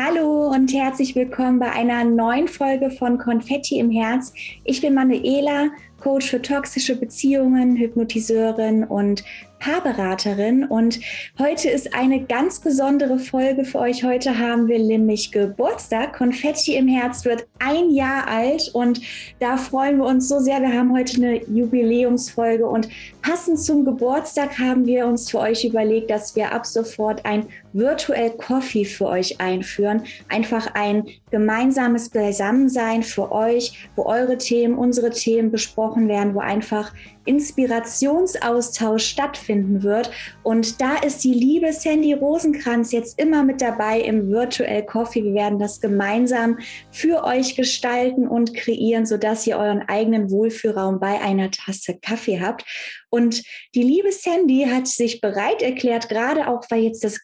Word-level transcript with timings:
Hallo 0.00 0.46
und 0.46 0.72
herzlich 0.72 1.16
willkommen 1.16 1.58
bei 1.58 1.72
einer 1.72 2.04
neuen 2.04 2.46
Folge 2.46 2.88
von 2.88 3.18
Konfetti 3.18 3.80
im 3.80 3.90
Herz. 3.90 4.32
Ich 4.62 4.80
bin 4.80 4.94
Manuela, 4.94 5.70
Coach 6.00 6.30
für 6.30 6.40
toxische 6.40 6.94
Beziehungen, 6.94 7.76
Hypnotiseurin 7.76 8.84
und 8.84 9.24
Paarberaterin 9.58 10.64
und 10.64 11.00
heute 11.38 11.68
ist 11.68 11.94
eine 11.94 12.24
ganz 12.24 12.60
besondere 12.60 13.18
Folge 13.18 13.64
für 13.64 13.80
euch. 13.80 14.04
Heute 14.04 14.38
haben 14.38 14.68
wir 14.68 14.78
nämlich 14.78 15.32
Geburtstag. 15.32 16.16
Konfetti 16.16 16.76
im 16.76 16.88
Herz 16.88 17.24
wird 17.24 17.46
ein 17.58 17.90
Jahr 17.90 18.28
alt 18.28 18.70
und 18.72 19.00
da 19.40 19.56
freuen 19.56 19.98
wir 19.98 20.04
uns 20.04 20.28
so 20.28 20.38
sehr. 20.38 20.60
Wir 20.60 20.72
haben 20.72 20.96
heute 20.96 21.16
eine 21.16 21.44
Jubiläumsfolge 21.46 22.66
und 22.66 22.88
passend 23.22 23.60
zum 23.60 23.84
Geburtstag 23.84 24.58
haben 24.58 24.86
wir 24.86 25.06
uns 25.06 25.30
für 25.30 25.40
euch 25.40 25.64
überlegt, 25.64 26.10
dass 26.10 26.36
wir 26.36 26.52
ab 26.52 26.64
sofort 26.64 27.24
ein 27.24 27.46
Virtual 27.72 28.30
Coffee 28.30 28.84
für 28.84 29.06
euch 29.06 29.40
einführen. 29.40 30.02
Einfach 30.28 30.74
ein 30.74 31.06
gemeinsames 31.30 32.08
Beisammensein 32.10 33.02
für 33.02 33.30
euch, 33.32 33.88
wo 33.96 34.04
eure 34.06 34.38
Themen, 34.38 34.78
unsere 34.78 35.10
Themen 35.10 35.50
besprochen 35.50 36.08
werden, 36.08 36.34
wo 36.34 36.40
einfach 36.40 36.92
Inspirationsaustausch 37.28 39.04
stattfinden 39.04 39.82
wird. 39.82 40.10
Und 40.42 40.80
da 40.80 40.96
ist 40.96 41.22
die 41.22 41.34
liebe 41.34 41.72
Sandy 41.72 42.14
Rosenkranz 42.14 42.90
jetzt 42.92 43.20
immer 43.20 43.44
mit 43.44 43.60
dabei 43.60 44.00
im 44.00 44.30
Virtual 44.30 44.84
Coffee. 44.84 45.22
Wir 45.22 45.34
werden 45.34 45.58
das 45.58 45.80
gemeinsam 45.80 46.58
für 46.90 47.24
euch 47.24 47.54
gestalten 47.54 48.26
und 48.26 48.54
kreieren, 48.54 49.06
sodass 49.06 49.46
ihr 49.46 49.58
euren 49.58 49.82
eigenen 49.82 50.30
Wohlfühlraum 50.30 50.98
bei 50.98 51.20
einer 51.20 51.50
Tasse 51.50 51.98
Kaffee 52.00 52.40
habt. 52.40 52.64
Und 53.10 53.42
die 53.74 53.82
liebe 53.82 54.10
Sandy 54.10 54.66
hat 54.68 54.86
sich 54.86 55.20
bereit 55.20 55.62
erklärt, 55.62 56.08
gerade 56.08 56.48
auch 56.48 56.62
weil 56.70 56.82
jetzt 56.82 57.04
das 57.04 57.18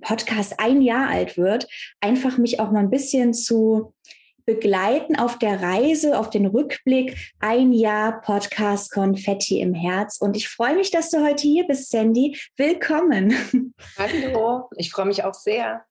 Podcast 0.00 0.54
ein 0.58 0.82
Jahr 0.82 1.08
alt 1.08 1.36
wird, 1.36 1.66
einfach 2.00 2.38
mich 2.38 2.60
auch 2.60 2.70
mal 2.70 2.80
ein 2.80 2.90
bisschen 2.90 3.34
zu 3.34 3.94
begleiten 4.44 5.16
auf 5.16 5.38
der 5.38 5.62
Reise, 5.62 6.18
auf 6.18 6.30
den 6.30 6.46
Rückblick. 6.46 7.16
Ein 7.38 7.72
Jahr 7.72 8.20
Podcast 8.20 8.92
Konfetti 8.92 9.60
im 9.60 9.74
Herz. 9.74 10.18
Und 10.20 10.36
ich 10.36 10.48
freue 10.48 10.76
mich, 10.76 10.90
dass 10.90 11.10
du 11.10 11.24
heute 11.24 11.42
hier 11.42 11.66
bist, 11.66 11.90
Sandy. 11.90 12.38
Willkommen. 12.56 13.34
Hallo, 13.98 14.68
ich 14.76 14.90
freue 14.90 15.06
mich 15.06 15.24
auch 15.24 15.34
sehr. 15.34 15.84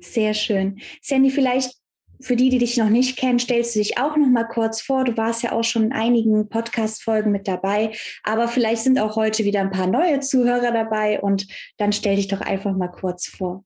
Sehr 0.00 0.34
schön. 0.34 0.80
Sandy, 1.00 1.30
vielleicht 1.30 1.80
für 2.20 2.36
die, 2.36 2.50
die 2.50 2.58
dich 2.58 2.76
noch 2.76 2.90
nicht 2.90 3.16
kennen, 3.16 3.38
stellst 3.38 3.74
du 3.74 3.78
dich 3.78 3.98
auch 3.98 4.16
noch 4.16 4.28
mal 4.28 4.44
kurz 4.44 4.82
vor. 4.82 5.04
Du 5.04 5.16
warst 5.16 5.42
ja 5.42 5.52
auch 5.52 5.64
schon 5.64 5.84
in 5.84 5.92
einigen 5.92 6.48
Podcast-Folgen 6.48 7.32
mit 7.32 7.48
dabei, 7.48 7.92
aber 8.22 8.46
vielleicht 8.46 8.82
sind 8.82 8.98
auch 8.98 9.16
heute 9.16 9.44
wieder 9.44 9.60
ein 9.60 9.70
paar 9.70 9.86
neue 9.86 10.20
Zuhörer 10.20 10.70
dabei 10.70 11.20
und 11.20 11.46
dann 11.78 11.92
stell 11.92 12.16
dich 12.16 12.28
doch 12.28 12.42
einfach 12.42 12.76
mal 12.76 12.88
kurz 12.88 13.26
vor. 13.26 13.64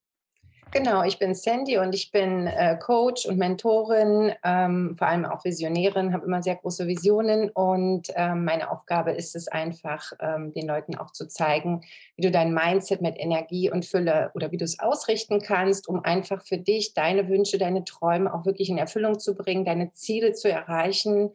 Genau, 0.76 1.04
ich 1.04 1.20
bin 1.20 1.36
Sandy 1.36 1.78
und 1.78 1.94
ich 1.94 2.10
bin 2.10 2.48
äh, 2.48 2.76
Coach 2.76 3.26
und 3.26 3.38
Mentorin, 3.38 4.32
ähm, 4.42 4.96
vor 4.98 5.06
allem 5.06 5.24
auch 5.24 5.44
Visionärin, 5.44 6.12
habe 6.12 6.26
immer 6.26 6.42
sehr 6.42 6.56
große 6.56 6.88
Visionen 6.88 7.48
und 7.50 8.08
ähm, 8.16 8.44
meine 8.44 8.72
Aufgabe 8.72 9.12
ist 9.12 9.36
es 9.36 9.46
einfach, 9.46 10.10
ähm, 10.18 10.52
den 10.52 10.66
Leuten 10.66 10.96
auch 10.96 11.12
zu 11.12 11.28
zeigen, 11.28 11.82
wie 12.16 12.22
du 12.22 12.32
dein 12.32 12.52
Mindset 12.52 13.02
mit 13.02 13.14
Energie 13.20 13.70
und 13.70 13.86
Fülle 13.86 14.32
oder 14.34 14.50
wie 14.50 14.56
du 14.56 14.64
es 14.64 14.80
ausrichten 14.80 15.40
kannst, 15.40 15.88
um 15.88 16.02
einfach 16.04 16.42
für 16.44 16.58
dich 16.58 16.92
deine 16.92 17.28
Wünsche, 17.28 17.56
deine 17.56 17.84
Träume 17.84 18.34
auch 18.34 18.44
wirklich 18.44 18.68
in 18.68 18.78
Erfüllung 18.78 19.20
zu 19.20 19.36
bringen, 19.36 19.64
deine 19.64 19.92
Ziele 19.92 20.32
zu 20.32 20.50
erreichen 20.50 21.30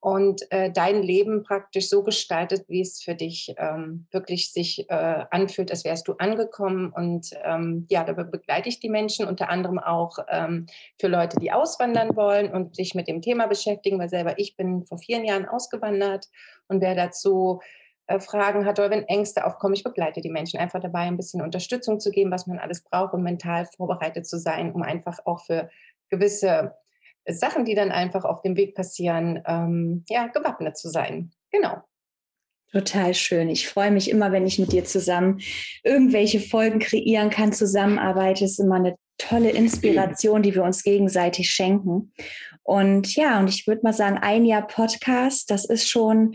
und 0.00 0.42
äh, 0.52 0.70
dein 0.70 1.02
Leben 1.02 1.42
praktisch 1.42 1.88
so 1.88 2.04
gestaltet, 2.04 2.68
wie 2.68 2.80
es 2.80 3.02
für 3.02 3.16
dich 3.16 3.54
ähm, 3.58 4.06
wirklich 4.12 4.52
sich 4.52 4.88
äh, 4.88 5.24
anfühlt, 5.30 5.72
als 5.72 5.84
wärst 5.84 6.06
du 6.06 6.12
angekommen. 6.14 6.92
Und 6.92 7.30
ähm, 7.42 7.86
ja, 7.90 8.04
dabei 8.04 8.22
begleite 8.22 8.68
ich 8.68 8.78
die 8.78 8.90
Menschen 8.90 9.26
unter 9.26 9.48
anderem 9.48 9.80
auch 9.80 10.18
ähm, 10.28 10.66
für 11.00 11.08
Leute, 11.08 11.40
die 11.40 11.50
auswandern 11.50 12.14
wollen 12.14 12.52
und 12.52 12.76
sich 12.76 12.94
mit 12.94 13.08
dem 13.08 13.22
Thema 13.22 13.48
beschäftigen, 13.48 13.98
weil 13.98 14.08
selber 14.08 14.38
ich 14.38 14.56
bin 14.56 14.86
vor 14.86 14.98
vielen 14.98 15.24
Jahren 15.24 15.46
ausgewandert 15.46 16.26
und 16.68 16.80
wer 16.80 16.94
dazu 16.94 17.60
äh, 18.06 18.20
Fragen 18.20 18.66
hat 18.66 18.78
oder 18.78 18.90
wenn 18.90 19.02
Ängste 19.08 19.44
aufkommen, 19.44 19.74
ich 19.74 19.82
begleite 19.82 20.20
die 20.20 20.30
Menschen 20.30 20.60
einfach 20.60 20.80
dabei, 20.80 21.00
ein 21.00 21.16
bisschen 21.16 21.42
Unterstützung 21.42 21.98
zu 21.98 22.12
geben, 22.12 22.30
was 22.30 22.46
man 22.46 22.60
alles 22.60 22.84
braucht, 22.84 23.14
um 23.14 23.22
mental 23.24 23.66
vorbereitet 23.66 24.28
zu 24.28 24.38
sein, 24.38 24.72
um 24.72 24.82
einfach 24.82 25.18
auch 25.24 25.44
für 25.44 25.68
gewisse 26.08 26.74
Sachen, 27.28 27.64
die 27.64 27.74
dann 27.74 27.90
einfach 27.90 28.24
auf 28.24 28.42
dem 28.42 28.56
Weg 28.56 28.74
passieren, 28.74 29.42
ähm, 29.46 30.04
ja, 30.08 30.26
gewappnet 30.28 30.76
zu 30.76 30.88
sein. 30.88 31.30
Genau. 31.50 31.82
Total 32.72 33.14
schön. 33.14 33.48
Ich 33.48 33.66
freue 33.66 33.90
mich 33.90 34.10
immer, 34.10 34.30
wenn 34.30 34.46
ich 34.46 34.58
mit 34.58 34.72
dir 34.72 34.84
zusammen 34.84 35.40
irgendwelche 35.84 36.40
Folgen 36.40 36.80
kreieren 36.80 37.30
kann, 37.30 37.52
zusammenarbeite. 37.52 38.44
Es 38.44 38.52
ist 38.52 38.60
immer 38.60 38.76
eine 38.76 38.96
tolle 39.16 39.50
Inspiration, 39.50 40.42
die 40.42 40.54
wir 40.54 40.62
uns 40.62 40.82
gegenseitig 40.82 41.50
schenken. 41.50 42.12
Und 42.62 43.14
ja, 43.16 43.40
und 43.40 43.48
ich 43.48 43.66
würde 43.66 43.80
mal 43.82 43.94
sagen, 43.94 44.18
ein 44.18 44.44
Jahr 44.44 44.66
Podcast, 44.66 45.50
das 45.50 45.64
ist 45.64 45.88
schon, 45.88 46.34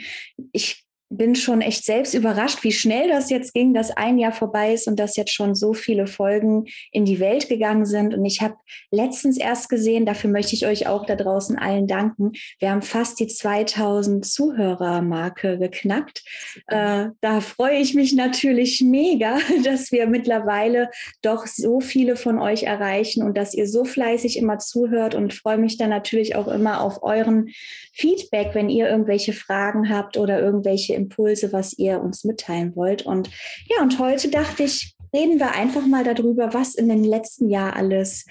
ich 0.51 0.82
bin 1.17 1.35
schon 1.35 1.61
echt 1.61 1.85
selbst 1.85 2.13
überrascht, 2.13 2.63
wie 2.63 2.71
schnell 2.71 3.09
das 3.09 3.29
jetzt 3.29 3.53
ging, 3.53 3.73
dass 3.73 3.91
ein 3.91 4.17
Jahr 4.17 4.31
vorbei 4.31 4.73
ist 4.73 4.87
und 4.87 4.99
dass 4.99 5.15
jetzt 5.15 5.33
schon 5.33 5.55
so 5.55 5.73
viele 5.73 6.07
Folgen 6.07 6.65
in 6.91 7.05
die 7.05 7.19
Welt 7.19 7.49
gegangen 7.49 7.85
sind. 7.85 8.13
Und 8.13 8.25
ich 8.25 8.41
habe 8.41 8.55
letztens 8.91 9.37
erst 9.37 9.69
gesehen, 9.69 10.05
dafür 10.05 10.29
möchte 10.29 10.55
ich 10.55 10.65
euch 10.65 10.87
auch 10.87 11.05
da 11.05 11.15
draußen 11.15 11.57
allen 11.57 11.87
danken. 11.87 12.31
Wir 12.59 12.71
haben 12.71 12.81
fast 12.81 13.19
die 13.19 13.27
2000 13.27 14.25
Zuhörermarke 14.25 15.57
geknackt. 15.57 16.23
Äh, 16.67 17.07
da 17.21 17.41
freue 17.41 17.77
ich 17.77 17.93
mich 17.93 18.13
natürlich 18.13 18.81
mega, 18.81 19.37
dass 19.63 19.91
wir 19.91 20.07
mittlerweile 20.07 20.89
doch 21.21 21.47
so 21.47 21.79
viele 21.79 22.15
von 22.15 22.39
euch 22.39 22.63
erreichen 22.63 23.23
und 23.23 23.37
dass 23.37 23.53
ihr 23.53 23.67
so 23.67 23.85
fleißig 23.85 24.37
immer 24.37 24.59
zuhört 24.59 25.15
und 25.15 25.33
freue 25.33 25.57
mich 25.57 25.77
dann 25.77 25.89
natürlich 25.89 26.35
auch 26.35 26.47
immer 26.47 26.81
auf 26.81 27.03
euren 27.03 27.49
Feedback, 27.91 28.49
wenn 28.53 28.69
ihr 28.69 28.89
irgendwelche 28.89 29.33
Fragen 29.33 29.89
habt 29.89 30.17
oder 30.17 30.39
irgendwelche 30.39 31.02
Impulse, 31.03 31.53
was 31.53 31.73
ihr 31.73 32.01
uns 32.01 32.23
mitteilen 32.23 32.75
wollt. 32.75 33.03
Und 33.05 33.29
ja, 33.67 33.81
und 33.81 33.99
heute 33.99 34.29
dachte 34.29 34.63
ich, 34.63 34.95
reden 35.13 35.39
wir 35.39 35.51
einfach 35.51 35.85
mal 35.85 36.03
darüber, 36.03 36.53
was 36.53 36.75
in 36.75 36.89
den 36.89 37.03
letzten 37.03 37.49
Jahren 37.49 37.73
alles 37.73 38.25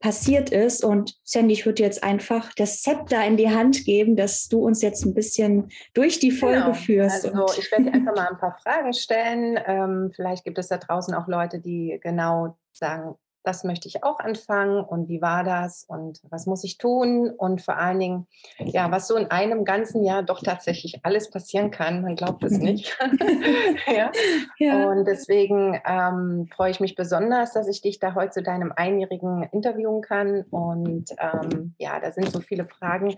passiert 0.00 0.50
ist. 0.50 0.84
Und 0.84 1.18
Sandy, 1.24 1.54
ich 1.54 1.66
würde 1.66 1.82
jetzt 1.82 2.04
einfach 2.04 2.52
das 2.54 2.82
Zepter 2.82 3.26
in 3.26 3.36
die 3.36 3.50
Hand 3.50 3.84
geben, 3.84 4.14
dass 4.14 4.48
du 4.48 4.64
uns 4.64 4.80
jetzt 4.80 5.04
ein 5.04 5.14
bisschen 5.14 5.70
durch 5.94 6.20
die 6.20 6.30
Folge 6.30 6.60
genau. 6.60 6.74
führst. 6.74 7.26
Also 7.26 7.46
ich 7.58 7.70
werde 7.72 7.86
dir 7.86 7.94
einfach 7.94 8.14
mal 8.14 8.28
ein 8.28 8.38
paar 8.38 8.56
Fragen 8.62 8.92
stellen. 8.92 9.58
Ähm, 9.66 10.12
vielleicht 10.14 10.44
gibt 10.44 10.58
es 10.58 10.68
da 10.68 10.78
draußen 10.78 11.14
auch 11.14 11.26
Leute, 11.26 11.58
die 11.58 11.98
genau 12.00 12.56
sagen, 12.72 13.16
das 13.48 13.64
möchte 13.64 13.88
ich 13.88 14.04
auch 14.04 14.18
anfangen 14.18 14.84
und 14.84 15.08
wie 15.08 15.22
war 15.22 15.42
das 15.42 15.84
und 15.88 16.20
was 16.28 16.44
muss 16.44 16.64
ich 16.64 16.76
tun 16.76 17.30
und 17.30 17.62
vor 17.62 17.78
allen 17.78 17.98
Dingen, 17.98 18.26
ja, 18.58 18.90
was 18.90 19.08
so 19.08 19.16
in 19.16 19.30
einem 19.30 19.64
ganzen 19.64 20.04
Jahr 20.04 20.22
doch 20.22 20.42
tatsächlich 20.42 21.00
alles 21.02 21.30
passieren 21.30 21.70
kann, 21.70 22.02
man 22.02 22.14
glaubt 22.14 22.44
es 22.44 22.58
nicht. 22.58 22.94
ja. 23.86 24.12
ja. 24.58 24.90
Und 24.90 25.06
deswegen 25.06 25.80
ähm, 25.86 26.46
freue 26.54 26.70
ich 26.70 26.80
mich 26.80 26.94
besonders, 26.94 27.54
dass 27.54 27.68
ich 27.68 27.80
dich 27.80 27.98
da 27.98 28.14
heute 28.14 28.32
zu 28.32 28.42
deinem 28.42 28.70
Einjährigen 28.76 29.44
interviewen 29.44 30.02
kann 30.02 30.42
und 30.50 31.10
ähm, 31.18 31.74
ja, 31.78 31.98
da 32.00 32.12
sind 32.12 32.30
so 32.30 32.40
viele 32.40 32.66
Fragen 32.66 33.16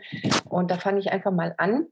und 0.48 0.70
da 0.70 0.76
fange 0.76 1.00
ich 1.00 1.10
einfach 1.10 1.32
mal 1.32 1.56
an. 1.58 1.88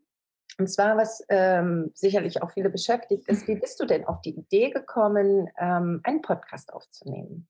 Und 0.58 0.68
zwar, 0.68 0.96
was 0.96 1.24
ähm, 1.28 1.90
sicherlich 1.94 2.40
auch 2.40 2.52
viele 2.52 2.70
beschäftigt, 2.70 3.28
ist, 3.28 3.48
wie 3.48 3.56
bist 3.56 3.80
du 3.80 3.84
denn 3.84 4.04
auf 4.04 4.20
die 4.22 4.36
Idee 4.36 4.70
gekommen, 4.70 5.48
ähm, 5.58 6.00
einen 6.04 6.22
Podcast 6.22 6.72
aufzunehmen? 6.72 7.48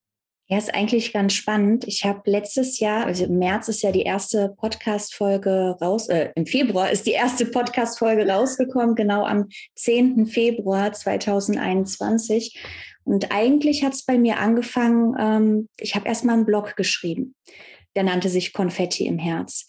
Ja, 0.51 0.57
ist 0.57 0.75
eigentlich 0.75 1.13
ganz 1.13 1.35
spannend. 1.35 1.87
Ich 1.87 2.07
habe 2.07 2.23
letztes 2.25 2.81
Jahr, 2.81 3.05
also 3.05 3.27
im 3.27 3.39
März 3.39 3.69
ist 3.69 3.83
ja 3.83 3.93
die 3.93 4.05
erste 4.05 4.55
Podcast-Folge 4.57 5.77
raus, 5.79 6.09
äh, 6.09 6.31
im 6.37 6.47
Februar 6.47 6.91
ist 6.91 7.07
die 7.07 7.11
erste 7.13 7.45
Podcast-Folge 7.45 8.27
rausgekommen, 8.27 8.95
genau 8.95 9.27
am 9.27 9.51
10. 9.75 10.25
Februar 10.27 10.95
2021. 10.95 12.59
Und 13.05 13.31
eigentlich 13.31 13.85
hat 13.85 13.93
es 13.93 14.07
bei 14.07 14.17
mir 14.17 14.39
angefangen, 14.39 15.15
ähm, 15.21 15.69
ich 15.79 15.95
habe 15.95 16.09
erstmal 16.09 16.37
einen 16.37 16.47
Blog 16.47 16.77
geschrieben. 16.77 17.35
Der 17.95 18.05
nannte 18.05 18.31
sich 18.31 18.55
Konfetti 18.55 19.07
im 19.07 19.19
Herz. 19.19 19.67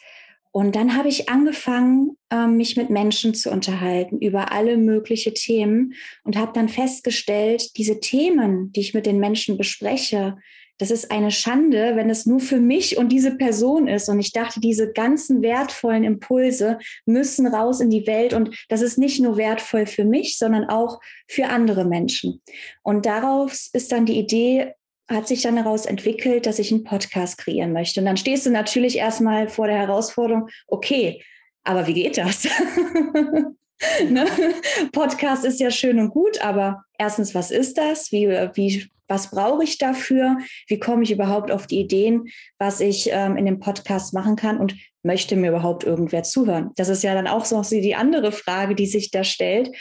Und 0.51 0.77
dann 0.77 0.95
habe 0.95 1.09
ich 1.09 1.27
angefangen, 1.27 2.17
ähm, 2.31 2.55
mich 2.55 2.77
mit 2.77 2.89
Menschen 2.89 3.33
zu 3.33 3.51
unterhalten 3.51 4.19
über 4.19 4.53
alle 4.53 4.77
möglichen 4.77 5.33
Themen 5.33 5.93
und 6.23 6.37
habe 6.37 6.53
dann 6.53 6.69
festgestellt, 6.69 7.77
diese 7.77 7.99
Themen, 7.99 8.71
die 8.71 8.79
ich 8.79 8.93
mit 8.93 9.05
den 9.05 9.19
Menschen 9.19 9.57
bespreche, 9.57 10.37
das 10.79 10.91
ist 10.91 11.11
eine 11.11 11.29
Schande, 11.29 11.95
wenn 11.95 12.09
es 12.09 12.25
nur 12.25 12.39
für 12.39 12.59
mich 12.59 12.97
und 12.97 13.09
diese 13.09 13.35
Person 13.35 13.87
ist. 13.87 14.09
Und 14.09 14.19
ich 14.19 14.31
dachte, 14.31 14.61
diese 14.61 14.91
ganzen 14.91 15.41
wertvollen 15.41 16.05
Impulse 16.05 16.79
müssen 17.05 17.45
raus 17.47 17.81
in 17.81 17.89
die 17.89 18.07
Welt. 18.07 18.33
Und 18.33 18.55
das 18.69 18.81
ist 18.81 18.97
nicht 18.97 19.19
nur 19.21 19.37
wertvoll 19.37 19.85
für 19.85 20.05
mich, 20.05 20.37
sondern 20.37 20.65
auch 20.65 20.99
für 21.27 21.47
andere 21.47 21.85
Menschen. 21.85 22.41
Und 22.81 23.05
daraus 23.05 23.69
ist 23.73 23.91
dann 23.91 24.05
die 24.05 24.17
Idee, 24.17 24.73
hat 25.09 25.27
sich 25.27 25.41
dann 25.41 25.57
daraus 25.57 25.85
entwickelt, 25.85 26.45
dass 26.45 26.59
ich 26.59 26.71
einen 26.71 26.85
Podcast 26.85 27.37
kreieren 27.37 27.73
möchte. 27.73 27.99
Und 27.99 28.05
dann 28.05 28.17
stehst 28.17 28.45
du 28.45 28.49
natürlich 28.49 28.97
erstmal 28.97 29.49
vor 29.49 29.67
der 29.67 29.77
Herausforderung, 29.77 30.47
okay, 30.67 31.21
aber 31.63 31.87
wie 31.87 31.93
geht 31.93 32.17
das? 32.17 32.47
ne? 34.09 34.25
Podcast 34.91 35.45
ist 35.45 35.59
ja 35.59 35.71
schön 35.71 35.99
und 35.99 36.09
gut, 36.09 36.41
aber 36.43 36.83
erstens, 36.97 37.33
was 37.33 37.51
ist 37.51 37.77
das? 37.77 38.11
Wie, 38.11 38.27
wie, 38.27 38.89
was 39.07 39.31
brauche 39.31 39.63
ich 39.63 39.77
dafür? 39.77 40.37
Wie 40.67 40.79
komme 40.79 41.03
ich 41.03 41.11
überhaupt 41.11 41.51
auf 41.51 41.67
die 41.67 41.79
Ideen, 41.79 42.25
was 42.57 42.81
ich 42.81 43.09
ähm, 43.11 43.37
in 43.37 43.45
dem 43.45 43.59
Podcast 43.59 44.13
machen 44.13 44.35
kann? 44.35 44.57
Und 44.57 44.75
möchte 45.01 45.35
mir 45.35 45.49
überhaupt 45.49 45.83
irgendwer 45.83 46.23
zuhören? 46.23 46.71
Das 46.75 46.89
ist 46.89 47.03
ja 47.03 47.13
dann 47.13 47.27
auch 47.27 47.45
so 47.45 47.61
die 47.61 47.95
andere 47.95 48.31
Frage, 48.31 48.75
die 48.75 48.87
sich 48.87 49.11
da 49.11 49.23
stellt. 49.23 49.71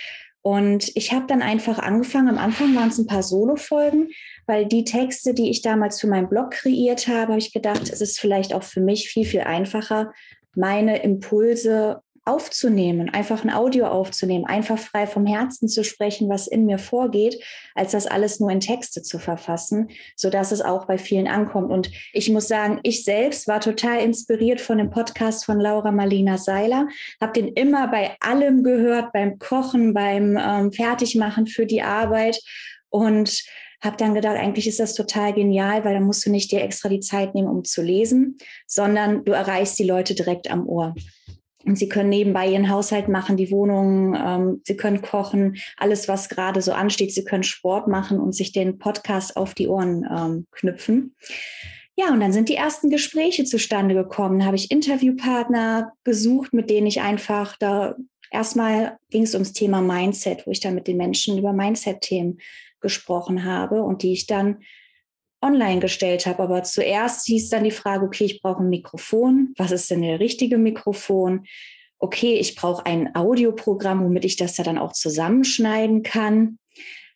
Und 0.43 0.93
ich 0.95 1.13
habe 1.13 1.27
dann 1.27 1.43
einfach 1.43 1.79
angefangen, 1.79 2.29
am 2.29 2.39
Anfang 2.39 2.75
waren 2.77 2.89
es 2.89 2.99
ein 2.99 3.07
paar 3.07 3.25
Solo-Folgen, 3.25 4.09
weil 4.47 4.67
die 4.67 4.85
Texte, 4.85 5.35
die 5.35 5.51
ich 5.51 5.63
damals 5.63 6.01
für 6.01 6.07
meinen 6.07 6.29
Blog 6.29 6.53
kreiert 6.53 7.09
habe, 7.09 7.33
habe 7.33 7.39
ich 7.39 7.53
gedacht, 7.53 7.91
es 7.91 8.01
ist 8.01 8.21
vielleicht 8.21 8.55
auch 8.55 8.63
für 8.63 8.81
mich 8.81 9.11
viel, 9.11 9.27
viel 9.27 9.41
einfacher, 9.41 10.13
meine 10.55 11.03
Impulse 11.03 12.01
aufzunehmen, 12.29 13.09
einfach 13.09 13.43
ein 13.43 13.53
Audio 13.53 13.87
aufzunehmen, 13.87 14.45
einfach 14.45 14.79
frei 14.79 15.07
vom 15.07 15.27
Herzen 15.27 15.69
zu 15.69 15.83
sprechen, 15.83 16.29
was 16.29 16.47
in 16.47 16.67
mir 16.67 16.79
vorgeht, 16.79 17.43
als 17.75 17.93
das 17.93 18.07
alles 18.07 18.39
nur 18.39 18.51
in 18.51 18.61
Texte 18.61 19.03
zu 19.03 19.19
verfassen, 19.19 19.89
so 20.15 20.31
dass 20.31 20.53
es 20.53 20.61
auch 20.61 20.87
bei 20.87 20.99
vielen 20.99 21.27
ankommt. 21.27 21.71
Und 21.71 21.91
ich 22.13 22.31
muss 22.31 22.47
sagen, 22.47 22.81
ich 22.83 23.05
selbst 23.05 23.49
war 23.49 23.61
total 23.61 24.01
inspiriert 24.01 24.61
von 24.61 24.79
dem 24.79 24.91
Podcast 24.91 25.45
von 25.47 25.59
Laura 25.59 25.91
Marlina 25.91 26.39
Seiler, 26.39 26.87
habe 27.21 27.33
den 27.33 27.49
immer 27.49 27.89
bei 27.89 28.15
allem 28.21 28.63
gehört, 28.63 29.13
beim 29.13 29.39
Kochen, 29.39 29.95
beim 29.95 30.39
ähm, 30.39 30.71
Fertigmachen 30.71 31.47
für 31.47 31.67
die 31.67 31.83
Arbeit 31.83 32.41
und 32.91 33.43
habe 33.81 33.97
dann 33.97 34.15
gedacht, 34.15 34.37
eigentlich 34.37 34.67
ist 34.67 34.81
das 34.81 34.95
total 34.95 35.33
genial, 35.33 35.85
weil 35.85 35.95
dann 35.95 36.03
musst 36.03 36.27
du 36.27 36.31
nicht 36.31 36.51
dir 36.51 36.63
extra 36.63 36.89
die 36.89 37.01
Zeit 37.01 37.35
nehmen, 37.35 37.49
um 37.49 37.65
zu 37.65 37.81
lesen, 37.81 38.39
sondern 38.67 39.25
du 39.25 39.33
erreichst 39.33 39.79
die 39.79 39.85
Leute 39.85 40.15
direkt 40.15 40.51
am 40.51 40.67
Ohr. 40.69 40.95
Und 41.69 41.77
sie 41.77 41.89
können 41.91 42.09
nebenbei 42.09 42.49
ihren 42.49 42.71
Haushalt 42.71 43.09
machen, 43.09 43.37
die 43.37 43.51
Wohnung, 43.51 44.15
ähm, 44.15 44.63
sie 44.65 44.75
können 44.75 45.03
kochen, 45.03 45.59
alles, 45.77 46.09
was 46.09 46.31
gerade 46.31 46.63
so 46.63 46.73
ansteht. 46.73 47.13
Sie 47.13 47.25
können 47.25 47.43
Sport 47.43 47.89
machen 47.89 48.19
und 48.19 48.35
sich 48.35 48.53
den 48.53 48.79
Podcast 48.79 49.37
auf 49.37 49.53
die 49.53 49.69
Ohren 49.69 50.09
ähm, 50.11 50.47
knüpfen. 50.51 51.15
Ja, 51.95 52.11
und 52.11 52.21
dann 52.21 52.33
sind 52.33 52.49
die 52.49 52.55
ersten 52.55 52.89
Gespräche 52.89 53.45
zustande 53.45 53.95
gekommen. 53.95 54.47
Habe 54.47 54.57
ich 54.57 54.71
Interviewpartner 54.71 55.93
gesucht, 56.05 56.55
mit 56.55 56.71
denen 56.71 56.87
ich 56.87 57.03
einfach 57.03 57.57
da 57.59 57.97
erstmal 58.31 58.97
ging 59.11 59.25
es 59.25 59.35
ums 59.35 59.53
Thema 59.53 59.83
Mindset, 59.83 60.47
wo 60.47 60.51
ich 60.51 60.61
dann 60.61 60.75
mit 60.75 60.87
den 60.87 60.97
Menschen 60.97 61.37
über 61.37 61.53
Mindset-Themen 61.53 62.39
gesprochen 62.81 63.45
habe 63.45 63.83
und 63.83 64.03
die 64.03 64.13
ich 64.13 64.27
dann 64.27 64.63
online 65.41 65.81
gestellt 65.81 66.27
habe. 66.27 66.43
Aber 66.43 66.63
zuerst 66.63 67.27
hieß 67.27 67.51
dann 67.51 67.65
die 67.65 67.71
Frage, 67.71 68.05
okay, 68.05 68.25
ich 68.25 68.43
brauche 68.43 68.63
ein 68.63 68.71
Mikrofon. 68.71 69.55
Was 69.57 69.73
ist 69.73 69.91
denn 69.91 70.03
der 70.03 70.21
richtige 70.21 70.59
Mikrofon? 70.59 71.47
Okay, 71.99 72.35
ich 72.35 72.55
brauche 72.55 72.87
ein 72.87 73.15
Audioprogramm, 73.15 74.05
womit 74.05 74.25
ich 74.25 74.37
das 74.37 74.57
ja 74.57 74.65
dann 74.65 74.79
auch 74.79 74.93
zusammenschneiden 74.93 76.03
kann. 76.03 76.59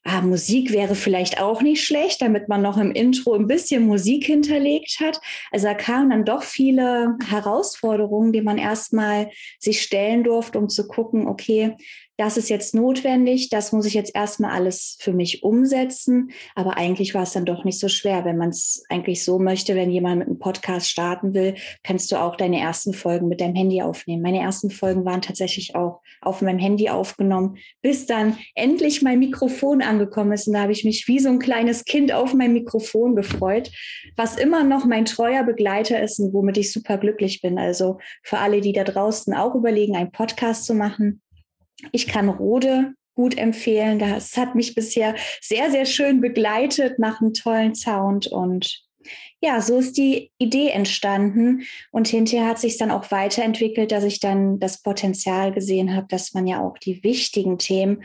Ah, 0.05 0.21
Musik 0.21 0.73
wäre 0.73 0.97
vielleicht 0.97 1.41
auch 1.41 1.63
nicht 1.63 1.85
schlecht, 1.85 2.23
damit 2.23 2.49
man 2.49 2.61
noch 2.61 2.77
im 2.77 2.91
Intro 2.91 3.35
ein 3.35 3.47
bisschen 3.47 3.87
Musik 3.87 4.25
hinterlegt 4.25 4.99
hat. 4.99 5.21
Also 5.53 5.69
da 5.69 5.75
kamen 5.75 6.11
dann 6.11 6.25
doch 6.25 6.43
viele 6.43 7.17
Herausforderungen, 7.25 8.33
die 8.33 8.43
man 8.43 8.59
erstmal 8.59 9.31
sich 9.61 9.81
stellen 9.81 10.25
durfte, 10.25 10.59
um 10.59 10.69
zu 10.69 10.89
gucken, 10.89 11.29
okay, 11.29 11.77
das 12.17 12.37
ist 12.37 12.51
jetzt 12.51 12.75
notwendig, 12.75 13.49
das 13.49 13.73
muss 13.73 13.87
ich 13.87 13.95
jetzt 13.95 14.15
erstmal 14.15 14.53
alles 14.53 14.97
für 15.01 15.13
mich 15.13 15.43
umsetzen. 15.43 16.31
Aber 16.55 16.77
eigentlich 16.77 17.15
war 17.15 17.23
es 17.23 17.33
dann 17.33 17.47
doch 17.47 17.65
nicht 17.65 17.81
so 17.81 17.89
schwer, 17.89 18.25
wenn 18.25 18.37
man 18.37 18.51
es 18.51 18.85
eigentlich 18.91 19.25
so 19.25 19.39
möchte, 19.39 19.75
wenn 19.75 19.91
jemand 19.91 20.19
mit 20.19 20.29
einem 20.29 20.39
Podcast 20.39 20.89
starten 20.89 21.33
will, 21.35 21.55
kannst 21.83 22.13
du 22.13 22.17
auch 22.17 22.37
deine 22.37 22.61
ersten 22.61 22.93
Folgen 22.93 23.29
mit 23.29 23.41
deinem 23.41 23.55
Handy 23.55 23.83
aufnehmen. 23.83 24.23
Meine 24.23 24.41
ersten 24.41 24.71
Folgen 24.71 25.05
waren 25.05 25.23
tatsächlich 25.23 25.75
auch 25.75 26.03
auf 26.21 26.43
meinem 26.43 26.59
Handy 26.59 26.91
aufgenommen, 26.91 27.57
bis 27.81 28.07
dann 28.07 28.37
endlich 28.55 29.03
mein 29.03 29.19
Mikrofon 29.19 29.83
angekommen 29.83 30.33
ist. 30.33 30.47
Und 30.47 30.55
da 30.55 30.63
habe 30.63 30.73
ich 30.73 30.85
mich 30.85 31.09
wie 31.09 31.19
so 31.19 31.31
ein 31.31 31.39
kleines 31.39 31.85
Kind 31.85 32.13
auf 32.13 32.35
mein 32.35 32.53
Mikrofon 32.53 33.17
gefreut, 33.17 33.71
was 34.17 34.37
immer 34.37 34.65
noch 34.65 34.85
mein 34.85 35.07
treuer 35.07 35.45
Begleiter 35.45 36.01
ist 36.03 36.21
und 36.21 36.35
womit 36.35 36.59
ich 36.59 36.73
super 36.73 36.99
glücklich 36.99 37.41
bin. 37.41 37.59
Also 37.59 37.99
für 38.23 38.39
alle, 38.39 38.61
die 38.61 38.73
da 38.73 38.85
draußen 38.85 39.35
auch 39.35 39.55
überlegen, 39.55 39.97
einen 39.97 40.13
Podcast 40.13 40.67
zu 40.67 40.75
machen, 40.75 41.23
ich 41.91 42.07
kann 42.07 42.29
Rode 42.29 42.95
gut 43.15 43.37
empfehlen. 43.37 43.99
Das 43.99 44.37
hat 44.37 44.55
mich 44.55 44.75
bisher 44.75 45.15
sehr, 45.41 45.71
sehr 45.71 45.85
schön 45.85 46.21
begleitet 46.21 46.99
nach 46.99 47.21
einem 47.21 47.35
tollen 47.35 47.75
Sound. 47.75 48.27
Und 48.27 48.85
ja, 49.41 49.61
so 49.61 49.79
ist 49.79 49.97
die 49.99 50.31
Idee 50.39 50.69
entstanden. 50.71 51.63
Und 51.91 52.09
hinterher 52.09 52.49
hat 52.49 52.59
sich 52.59 52.79
dann 52.79 52.91
auch 52.91 53.11
weiterentwickelt, 53.11 53.93
dass 53.93 54.05
ich 54.05 54.21
dann 54.21 54.61
das 54.61 54.83
Potenzial 54.83 55.53
gesehen 55.53 55.95
habe, 55.95 56.07
dass 56.09 56.33
man 56.33 56.47
ja 56.47 56.61
auch 56.61 56.79
die 56.79 57.03
wichtigen 57.03 57.59
Themen, 57.59 58.05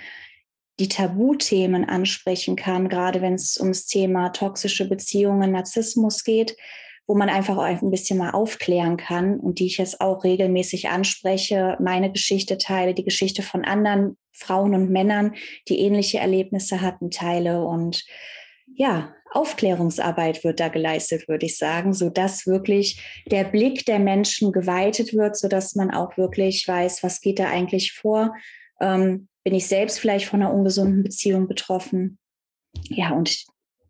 die 0.80 0.90
Tabuthemen 0.90 1.86
ansprechen 1.86 2.56
kann, 2.56 2.88
gerade 2.88 3.22
wenn 3.22 3.34
es 3.34 3.60
ums 3.60 3.88
Thema 3.88 4.30
toxische 4.30 4.88
Beziehungen, 4.88 5.52
Narzissmus 5.52 6.24
geht 6.24 6.56
wo 7.08 7.16
man 7.16 7.30
einfach 7.30 7.58
ein 7.58 7.90
bisschen 7.90 8.20
mal 8.20 8.32
aufklären 8.32 8.98
kann 8.98 9.40
und 9.40 9.60
die 9.60 9.66
ich 9.66 9.78
jetzt 9.78 10.02
auch 10.02 10.24
regelmäßig 10.26 10.90
anspreche, 10.90 11.78
meine 11.80 12.12
Geschichte 12.12 12.58
teile, 12.58 12.94
die 12.94 13.06
Geschichte 13.06 13.42
von 13.42 13.64
anderen 13.64 14.18
Frauen 14.34 14.76
und 14.76 14.92
Männern, 14.92 15.34
die 15.70 15.80
ähnliche 15.80 16.20
Erlebnisse 16.20 16.82
hatten, 16.82 17.10
teile 17.10 17.64
und 17.64 18.06
ja, 18.76 19.14
Aufklärungsarbeit 19.32 20.44
wird 20.44 20.60
da 20.60 20.68
geleistet, 20.68 21.28
würde 21.28 21.46
ich 21.46 21.58
sagen, 21.58 21.94
so 21.94 22.10
dass 22.10 22.46
wirklich 22.46 23.02
der 23.26 23.44
Blick 23.44 23.86
der 23.86 24.00
Menschen 24.00 24.52
geweitet 24.52 25.14
wird, 25.14 25.38
so 25.38 25.48
dass 25.48 25.76
man 25.76 25.92
auch 25.92 26.18
wirklich 26.18 26.68
weiß, 26.68 27.04
was 27.04 27.22
geht 27.22 27.40
da 27.40 27.50
eigentlich 27.50 27.94
vor? 27.94 28.34
Ähm, 28.80 29.28
bin 29.44 29.56
ich 29.56 29.68
selbst 29.68 30.00
vielleicht 30.00 30.28
von 30.28 30.42
einer 30.42 30.54
ungesunden 30.54 31.04
Beziehung 31.04 31.48
betroffen? 31.48 32.20
Ja, 32.90 33.12
und 33.12 33.46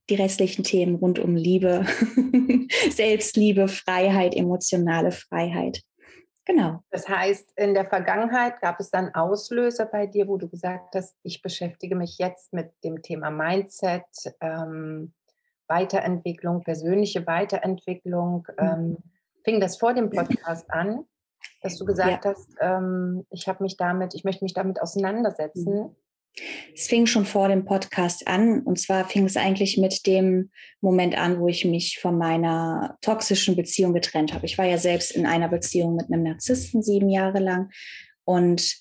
die 0.10 0.16
restlichen 0.16 0.64
Themen 0.64 0.96
rund 0.96 1.20
um 1.20 1.36
Liebe, 1.36 1.86
Selbstliebe, 2.90 3.68
Freiheit, 3.68 4.36
emotionale 4.36 5.12
Freiheit. 5.12 5.82
Genau. 6.46 6.82
Das 6.92 7.10
heißt, 7.10 7.52
in 7.58 7.74
der 7.74 7.86
Vergangenheit 7.86 8.62
gab 8.62 8.80
es 8.80 8.90
dann 8.90 9.14
Auslöser 9.14 9.86
bei 9.86 10.08
dir, 10.08 10.30
wo 10.30 10.38
du 10.38 10.48
gesagt 10.48 10.96
hast, 10.96 11.14
ich 11.24 11.42
beschäftige 11.42 11.96
mich 11.96 12.18
jetzt 12.20 12.54
mit 12.54 12.72
dem 12.86 13.02
Thema 13.02 13.32
Mindset, 13.32 14.06
ähm, 14.40 15.14
Weiterentwicklung, 15.68 16.64
persönliche 16.64 17.28
Weiterentwicklung. 17.28 18.48
Mhm. 18.58 18.66
Ähm, 18.66 18.98
fing 19.44 19.60
das 19.60 19.78
vor 19.78 19.94
dem 19.94 20.10
Podcast 20.10 20.72
an, 20.72 21.04
dass 21.62 21.78
du 21.78 21.84
gesagt 21.84 22.24
ja. 22.24 22.32
hast, 22.32 22.50
ähm, 22.62 23.26
ich 23.30 23.50
habe 23.50 23.64
mich 23.64 23.76
damit, 23.76 24.16
ich 24.16 24.24
möchte 24.24 24.46
mich 24.46 24.54
damit 24.54 24.82
auseinandersetzen. 24.82 25.74
Mhm. 25.74 25.96
Es 26.76 26.88
fing 26.88 27.06
schon 27.06 27.26
vor 27.26 27.48
dem 27.48 27.66
Podcast 27.66 28.28
an. 28.28 28.62
Und 28.62 28.80
zwar 28.80 29.08
fing 29.08 29.26
es 29.26 29.38
eigentlich 29.38 29.78
mit 29.78 30.06
dem 30.06 30.52
Moment 30.82 31.18
an, 31.18 31.40
wo 31.40 31.48
ich 31.48 31.66
mich 31.66 32.00
von 32.00 32.18
meiner 32.18 32.98
toxischen 33.02 33.56
Beziehung 33.56 33.94
getrennt 33.94 34.34
habe. 34.34 34.46
Ich 34.46 34.58
war 34.58 34.66
ja 34.66 34.78
selbst 34.78 35.12
in 35.12 35.26
einer 35.26 35.50
Beziehung 35.50 35.96
mit 35.96 36.12
einem 36.12 36.24
Narzissten 36.24 36.84
sieben 36.84 37.10
Jahre 37.10 37.40
lang. 37.40 37.70
Und 38.26 38.78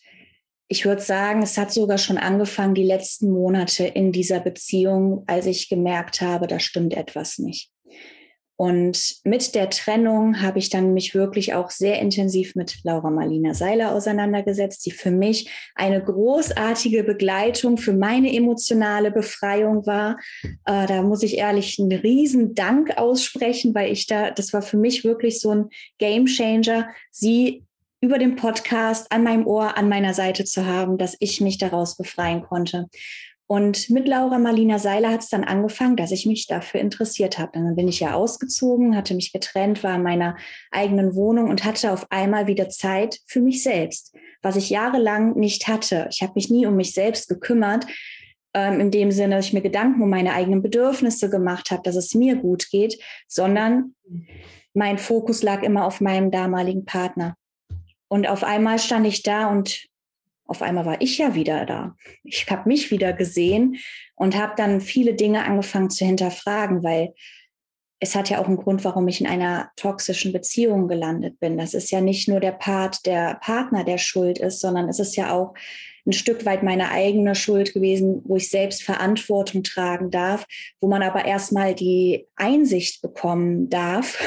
ich 0.69 0.85
würde 0.85 1.01
sagen, 1.01 1.43
es 1.43 1.57
hat 1.57 1.73
sogar 1.73 1.99
schon 1.99 2.19
angefangen, 2.19 2.75
die 2.75 2.83
letzten 2.83 3.31
Monate 3.31 3.85
in 3.87 4.11
dieser 4.11 4.41
Beziehung, 4.41 5.23
als 5.27 5.47
ich 5.47 5.69
gemerkt 5.69 6.21
habe, 6.21 6.49
da 6.49 6.59
stimmt 6.59 6.95
etwas 6.95 7.39
nicht. 7.39 7.71
Und 8.57 9.17
mit 9.25 9.55
der 9.55 9.69
Trennung 9.69 10.41
habe 10.41 10.59
ich 10.59 10.71
dann 10.71 10.95
mich 10.95 11.15
wirklich 11.15 11.53
auch 11.53 11.71
sehr 11.71 12.01
intensiv 12.01 12.55
mit 12.55 12.79
Laura 12.85 13.11
Marlina 13.11 13.53
Seiler 13.53 13.95
auseinandergesetzt, 13.95 14.87
die 14.87 14.93
für 14.93 15.11
mich 15.11 15.51
eine 15.75 16.03
großartige 16.03 17.05
Begleitung 17.05 17.77
für 17.77 17.93
meine 17.93 18.35
emotionale 18.35 19.11
Befreiung 19.11 19.85
war. 19.87 20.19
Äh, 20.65 20.87
da 20.87 21.03
muss 21.03 21.23
ich 21.23 21.37
ehrlich 21.37 21.79
einen 21.79 21.93
riesen 21.93 22.55
Dank 22.55 22.97
aussprechen, 22.97 23.75
weil 23.75 23.93
ich 23.93 24.07
da, 24.07 24.31
das 24.31 24.55
war 24.55 24.63
für 24.63 24.79
mich 24.79 25.05
wirklich 25.05 25.39
so 25.41 25.51
ein 25.51 25.69
Game 25.99 26.25
Changer, 26.25 26.89
sie 27.11 27.63
über 28.01 28.19
den 28.19 28.37
Podcast 28.37 29.11
an 29.11 29.25
meinem 29.25 29.47
Ohr, 29.47 29.77
an 29.77 29.89
meiner 29.89 30.15
Seite 30.15 30.45
zu 30.45 30.67
haben, 30.67 30.99
dass 30.99 31.17
ich 31.19 31.41
mich 31.41 31.59
daraus 31.59 31.97
befreien 31.97 32.43
konnte. 32.43 32.87
Und 33.49 33.91
mit 33.91 34.09
Laura 34.09 34.39
Marlina 34.39 34.81
Seiler 34.81 35.13
hat 35.13 35.23
es 35.23 35.29
dann 35.29 35.45
angefangen, 35.45 35.97
dass 35.97 36.11
ich 36.11 36.27
mich 36.27 36.49
dafür 36.49 36.81
interessiert 36.81 37.39
habe. 37.39 37.53
Dann 37.55 37.77
bin 37.77 37.87
ich 37.87 38.01
ja 38.01 38.15
ausgezogen, 38.15 38.97
hatte 38.97 39.15
mich 39.15 39.33
getrennt, 39.33 39.85
war 39.85 39.95
in 39.95 40.03
meiner 40.03 40.37
eigenen 40.73 41.15
Wohnung 41.15 41.49
und 41.49 41.65
hatte 41.65 41.93
auf 41.93 42.11
einmal 42.11 42.49
wieder 42.49 42.69
Zeit 42.69 43.21
für 43.27 43.41
mich 43.41 43.63
selbst, 43.63 44.17
was 44.43 44.57
ich 44.57 44.69
jahrelang 44.69 45.37
nicht 45.37 45.69
hatte. 45.69 46.09
Ich 46.11 46.23
habe 46.23 46.33
mich 46.35 46.51
nie 46.51 46.67
um 46.67 46.75
mich 46.75 46.93
selbst 46.93 47.29
gekümmert, 47.29 47.87
ähm, 48.53 48.81
in 48.81 48.91
dem 48.91 49.13
Sinne, 49.13 49.37
dass 49.37 49.47
ich 49.47 49.53
mir 49.53 49.63
Gedanken 49.63 50.03
um 50.03 50.11
meine 50.11 50.33
eigenen 50.33 50.63
Bedürfnisse 50.63 51.31
gemacht 51.31 51.71
habe, 51.71 51.83
dass 51.85 51.95
es 51.95 52.15
mir 52.15 52.35
gut 52.35 52.69
geht, 52.71 52.99
sondern 53.29 53.95
mein 54.75 54.99
Fokus 54.99 55.45
lag 55.45 55.63
immer 55.63 55.87
auf 55.87 56.01
meinem 56.01 56.33
damaligen 56.33 56.85
Partner. 56.85 57.37
Und 58.09 58.27
auf 58.29 58.43
einmal 58.43 58.79
stand 58.79 59.07
ich 59.07 59.23
da 59.23 59.51
und 59.51 59.87
auf 60.47 60.63
einmal 60.63 60.87
war 60.87 61.01
ich 61.01 61.19
ja 61.19 61.35
wieder 61.35 61.67
da. 61.67 61.97
Ich 62.23 62.49
habe 62.51 62.69
mich 62.69 62.91
wieder 62.91 63.13
gesehen 63.13 63.77
und 64.15 64.37
habe 64.37 64.55
dann 64.57 64.81
viele 64.81 65.15
Dinge 65.15 65.45
angefangen 65.45 65.91
zu 65.91 66.05
hinterfragen, 66.05 66.83
weil 66.83 67.15
es 67.99 68.15
hat 68.15 68.29
ja 68.29 68.39
auch 68.39 68.47
einen 68.47 68.59
Grund, 68.59 68.85
warum 68.85 69.09
ich 69.09 69.21
in 69.21 69.27
einer 69.27 69.71
toxischen 69.77 70.33
Beziehung 70.33 70.87
gelandet 70.87 71.41
bin. 71.41 71.57
Das 71.57 71.73
ist 71.73 71.91
ja 71.91 72.01
nicht 72.01 72.29
nur 72.29 72.41
der 72.41 72.53
Part, 72.53 73.07
der 73.07 73.39
Partner, 73.41 73.85
der 73.85 73.99
schuld 73.99 74.39
ist, 74.39 74.61
sondern 74.61 74.89
es 74.89 74.99
ist 74.99 75.17
ja 75.17 75.33
auch 75.33 75.55
ein 76.07 76.13
Stück 76.13 76.45
weit 76.45 76.63
meine 76.63 76.91
eigene 76.91 77.35
Schuld 77.35 77.73
gewesen, 77.73 78.23
wo 78.25 78.37
ich 78.37 78.51
selbst 78.51 78.83
Verantwortung 78.83 79.63
tragen 79.63 80.11
darf, 80.11 80.47
wo 80.81 80.89
man 80.89 81.03
aber 81.03 81.25
erstmal 81.25 81.75
die 81.75 82.27
Einsicht 82.37 83.03
bekommen 83.03 83.71
darf, 83.71 84.23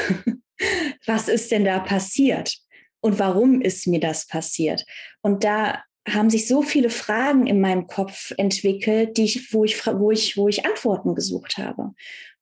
was 1.06 1.28
ist 1.28 1.50
denn 1.52 1.64
da 1.64 1.78
passiert 1.78 2.58
und 3.00 3.18
warum 3.18 3.62
ist 3.62 3.86
mir 3.86 4.00
das 4.00 4.26
passiert. 4.26 4.84
Und 5.22 5.44
da 5.44 5.82
haben 6.08 6.30
sich 6.30 6.48
so 6.48 6.62
viele 6.62 6.90
Fragen 6.90 7.46
in 7.46 7.60
meinem 7.60 7.86
Kopf 7.86 8.32
entwickelt, 8.36 9.16
die 9.16 9.24
ich, 9.24 9.52
wo, 9.52 9.64
ich, 9.64 9.86
wo, 9.86 10.10
ich, 10.10 10.36
wo 10.36 10.48
ich 10.48 10.64
Antworten 10.64 11.14
gesucht 11.14 11.58
habe. 11.58 11.92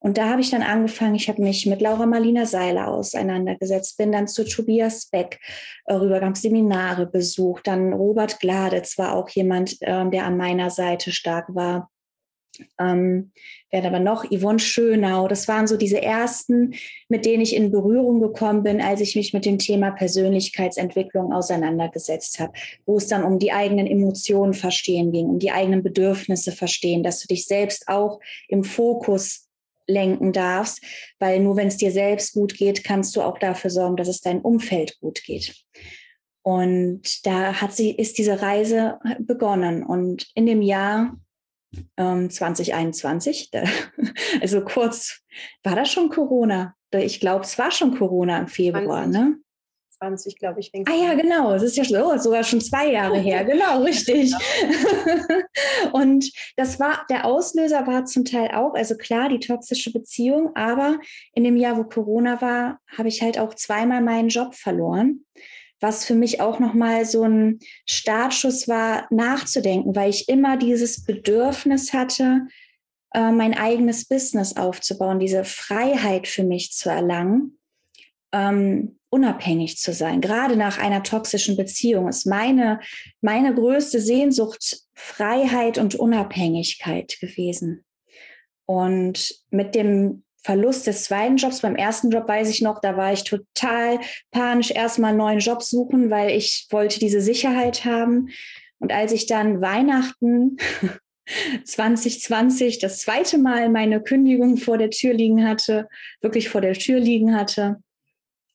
Und 0.01 0.17
da 0.17 0.29
habe 0.29 0.41
ich 0.41 0.51
dann 0.51 0.63
angefangen, 0.63 1.17
ich 1.17 1.29
habe 1.29 1.43
mich 1.43 1.67
mit 1.67 1.81
Laura 1.81 2.07
Marlina 2.07 2.47
Seiler 2.47 2.89
auseinandergesetzt, 2.89 3.97
bin 3.99 4.13
dann 4.13 4.29
zu 4.29 4.45
Tobias 4.45 5.07
Beck 5.07 5.41
äh, 5.87 5.95
rüber, 5.95 6.21
habe 6.21 6.39
Seminare 6.39 7.07
besucht, 7.07 7.67
dann 7.67 7.93
Robert 7.93 8.39
Gladitz 8.39 8.97
war 8.97 9.15
auch 9.15 9.29
jemand, 9.31 9.77
äh, 9.81 10.09
der 10.09 10.25
an 10.25 10.37
meiner 10.37 10.71
Seite 10.71 11.11
stark 11.11 11.47
war. 11.55 11.91
Ähm, 12.79 13.33
wer 13.71 13.85
aber 13.85 14.01
noch? 14.01 14.25
Yvonne 14.31 14.59
Schönau. 14.59 15.29
Das 15.29 15.49
waren 15.49 15.67
so 15.67 15.77
diese 15.77 16.03
ersten, 16.03 16.75
mit 17.09 17.25
denen 17.25 17.43
ich 17.43 17.55
in 17.55 17.71
Berührung 17.71 18.21
gekommen 18.21 18.63
bin, 18.63 18.81
als 18.81 19.01
ich 19.01 19.17
mich 19.17 19.33
mit 19.33 19.45
dem 19.45 19.59
Thema 19.59 19.91
Persönlichkeitsentwicklung 19.91 21.33
auseinandergesetzt 21.33 22.41
habe, 22.41 22.53
wo 22.87 22.97
es 22.97 23.07
dann 23.07 23.25
um 23.25 23.39
die 23.39 23.53
eigenen 23.53 23.87
Emotionen 23.87 24.55
verstehen 24.55 25.13
ging, 25.13 25.27
um 25.27 25.39
die 25.39 25.53
eigenen 25.53 25.83
Bedürfnisse 25.83 26.53
verstehen, 26.53 27.03
dass 27.03 27.21
du 27.21 27.29
dich 27.29 27.47
selbst 27.47 27.89
auch 27.89 28.21
im 28.49 28.65
Fokus 28.65 29.49
lenken 29.89 30.33
darfst, 30.33 30.83
weil 31.19 31.41
nur 31.41 31.57
wenn 31.57 31.69
es 31.69 31.79
dir 31.79 31.91
selbst 31.91 32.35
gut 32.35 32.55
geht, 32.55 32.85
kannst 32.85 33.17
du 33.17 33.23
auch 33.23 33.39
dafür 33.39 33.71
sorgen, 33.71 33.97
dass 33.97 34.09
es 34.09 34.21
deinem 34.21 34.43
Umfeld 34.43 35.01
gut 35.01 35.23
geht. 35.25 35.55
Und 36.43 37.27
da 37.27 37.61
hat 37.61 37.75
sie, 37.75 37.91
ist 37.91 38.17
diese 38.17 38.41
Reise 38.41 38.99
begonnen. 39.19 39.83
Und 39.83 40.31
in 40.35 40.47
dem 40.47 40.63
Jahr 40.63 41.15
ähm, 41.97 42.31
2021, 42.31 43.51
da, 43.51 43.65
also 44.41 44.65
kurz, 44.65 45.21
war 45.63 45.77
das 45.77 45.91
schon 45.91 46.09
Corona? 46.09 46.75
Ich 46.93 47.21
glaube, 47.21 47.45
es 47.45 47.59
war 47.59 47.71
schon 47.71 47.97
Corona 47.97 48.39
im 48.39 48.49
Februar, 48.49 49.05
20. 49.05 49.13
ne? 49.13 49.37
20, 49.99 50.39
glaube 50.39 50.61
ich. 50.61 50.71
Ah 50.87 50.95
ja, 50.95 51.15
genau. 51.15 51.53
Es 51.53 51.63
ist 51.63 51.77
ja 51.77 51.85
so, 51.85 52.17
sogar 52.19 52.45
schon 52.45 52.61
zwei 52.61 52.93
Jahre 52.93 53.19
her. 53.19 53.45
Genau, 53.45 53.83
richtig. 53.83 54.33
und 55.93 56.31
das 56.57 56.79
war, 56.79 57.05
der 57.11 57.25
Auslöser 57.25 57.87
war 57.87 58.05
zum 58.05 58.25
Teil 58.25 58.51
auch, 58.53 58.75
also 58.75 58.97
klar, 58.97 59.29
die 59.29 59.41
toxische 59.41 59.93
Beziehung, 59.93 60.55
aber 60.55 60.99
in 61.35 61.45
dem 61.45 61.57
Jahr, 61.57 61.77
wo 61.77 61.85
Corona 61.85 62.41
war, 62.41 62.81
habe 62.97 63.09
ich 63.09 63.23
halt 63.23 63.39
auch 63.39 63.55
zweimal 63.55 64.01
meinen 64.01 64.29
Job 64.29 64.55
verloren 64.55 65.25
was 65.81 66.05
für 66.05 66.15
mich 66.15 66.41
auch 66.41 66.59
nochmal 66.59 67.05
so 67.05 67.23
ein 67.23 67.61
Startschuss 67.87 68.69
war, 68.69 69.07
nachzudenken, 69.11 69.95
weil 69.95 70.11
ich 70.11 70.29
immer 70.29 70.57
dieses 70.57 71.05
Bedürfnis 71.05 71.93
hatte, 71.93 72.47
äh, 73.15 73.31
mein 73.31 73.55
eigenes 73.55 74.07
Business 74.07 74.57
aufzubauen, 74.57 75.21
diese 75.21 75.45
Freiheit 75.45 76.27
für 76.29 76.45
mich 76.45 76.73
zu 76.73 76.91
erlangen, 76.91 77.59
ähm, 78.33 78.99
unabhängig 79.11 79.79
zu 79.79 79.93
sein. 79.93 80.21
Gerade 80.21 80.57
nach 80.57 80.79
einer 80.79 81.03
toxischen 81.03 81.57
Beziehung 81.57 82.09
ist 82.09 82.27
meine, 82.27 82.81
meine 83.23 83.55
größte 83.55 84.01
Sehnsucht 84.01 84.83
Freiheit 84.95 85.79
und 85.79 85.95
Unabhängigkeit 85.95 87.19
gewesen. 87.21 87.85
Und 88.67 89.35
mit 89.51 89.75
dem 89.75 90.25
Verlust 90.49 90.87
des 90.87 91.05
zweiten 91.05 91.37
Jobs. 91.37 91.61
Beim 91.61 91.77
ersten 91.77 92.09
Job 92.09 92.27
weiß 92.27 92.49
ich 92.49 92.63
noch, 92.63 92.81
da 92.81 92.97
war 92.97 93.13
ich 93.13 93.25
total 93.25 94.01
panisch, 94.31 94.71
erstmal 94.71 95.11
einen 95.11 95.19
neuen 95.19 95.41
Job 95.41 95.63
suchen, 95.63 96.09
weil 96.09 96.31
ich 96.31 96.69
wollte 96.71 96.99
diese 96.99 97.21
Sicherheit 97.21 97.85
haben. 97.85 98.31
Und 98.79 98.91
als 98.91 99.13
ich 99.13 99.27
dann 99.27 99.61
Weihnachten 99.61 100.57
2020 101.65 102.79
das 102.79 103.01
zweite 103.01 103.37
Mal 103.37 103.69
meine 103.69 104.03
Kündigung 104.03 104.57
vor 104.57 104.79
der 104.79 104.89
Tür 104.89 105.13
liegen 105.13 105.47
hatte, 105.47 105.87
wirklich 106.23 106.49
vor 106.49 106.63
der 106.63 106.73
Tür 106.73 106.99
liegen 106.99 107.37
hatte, 107.37 107.83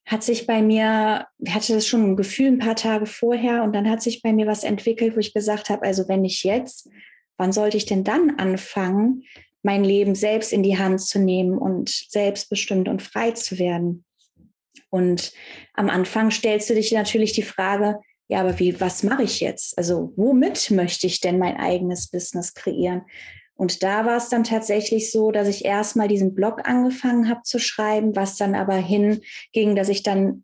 hat 0.07 0.23
sich 0.23 0.47
bei 0.47 0.63
mir, 0.63 1.27
hatte 1.47 1.75
das 1.75 1.85
schon 1.85 2.13
ein 2.13 2.15
Gefühl 2.15 2.47
ein 2.47 2.57
paar 2.57 2.75
Tage 2.75 3.05
vorher 3.05 3.61
und 3.61 3.71
dann 3.73 3.87
hat 3.87 4.01
sich 4.01 4.23
bei 4.23 4.33
mir 4.33 4.47
was 4.47 4.63
entwickelt, 4.63 5.15
wo 5.15 5.19
ich 5.19 5.31
gesagt 5.31 5.69
habe, 5.69 5.83
also 5.83 6.07
wenn 6.07 6.21
nicht 6.21 6.43
jetzt, 6.43 6.89
wann 7.37 7.51
sollte 7.51 7.77
ich 7.77 7.85
denn 7.85 8.03
dann 8.03 8.39
anfangen, 8.39 9.25
mein 9.63 9.83
Leben 9.83 10.13
selbst 10.13 10.53
in 10.53 10.61
die 10.61 10.77
Hand 10.77 11.01
zu 11.01 11.19
nehmen 11.19 11.57
und 11.57 11.89
selbstbestimmt 11.89 12.87
und 12.87 13.01
frei 13.01 13.31
zu 13.31 13.57
werden. 13.57 14.05
Und 14.89 15.33
am 15.73 15.89
Anfang 15.89 16.29
stellst 16.29 16.69
du 16.69 16.75
dich 16.75 16.91
natürlich 16.91 17.33
die 17.33 17.41
Frage, 17.41 17.99
ja, 18.27 18.41
aber 18.41 18.59
wie, 18.59 18.79
was 18.79 19.03
mache 19.03 19.23
ich 19.23 19.39
jetzt? 19.39 19.77
Also 19.77 20.13
womit 20.15 20.71
möchte 20.71 21.07
ich 21.07 21.19
denn 21.19 21.39
mein 21.39 21.57
eigenes 21.57 22.09
Business 22.09 22.53
kreieren? 22.53 23.03
Und 23.55 23.83
da 23.83 24.05
war 24.05 24.17
es 24.17 24.29
dann 24.29 24.43
tatsächlich 24.43 25.11
so, 25.11 25.31
dass 25.31 25.47
ich 25.47 25.65
erstmal 25.65 26.07
diesen 26.07 26.33
Blog 26.33 26.67
angefangen 26.67 27.29
habe 27.29 27.41
zu 27.43 27.59
schreiben, 27.59 28.15
was 28.15 28.37
dann 28.37 28.55
aber 28.55 28.75
hinging, 28.75 29.75
dass 29.75 29.89
ich 29.89 30.03
dann 30.03 30.43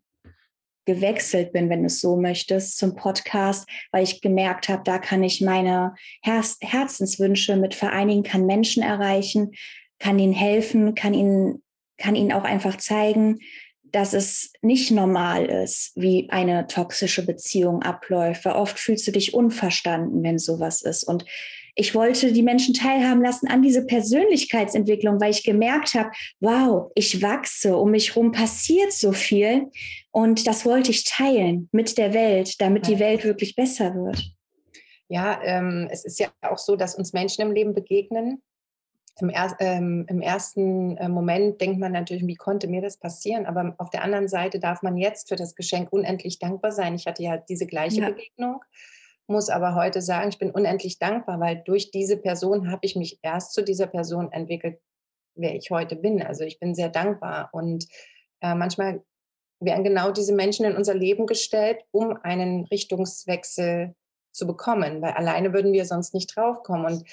gewechselt 0.84 1.52
bin, 1.52 1.68
wenn 1.68 1.80
du 1.80 1.86
es 1.86 2.00
so 2.00 2.16
möchtest, 2.16 2.78
zum 2.78 2.96
Podcast, 2.96 3.68
weil 3.92 4.02
ich 4.04 4.20
gemerkt 4.20 4.68
habe, 4.68 4.82
da 4.84 4.98
kann 4.98 5.22
ich 5.22 5.40
meine 5.40 5.94
Herz 6.22 6.56
Herzenswünsche 6.60 7.56
mit 7.56 7.74
vereinigen, 7.74 8.22
kann 8.22 8.46
Menschen 8.46 8.82
erreichen, 8.82 9.52
kann 9.98 10.18
ihnen 10.18 10.32
helfen, 10.32 10.94
kann 10.94 11.14
ihnen, 11.14 11.62
kann 11.98 12.16
ihnen 12.16 12.32
auch 12.32 12.44
einfach 12.44 12.76
zeigen, 12.76 13.38
dass 13.92 14.12
es 14.12 14.52
nicht 14.62 14.90
normal 14.90 15.46
ist, 15.46 15.92
wie 15.96 16.28
eine 16.30 16.66
toxische 16.66 17.24
Beziehung 17.26 17.82
abläuft. 17.82 18.44
Weil 18.44 18.54
oft 18.54 18.78
fühlst 18.78 19.06
du 19.06 19.12
dich 19.12 19.34
unverstanden, 19.34 20.22
wenn 20.22 20.38
sowas 20.38 20.82
ist. 20.82 21.02
Und 21.02 21.24
ich 21.74 21.94
wollte 21.94 22.32
die 22.32 22.42
Menschen 22.42 22.74
teilhaben 22.74 23.22
lassen 23.22 23.48
an 23.48 23.62
diese 23.62 23.86
Persönlichkeitsentwicklung, 23.86 25.20
weil 25.20 25.30
ich 25.30 25.44
gemerkt 25.44 25.94
habe, 25.94 26.10
wow, 26.40 26.90
ich 26.94 27.22
wachse, 27.22 27.76
um 27.76 27.90
mich 27.90 28.14
herum 28.14 28.32
passiert 28.32 28.92
so 28.92 29.12
viel. 29.12 29.70
Und 30.10 30.46
das 30.46 30.64
wollte 30.64 30.90
ich 30.90 31.04
teilen 31.04 31.68
mit 31.72 31.98
der 31.98 32.14
Welt, 32.14 32.60
damit 32.60 32.86
die 32.86 32.98
Welt 32.98 33.24
wirklich 33.24 33.54
besser 33.54 33.94
wird. 33.94 34.32
Ja, 35.08 35.40
ähm, 35.42 35.88
es 35.90 36.04
ist 36.04 36.20
ja 36.20 36.28
auch 36.42 36.58
so, 36.58 36.76
dass 36.76 36.94
uns 36.94 37.12
Menschen 37.12 37.42
im 37.42 37.52
Leben 37.52 37.74
begegnen. 37.74 38.42
Im, 39.20 39.28
er, 39.28 39.54
ähm, 39.58 40.06
Im, 40.08 40.20
ersten 40.22 40.96
äh, 40.96 41.08
Moment 41.08 41.60
denkt 41.60 41.78
man 41.78 41.92
natürlich, 41.92 42.26
wie 42.26 42.36
konnte 42.36 42.68
mir 42.68 42.80
das 42.80 42.96
passieren? 42.96 43.44
Aber 43.44 43.74
auf 43.78 43.90
der 43.90 44.02
anderen 44.02 44.28
Seite 44.28 44.60
darf 44.60 44.82
man 44.82 44.96
jetzt 44.96 45.28
für 45.28 45.36
das 45.36 45.54
Geschenk 45.54 45.92
unendlich 45.92 46.38
dankbar 46.38 46.72
sein. 46.72 46.94
Ich 46.94 47.06
hatte 47.06 47.22
ja 47.22 47.36
diese 47.36 47.66
gleiche 47.66 48.00
ja. 48.00 48.10
Begegnung 48.10 48.60
muss 49.30 49.48
aber 49.48 49.74
heute 49.74 50.02
sagen, 50.02 50.28
ich 50.28 50.38
bin 50.38 50.50
unendlich 50.50 50.98
dankbar, 50.98 51.40
weil 51.40 51.62
durch 51.64 51.90
diese 51.90 52.16
Person 52.16 52.70
habe 52.70 52.80
ich 52.82 52.96
mich 52.96 53.18
erst 53.22 53.54
zu 53.54 53.62
dieser 53.62 53.86
Person 53.86 54.32
entwickelt, 54.32 54.80
wer 55.34 55.54
ich 55.54 55.70
heute 55.70 55.96
bin. 55.96 56.22
Also 56.22 56.44
ich 56.44 56.58
bin 56.58 56.74
sehr 56.74 56.88
dankbar 56.88 57.48
und 57.52 57.86
äh, 58.40 58.54
manchmal 58.54 59.02
werden 59.60 59.84
genau 59.84 60.10
diese 60.10 60.34
Menschen 60.34 60.64
in 60.66 60.76
unser 60.76 60.94
Leben 60.94 61.26
gestellt, 61.26 61.78
um 61.90 62.18
einen 62.22 62.64
Richtungswechsel 62.64 63.94
zu 64.32 64.46
bekommen, 64.46 65.02
weil 65.02 65.12
alleine 65.12 65.52
würden 65.52 65.72
wir 65.72 65.84
sonst 65.84 66.14
nicht 66.14 66.34
draufkommen. 66.34 66.86
Und 66.86 67.04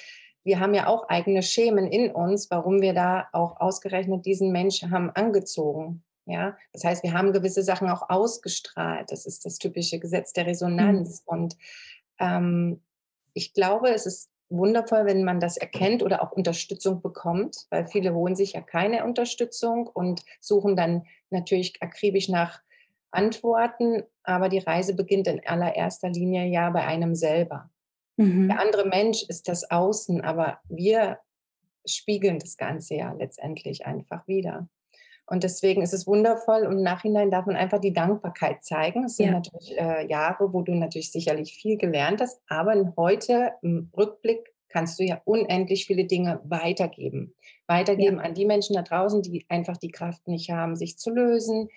wir 0.43 0.59
haben 0.59 0.74
ja 0.74 0.88
auch 0.88 1.09
eigene 1.09 1.43
Schemen 1.43 1.88
in 1.88 2.12
uns, 2.12 2.50
warum 2.50 2.81
wir 2.81 2.93
da 2.93 3.27
auch 3.33 3.59
ausgerechnet 3.59 4.25
diesen 4.25 4.51
Menschen 4.51 4.91
haben 4.91 5.09
angezogen. 5.12 6.03
Ja, 6.25 6.57
das 6.74 6.83
heißt, 6.83 7.03
wir 7.03 7.13
haben 7.13 7.31
gewisse 7.31 7.63
Sachen 7.63 7.89
auch 7.89 8.09
ausgestrahlt. 8.09 9.12
Das 9.12 9.25
ist 9.25 9.45
das 9.45 9.59
typische 9.59 9.97
Gesetz 9.97 10.33
der 10.33 10.45
Resonanz. 10.45 11.24
Mhm. 11.25 11.38
Und 11.38 11.57
ähm, 12.19 12.81
ich 13.33 13.53
glaube, 13.53 13.89
es 13.89 14.05
ist 14.05 14.29
wundervoll, 14.50 15.05
wenn 15.05 15.24
man 15.24 15.39
das 15.39 15.57
erkennt 15.57 16.03
oder 16.03 16.24
auch 16.24 16.31
Unterstützung 16.31 17.01
bekommt, 17.01 17.67
weil 17.69 17.86
viele 17.86 18.13
holen 18.13 18.36
sich 18.36 18.53
ja 18.53 18.62
keine 18.62 19.03
Unterstützung 19.03 19.88
und 19.88 20.24
suchen 20.39 20.75
dann 20.75 21.03
natürlich 21.29 21.81
akribisch 21.81 22.29
nach 22.29 22.62
Antworten, 23.12 24.03
aber 24.24 24.50
die 24.50 24.59
Reise 24.59 24.95
beginnt 24.95 25.27
in 25.27 25.45
allererster 25.45 26.09
Linie 26.09 26.45
ja 26.45 26.69
bei 26.69 26.86
einem 26.86 27.15
selber. 27.15 27.69
Mhm. 28.17 28.47
Der 28.50 28.59
andere 28.59 28.88
Mensch 28.88 29.24
ist 29.24 29.47
das 29.47 29.69
Außen, 29.69 30.21
aber 30.21 30.59
wir 30.69 31.19
spiegeln 31.86 32.39
das 32.39 32.57
Ganze 32.57 32.95
ja 32.95 33.13
letztendlich 33.13 33.86
einfach 33.86 34.27
wieder. 34.27 34.67
Und 35.29 35.43
deswegen 35.43 35.81
ist 35.81 35.93
es 35.93 36.07
wundervoll 36.07 36.65
und 36.65 36.77
im 36.77 36.84
Nachhinein 36.84 37.29
darf 37.29 37.46
man 37.46 37.57
einfach 37.57 37.79
die 37.79 37.91
Dankbarkeit 37.91 38.63
zeigen. 38.63 39.03
Es 39.03 39.17
sind 39.17 39.27
ja. 39.27 39.31
natürlich 39.34 39.77
äh, 39.77 40.07
Jahre, 40.07 40.53
wo 40.53 40.62
du 40.62 40.74
natürlich 40.74 41.12
sicherlich 41.12 41.53
viel 41.53 41.77
gelernt 41.77 42.22
hast, 42.22 42.41
aber 42.48 42.93
heute 42.96 43.51
im 43.62 43.91
Rückblick 43.96 44.53
kannst 44.69 45.00
du 45.00 45.03
ja 45.03 45.22
unendlich 45.25 45.86
viele 45.86 46.05
Dinge 46.05 46.39
weitergeben. 46.46 47.34
Weitergeben 47.67 48.17
ja. 48.17 48.24
an 48.24 48.36
die 48.36 48.46
Menschen 48.46 48.75
da 48.75 48.84
draußen, 48.84 49.22
die 49.22 49.46
einfach 49.50 49.75
die 49.75 49.91
Kraft 49.91 50.27
nicht 50.29 50.50
haben, 50.50 50.77
sich 50.77 50.98
zu 50.98 51.10
lösen, 51.10 51.67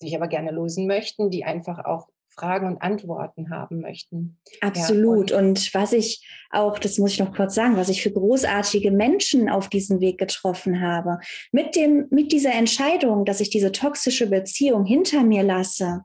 sich 0.00 0.16
aber 0.16 0.28
gerne 0.28 0.50
lösen 0.50 0.86
möchten, 0.86 1.30
die 1.30 1.44
einfach 1.44 1.84
auch 1.84 2.08
Fragen 2.38 2.66
und 2.66 2.82
Antworten 2.82 3.50
haben 3.50 3.80
möchten. 3.80 4.38
Absolut. 4.60 5.30
Ja, 5.30 5.38
und, 5.38 5.48
und, 5.48 5.74
was 5.74 5.92
ich 5.92 6.26
auch, 6.50 6.78
das 6.78 6.98
muss 6.98 7.12
ich 7.12 7.18
noch 7.18 7.34
kurz 7.34 7.54
sagen, 7.54 7.76
was 7.76 7.88
ich 7.88 8.02
für 8.02 8.12
großartige 8.12 8.90
Menschen 8.90 9.48
auf 9.48 9.68
diesem 9.68 10.00
Weg 10.00 10.18
getroffen 10.18 10.80
habe, 10.80 11.18
mit 11.52 11.74
dem, 11.74 12.06
mit 12.10 12.32
dieser 12.32 12.52
Entscheidung, 12.52 13.24
dass 13.24 13.40
ich 13.40 13.50
diese 13.50 13.72
toxische 13.72 14.28
Beziehung 14.28 14.84
hinter 14.84 15.24
mir 15.24 15.42
lasse, 15.42 16.02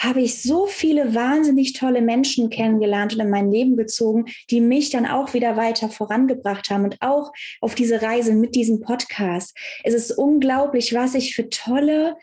habe 0.00 0.22
ich 0.22 0.42
so 0.42 0.66
viele 0.66 1.14
wahnsinnig 1.14 1.74
tolle 1.74 2.00
Menschen 2.00 2.48
kennengelernt 2.48 3.12
und 3.12 3.20
in 3.20 3.28
mein 3.28 3.52
Leben 3.52 3.76
gezogen, 3.76 4.24
die 4.50 4.62
mich 4.62 4.88
dann 4.88 5.04
auch 5.06 5.34
wieder 5.34 5.56
weiter 5.58 5.90
vorangebracht 5.90 6.70
haben 6.70 6.84
und 6.84 6.96
auch 7.00 7.32
auf 7.60 7.74
diese 7.74 8.00
Reise 8.00 8.32
mit 8.32 8.54
diesem 8.54 8.80
Podcast. 8.80 9.54
Es 9.84 9.92
ist 9.92 10.12
unglaublich, 10.12 10.94
was 10.94 11.14
ich 11.14 11.34
für 11.34 11.50
tolle 11.50 12.16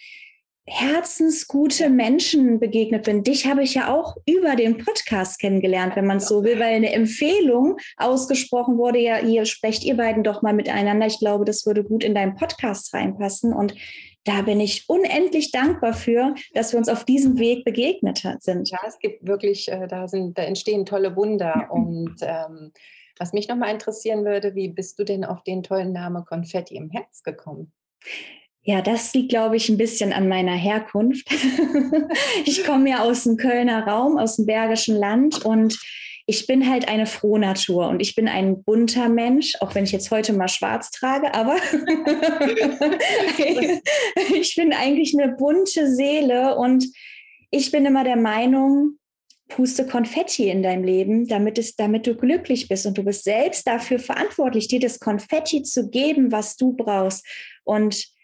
herzensgute 0.67 1.89
Menschen 1.89 2.59
begegnet 2.59 3.05
bin. 3.05 3.23
Dich 3.23 3.47
habe 3.47 3.63
ich 3.63 3.73
ja 3.73 3.93
auch 3.93 4.17
über 4.25 4.57
den 4.57 4.77
Podcast 4.77 5.39
kennengelernt, 5.39 5.95
wenn 5.95 6.05
man 6.05 6.17
es 6.17 6.27
so 6.27 6.43
will, 6.43 6.59
weil 6.59 6.75
eine 6.75 6.91
Empfehlung 6.91 7.77
ausgesprochen 7.95 8.77
wurde, 8.77 8.99
ja, 8.99 9.19
ihr 9.19 9.45
sprecht 9.45 9.85
ihr 9.85 9.95
beiden 9.95 10.23
doch 10.23 10.41
mal 10.41 10.53
miteinander. 10.53 11.07
Ich 11.07 11.19
glaube, 11.19 11.45
das 11.45 11.65
würde 11.65 11.85
gut 11.85 12.03
in 12.03 12.13
deinen 12.13 12.35
Podcast 12.35 12.93
reinpassen. 12.93 13.53
Und 13.53 13.75
da 14.25 14.41
bin 14.41 14.59
ich 14.59 14.89
unendlich 14.89 15.51
dankbar 15.51 15.93
für, 15.93 16.35
dass 16.53 16.73
wir 16.73 16.79
uns 16.79 16.89
auf 16.89 17.05
diesem 17.05 17.39
Weg 17.39 17.63
begegnet 17.63 18.23
sind. 18.39 18.69
Ja, 18.69 18.79
es 18.85 18.99
gibt 18.99 19.25
wirklich, 19.25 19.71
äh, 19.71 19.87
da, 19.87 20.09
sind, 20.09 20.37
da 20.37 20.41
entstehen 20.41 20.85
tolle 20.85 21.15
Wunder. 21.15 21.69
Und 21.71 22.15
ähm, 22.21 22.73
was 23.17 23.31
mich 23.31 23.47
nochmal 23.47 23.71
interessieren 23.71 24.25
würde, 24.25 24.53
wie 24.53 24.67
bist 24.67 24.99
du 24.99 25.05
denn 25.05 25.23
auf 25.23 25.43
den 25.43 25.63
tollen 25.63 25.93
Namen 25.93 26.25
Konfetti 26.25 26.75
im 26.75 26.89
Herz 26.89 27.23
gekommen? 27.23 27.71
Ja, 28.69 28.81
das 28.81 29.13
liegt, 29.13 29.29
glaube 29.29 29.55
ich, 29.55 29.69
ein 29.69 29.77
bisschen 29.77 30.11
an 30.11 30.27
meiner 30.27 30.51
Herkunft. 30.53 31.25
ich 32.45 32.65
komme 32.65 32.89
ja 32.89 32.99
aus 32.99 33.23
dem 33.23 33.37
Kölner 33.37 33.87
Raum, 33.87 34.17
aus 34.17 34.35
dem 34.35 34.45
Bergischen 34.45 34.97
Land 34.97 35.45
und 35.45 35.79
ich 36.25 36.47
bin 36.47 36.69
halt 36.69 36.89
eine 36.89 37.05
Frohnatur 37.05 37.87
und 37.87 38.01
ich 38.01 38.13
bin 38.13 38.27
ein 38.27 38.65
bunter 38.65 39.07
Mensch, 39.07 39.53
auch 39.61 39.73
wenn 39.73 39.85
ich 39.85 39.93
jetzt 39.93 40.11
heute 40.11 40.33
mal 40.33 40.49
schwarz 40.49 40.91
trage, 40.91 41.33
aber 41.33 41.55
ich 44.35 44.53
bin 44.57 44.73
eigentlich 44.73 45.17
eine 45.17 45.33
bunte 45.37 45.89
Seele 45.89 46.57
und 46.57 46.85
ich 47.49 47.71
bin 47.71 47.85
immer 47.85 48.03
der 48.03 48.17
Meinung, 48.17 48.97
puste 49.47 49.87
Konfetti 49.87 50.49
in 50.49 50.61
deinem 50.61 50.83
Leben, 50.83 51.25
damit, 51.29 51.57
es, 51.57 51.77
damit 51.77 52.05
du 52.05 52.15
glücklich 52.15 52.67
bist 52.67 52.85
und 52.85 52.97
du 52.97 53.03
bist 53.05 53.23
selbst 53.23 53.65
dafür 53.65 53.99
verantwortlich, 53.99 54.67
dir 54.67 54.81
das 54.81 54.99
Konfetti 54.99 55.63
zu 55.63 55.89
geben, 55.89 56.33
was 56.33 56.57
du 56.57 56.73
brauchst. 56.73 57.25
Und 57.63 58.16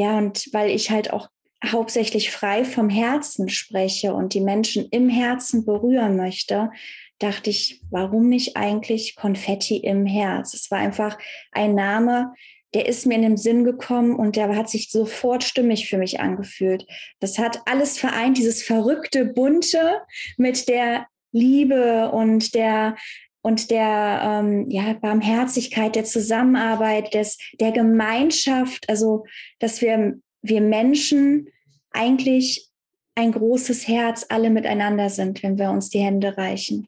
ja, 0.00 0.16
und 0.16 0.48
weil 0.54 0.70
ich 0.70 0.90
halt 0.90 1.12
auch 1.12 1.28
hauptsächlich 1.62 2.30
frei 2.30 2.64
vom 2.64 2.88
Herzen 2.88 3.50
spreche 3.50 4.14
und 4.14 4.32
die 4.32 4.40
Menschen 4.40 4.88
im 4.90 5.10
Herzen 5.10 5.66
berühren 5.66 6.16
möchte, 6.16 6.70
dachte 7.18 7.50
ich, 7.50 7.82
warum 7.90 8.30
nicht 8.30 8.56
eigentlich 8.56 9.14
Konfetti 9.14 9.76
im 9.76 10.06
Herz? 10.06 10.54
Es 10.54 10.70
war 10.70 10.78
einfach 10.78 11.18
ein 11.52 11.74
Name, 11.74 12.32
der 12.72 12.86
ist 12.86 13.04
mir 13.04 13.16
in 13.16 13.20
den 13.20 13.36
Sinn 13.36 13.62
gekommen 13.62 14.16
und 14.16 14.36
der 14.36 14.56
hat 14.56 14.70
sich 14.70 14.90
sofort 14.90 15.44
stimmig 15.44 15.90
für 15.90 15.98
mich 15.98 16.18
angefühlt. 16.18 16.86
Das 17.18 17.38
hat 17.38 17.60
alles 17.66 17.98
vereint, 17.98 18.38
dieses 18.38 18.62
verrückte, 18.62 19.26
bunte 19.26 20.00
mit 20.38 20.66
der 20.66 21.08
Liebe 21.30 22.10
und 22.10 22.54
der 22.54 22.96
und 23.42 23.70
der 23.70 24.20
ähm, 24.22 24.70
ja, 24.70 24.92
Barmherzigkeit, 24.94 25.96
der 25.96 26.04
Zusammenarbeit, 26.04 27.14
des, 27.14 27.38
der 27.58 27.72
Gemeinschaft, 27.72 28.88
also 28.88 29.24
dass 29.58 29.80
wir, 29.80 30.18
wir 30.42 30.60
Menschen 30.60 31.48
eigentlich 31.90 32.70
ein 33.14 33.32
großes 33.32 33.88
Herz 33.88 34.26
alle 34.28 34.50
miteinander 34.50 35.10
sind, 35.10 35.42
wenn 35.42 35.58
wir 35.58 35.70
uns 35.70 35.90
die 35.90 36.00
Hände 36.00 36.36
reichen. 36.36 36.86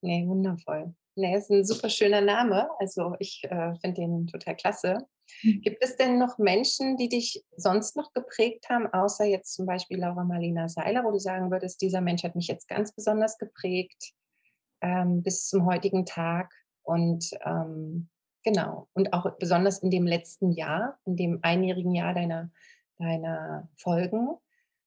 Nee, 0.00 0.26
wundervoll. 0.26 0.94
Nee, 1.16 1.36
ist 1.36 1.50
ein 1.50 1.64
super 1.64 1.88
schöner 1.88 2.20
Name. 2.20 2.68
Also 2.78 3.14
ich 3.20 3.42
äh, 3.44 3.74
finde 3.80 4.00
den 4.00 4.26
total 4.26 4.56
klasse. 4.56 5.06
Mhm. 5.42 5.60
Gibt 5.62 5.82
es 5.82 5.96
denn 5.96 6.18
noch 6.18 6.38
Menschen, 6.38 6.96
die 6.96 7.08
dich 7.08 7.44
sonst 7.56 7.96
noch 7.96 8.12
geprägt 8.12 8.68
haben, 8.68 8.86
außer 8.86 9.24
jetzt 9.24 9.54
zum 9.54 9.66
Beispiel 9.66 9.98
Laura 9.98 10.24
Marlina 10.24 10.68
Seiler, 10.68 11.04
wo 11.04 11.12
du 11.12 11.18
sagen 11.18 11.50
würdest, 11.50 11.80
dieser 11.80 12.00
Mensch 12.00 12.24
hat 12.24 12.34
mich 12.34 12.48
jetzt 12.48 12.68
ganz 12.68 12.92
besonders 12.92 13.38
geprägt 13.38 14.12
ähm, 14.84 15.22
bis 15.22 15.48
zum 15.48 15.66
heutigen 15.66 16.04
Tag? 16.04 16.52
Und 16.82 17.30
ähm, 17.44 18.08
genau, 18.44 18.88
und 18.92 19.12
auch 19.12 19.26
besonders 19.38 19.78
in 19.78 19.90
dem 19.90 20.06
letzten 20.06 20.52
Jahr, 20.52 20.98
in 21.06 21.16
dem 21.16 21.38
einjährigen 21.42 21.94
Jahr 21.94 22.14
deiner, 22.14 22.50
deiner 22.98 23.68
Folgen. 23.76 24.28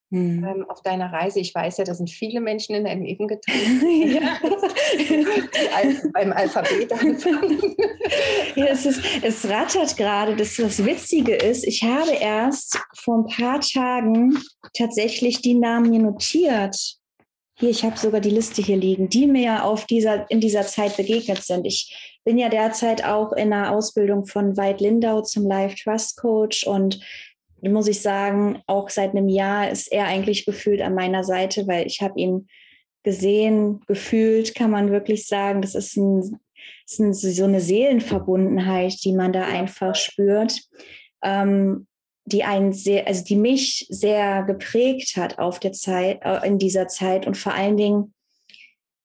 Mhm. 0.09 0.45
Ähm, 0.45 0.65
auf 0.69 0.81
deiner 0.83 1.11
Reise. 1.11 1.41
Ich 1.41 1.53
weiß 1.53 1.79
ja, 1.79 1.83
da 1.83 1.93
sind 1.93 2.09
viele 2.09 2.39
Menschen 2.39 2.73
in 2.75 2.85
deinem 2.85 3.03
Leben 3.03 3.27
getreten, 3.27 3.81
ja. 4.15 4.39
die 4.97 6.09
beim 6.13 6.31
Alphabet 6.31 6.93
anfangen. 6.93 7.75
ja, 8.55 8.67
es, 8.67 8.85
ist, 8.85 9.01
es 9.21 9.49
rattert 9.49 9.97
gerade. 9.97 10.37
Das, 10.37 10.55
das 10.55 10.85
Witzige 10.85 11.35
ist, 11.35 11.67
ich 11.67 11.83
habe 11.83 12.11
erst 12.11 12.79
vor 12.95 13.17
ein 13.17 13.25
paar 13.25 13.59
Tagen 13.59 14.39
tatsächlich 14.77 15.41
die 15.41 15.55
Namen 15.55 15.89
mir 15.89 15.99
notiert. 15.99 16.96
Hier, 17.59 17.69
ich 17.69 17.83
habe 17.83 17.97
sogar 17.97 18.21
die 18.21 18.29
Liste 18.29 18.61
hier 18.61 18.77
liegen, 18.77 19.09
die 19.09 19.25
mir 19.25 19.63
auf 19.63 19.85
dieser, 19.85 20.29
in 20.29 20.39
dieser 20.39 20.61
Zeit 20.63 20.95
begegnet 20.95 21.43
sind. 21.43 21.65
Ich 21.65 22.19
bin 22.23 22.37
ja 22.37 22.49
derzeit 22.49 23.03
auch 23.03 23.33
in 23.33 23.49
der 23.49 23.71
Ausbildung 23.71 24.27
von 24.27 24.55
Veit 24.55 24.79
Lindau 24.79 25.21
zum 25.21 25.47
Life 25.47 25.75
Trust 25.75 26.17
Coach 26.17 26.67
und 26.67 26.99
muss 27.61 27.87
ich 27.87 28.01
sagen, 28.01 28.61
auch 28.67 28.89
seit 28.89 29.11
einem 29.11 29.27
Jahr 29.27 29.71
ist 29.71 29.91
er 29.91 30.05
eigentlich 30.05 30.45
gefühlt 30.45 30.81
an 30.81 30.93
meiner 30.93 31.23
Seite, 31.23 31.67
weil 31.67 31.87
ich 31.87 32.01
habe 32.01 32.19
ihn 32.19 32.47
gesehen, 33.03 33.81
gefühlt, 33.87 34.53
kann 34.53 34.69
man 34.69 34.91
wirklich 34.91 35.25
sagen. 35.25 35.61
Das 35.61 35.73
ist, 35.73 35.97
ein, 35.97 36.39
ist 36.85 36.99
ein, 36.99 37.13
so 37.13 37.43
eine 37.43 37.61
Seelenverbundenheit, 37.61 39.03
die 39.03 39.13
man 39.13 39.33
da 39.33 39.45
einfach 39.45 39.95
spürt, 39.95 40.61
ähm, 41.23 41.86
die 42.27 42.43
einen 42.43 42.73
sehr, 42.73 43.07
also 43.07 43.23
die 43.23 43.37
mich 43.37 43.87
sehr 43.89 44.43
geprägt 44.43 45.15
hat 45.15 45.39
auf 45.39 45.59
der 45.59 45.71
Zeit, 45.71 46.19
äh, 46.23 46.45
in 46.45 46.59
dieser 46.59 46.87
Zeit 46.87 47.25
und 47.25 47.37
vor 47.37 47.53
allen 47.53 47.77
Dingen, 47.77 48.13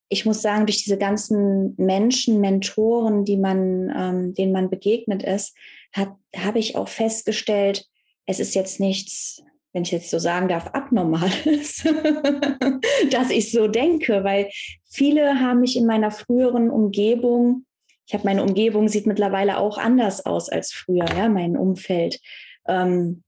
ich 0.08 0.26
muss 0.26 0.42
sagen, 0.42 0.66
durch 0.66 0.82
diese 0.82 0.98
ganzen 0.98 1.74
Menschen, 1.78 2.40
Mentoren, 2.40 3.24
die 3.24 3.36
man, 3.36 3.92
ähm, 3.96 4.34
denen 4.34 4.52
man 4.52 4.68
begegnet 4.68 5.22
ist, 5.22 5.56
habe 5.94 6.58
ich 6.58 6.74
auch 6.74 6.88
festgestellt, 6.88 7.86
es 8.26 8.40
ist 8.40 8.54
jetzt 8.54 8.80
nichts, 8.80 9.42
wenn 9.72 9.84
ich 9.84 9.92
jetzt 9.92 10.10
so 10.10 10.18
sagen 10.18 10.48
darf, 10.48 10.68
abnormales, 10.68 11.84
dass 13.10 13.30
ich 13.30 13.52
so 13.52 13.68
denke, 13.68 14.24
weil 14.24 14.50
viele 14.90 15.40
haben 15.40 15.60
mich 15.60 15.76
in 15.76 15.86
meiner 15.86 16.10
früheren 16.10 16.70
Umgebung, 16.70 17.66
ich 18.06 18.14
habe 18.14 18.24
meine 18.24 18.42
Umgebung 18.42 18.88
sieht 18.88 19.06
mittlerweile 19.06 19.58
auch 19.58 19.78
anders 19.78 20.26
aus 20.26 20.48
als 20.48 20.72
früher, 20.72 21.06
ja, 21.16 21.28
mein 21.28 21.56
Umfeld. 21.56 22.20
Ähm, 22.66 23.22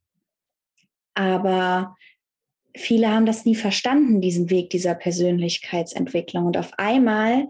aber 1.14 1.97
viele 2.77 3.11
haben 3.11 3.27
das 3.27 3.44
nie 3.44 3.55
verstanden, 3.55 4.20
diesen 4.20 4.51
Weg 4.51 4.70
dieser 4.70 4.94
Persönlichkeitsentwicklung. 4.94 6.47
Und 6.47 6.57
auf 6.57 6.73
einmal 6.77 7.49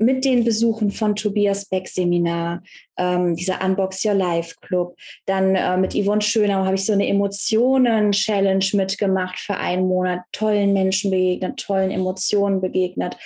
mit 0.00 0.24
den 0.24 0.44
Besuchen 0.44 0.92
von 0.92 1.16
Tobias 1.16 1.66
Beck 1.66 1.88
Seminar, 1.88 2.62
ähm, 2.96 3.34
dieser 3.34 3.64
Unbox 3.64 4.04
Your 4.04 4.14
Life 4.14 4.54
Club, 4.60 4.96
dann 5.26 5.56
äh, 5.56 5.76
mit 5.76 5.92
Yvonne 5.92 6.22
Schönau 6.22 6.64
habe 6.64 6.76
ich 6.76 6.84
so 6.84 6.92
eine 6.92 7.08
Emotionen-Challenge 7.08 8.64
mitgemacht 8.74 9.40
für 9.40 9.56
einen 9.56 9.88
Monat, 9.88 10.20
tollen 10.30 10.72
Menschen 10.72 11.10
begegnet, 11.10 11.58
tollen 11.58 11.90
Emotionen 11.90 12.60
begegnet. 12.60 13.16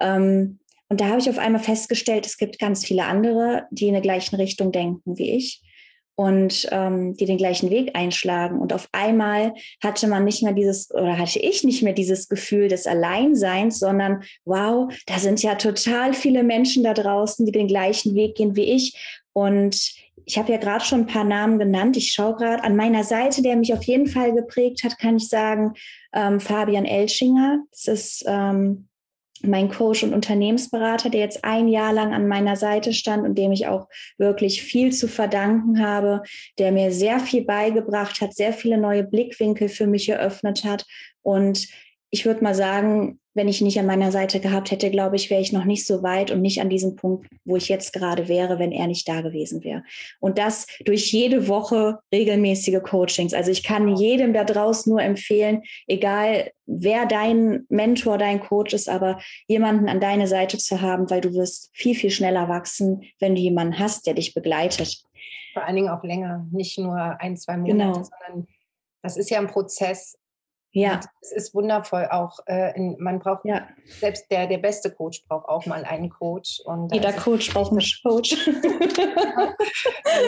Ähm, 0.00 0.58
und 0.90 1.00
da 1.00 1.08
habe 1.08 1.18
ich 1.18 1.30
auf 1.30 1.38
einmal 1.38 1.62
festgestellt, 1.62 2.26
es 2.26 2.36
gibt 2.36 2.58
ganz 2.58 2.84
viele 2.84 3.04
andere, 3.04 3.66
die 3.70 3.88
in 3.88 3.94
der 3.94 4.02
gleichen 4.02 4.36
Richtung 4.36 4.70
denken 4.70 5.16
wie 5.16 5.30
ich 5.30 5.62
und 6.18 6.66
ähm, 6.72 7.14
die 7.16 7.26
den 7.26 7.38
gleichen 7.38 7.70
Weg 7.70 7.94
einschlagen. 7.94 8.58
Und 8.58 8.72
auf 8.72 8.88
einmal 8.90 9.54
hatte 9.80 10.08
man 10.08 10.24
nicht 10.24 10.42
mehr 10.42 10.52
dieses, 10.52 10.92
oder 10.92 11.16
hatte 11.16 11.38
ich 11.38 11.62
nicht 11.62 11.84
mehr 11.84 11.92
dieses 11.92 12.28
Gefühl 12.28 12.66
des 12.66 12.88
Alleinseins, 12.88 13.78
sondern 13.78 14.24
wow, 14.44 14.92
da 15.06 15.20
sind 15.20 15.44
ja 15.44 15.54
total 15.54 16.14
viele 16.14 16.42
Menschen 16.42 16.82
da 16.82 16.92
draußen, 16.92 17.46
die 17.46 17.52
den 17.52 17.68
gleichen 17.68 18.16
Weg 18.16 18.34
gehen 18.34 18.56
wie 18.56 18.64
ich. 18.64 19.22
Und 19.32 19.92
ich 20.24 20.36
habe 20.36 20.50
ja 20.50 20.58
gerade 20.58 20.84
schon 20.84 21.02
ein 21.02 21.06
paar 21.06 21.22
Namen 21.22 21.60
genannt. 21.60 21.96
Ich 21.96 22.12
schaue 22.12 22.34
gerade 22.34 22.64
an 22.64 22.74
meiner 22.74 23.04
Seite, 23.04 23.40
der 23.40 23.54
mich 23.54 23.72
auf 23.72 23.84
jeden 23.84 24.08
Fall 24.08 24.34
geprägt 24.34 24.82
hat, 24.82 24.98
kann 24.98 25.18
ich 25.18 25.28
sagen, 25.28 25.74
ähm, 26.12 26.40
Fabian 26.40 26.84
Elschinger. 26.84 27.60
Das 27.70 27.86
ist 27.86 28.24
ähm, 28.26 28.87
mein 29.42 29.68
Coach 29.68 30.02
und 30.02 30.14
Unternehmensberater, 30.14 31.10
der 31.10 31.20
jetzt 31.20 31.44
ein 31.44 31.68
Jahr 31.68 31.92
lang 31.92 32.12
an 32.12 32.28
meiner 32.28 32.56
Seite 32.56 32.92
stand 32.92 33.24
und 33.24 33.36
dem 33.36 33.52
ich 33.52 33.66
auch 33.66 33.88
wirklich 34.16 34.62
viel 34.62 34.92
zu 34.92 35.08
verdanken 35.08 35.80
habe, 35.84 36.22
der 36.58 36.72
mir 36.72 36.92
sehr 36.92 37.20
viel 37.20 37.44
beigebracht 37.44 38.20
hat, 38.20 38.34
sehr 38.34 38.52
viele 38.52 38.78
neue 38.78 39.04
Blickwinkel 39.04 39.68
für 39.68 39.86
mich 39.86 40.08
eröffnet 40.08 40.64
hat. 40.64 40.84
Und 41.22 41.68
ich 42.10 42.24
würde 42.24 42.42
mal 42.42 42.54
sagen, 42.54 43.20
wenn 43.34 43.48
ich 43.48 43.60
ihn 43.60 43.66
nicht 43.66 43.78
an 43.78 43.86
meiner 43.86 44.10
Seite 44.10 44.40
gehabt 44.40 44.70
hätte, 44.70 44.90
glaube 44.90 45.16
ich, 45.16 45.30
wäre 45.30 45.40
ich 45.40 45.52
noch 45.52 45.64
nicht 45.64 45.86
so 45.86 46.02
weit 46.02 46.30
und 46.30 46.40
nicht 46.40 46.60
an 46.60 46.70
diesem 46.70 46.96
Punkt, 46.96 47.28
wo 47.44 47.56
ich 47.56 47.68
jetzt 47.68 47.92
gerade 47.92 48.26
wäre, 48.28 48.58
wenn 48.58 48.72
er 48.72 48.86
nicht 48.86 49.08
da 49.08 49.20
gewesen 49.20 49.62
wäre. 49.62 49.84
Und 50.18 50.38
das 50.38 50.66
durch 50.84 51.12
jede 51.12 51.46
Woche 51.46 52.00
regelmäßige 52.12 52.82
Coachings. 52.82 53.34
Also 53.34 53.50
ich 53.52 53.62
kann 53.62 53.96
jedem 53.96 54.32
da 54.32 54.44
draußen 54.44 54.90
nur 54.90 55.02
empfehlen, 55.02 55.62
egal 55.86 56.50
wer 56.66 57.06
dein 57.06 57.64
Mentor, 57.68 58.18
dein 58.18 58.40
Coach 58.40 58.74
ist, 58.74 58.88
aber 58.88 59.20
jemanden 59.46 59.88
an 59.88 60.00
deine 60.00 60.26
Seite 60.26 60.58
zu 60.58 60.80
haben, 60.80 61.08
weil 61.10 61.20
du 61.20 61.32
wirst 61.34 61.70
viel, 61.72 61.94
viel 61.94 62.10
schneller 62.10 62.48
wachsen, 62.48 63.04
wenn 63.20 63.36
du 63.36 63.40
jemanden 63.40 63.78
hast, 63.78 64.06
der 64.06 64.14
dich 64.14 64.34
begleitet. 64.34 65.04
Vor 65.52 65.64
allen 65.64 65.76
Dingen 65.76 65.88
auch 65.90 66.02
länger, 66.02 66.46
nicht 66.50 66.78
nur 66.78 66.96
ein, 66.96 67.36
zwei 67.36 67.56
Monate, 67.56 67.72
genau. 67.72 67.92
sondern 67.94 68.48
das 69.02 69.16
ist 69.16 69.30
ja 69.30 69.38
ein 69.38 69.46
Prozess, 69.46 70.18
Ja. 70.72 71.00
es 71.20 71.32
ist 71.32 71.54
wundervoll 71.54 72.08
auch. 72.10 72.38
Äh, 72.46 72.76
in, 72.76 72.96
man 72.98 73.18
braucht 73.18 73.44
ja. 73.44 73.66
selbst 73.86 74.30
der, 74.30 74.46
der 74.46 74.58
beste 74.58 74.90
Coach 74.90 75.24
braucht 75.26 75.48
auch 75.48 75.66
mal 75.66 75.84
einen 75.84 76.10
Coach. 76.10 76.60
Und 76.64 76.92
Jeder 76.92 77.12
Coach 77.12 77.52
braucht 77.52 77.72
einen 77.72 77.82
Coach. 78.02 78.36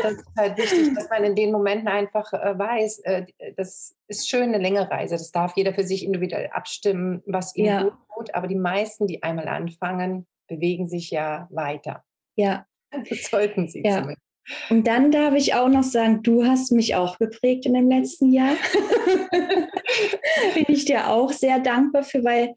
das 0.02 0.12
ist 0.12 0.26
halt 0.36 0.56
wichtig, 0.56 0.94
dass 0.94 1.10
man 1.10 1.24
in 1.24 1.34
den 1.34 1.52
Momenten 1.52 1.88
einfach 1.88 2.32
äh, 2.32 2.58
weiß, 2.58 3.00
äh, 3.00 3.26
das 3.56 3.94
ist 4.08 4.28
schön 4.28 4.54
eine 4.54 4.58
längere 4.58 4.90
Reise. 4.90 5.16
Das 5.16 5.30
darf 5.30 5.56
jeder 5.56 5.74
für 5.74 5.84
sich 5.84 6.04
individuell 6.04 6.48
abstimmen, 6.52 7.22
was 7.26 7.54
ihm 7.54 7.66
ja. 7.66 7.82
gut 7.82 7.94
tut. 8.14 8.34
Aber 8.34 8.46
die 8.46 8.56
meisten, 8.56 9.06
die 9.06 9.22
einmal 9.22 9.48
anfangen, 9.48 10.26
bewegen 10.48 10.88
sich 10.88 11.10
ja 11.10 11.48
weiter. 11.50 12.04
Ja. 12.36 12.66
Das 13.08 13.30
sollten 13.30 13.68
sie 13.68 13.82
ja. 13.84 13.98
zumindest. 13.98 14.20
Und 14.68 14.86
dann 14.86 15.12
darf 15.12 15.34
ich 15.34 15.54
auch 15.54 15.68
noch 15.68 15.84
sagen, 15.84 16.22
du 16.22 16.44
hast 16.44 16.72
mich 16.72 16.94
auch 16.96 17.18
geprägt 17.18 17.66
in 17.66 17.74
dem 17.74 17.88
letzten 17.88 18.32
Jahr. 18.32 18.54
Bin 20.54 20.66
ich 20.68 20.84
dir 20.84 21.08
auch 21.08 21.32
sehr 21.32 21.58
dankbar 21.60 22.02
für, 22.02 22.24
weil 22.24 22.54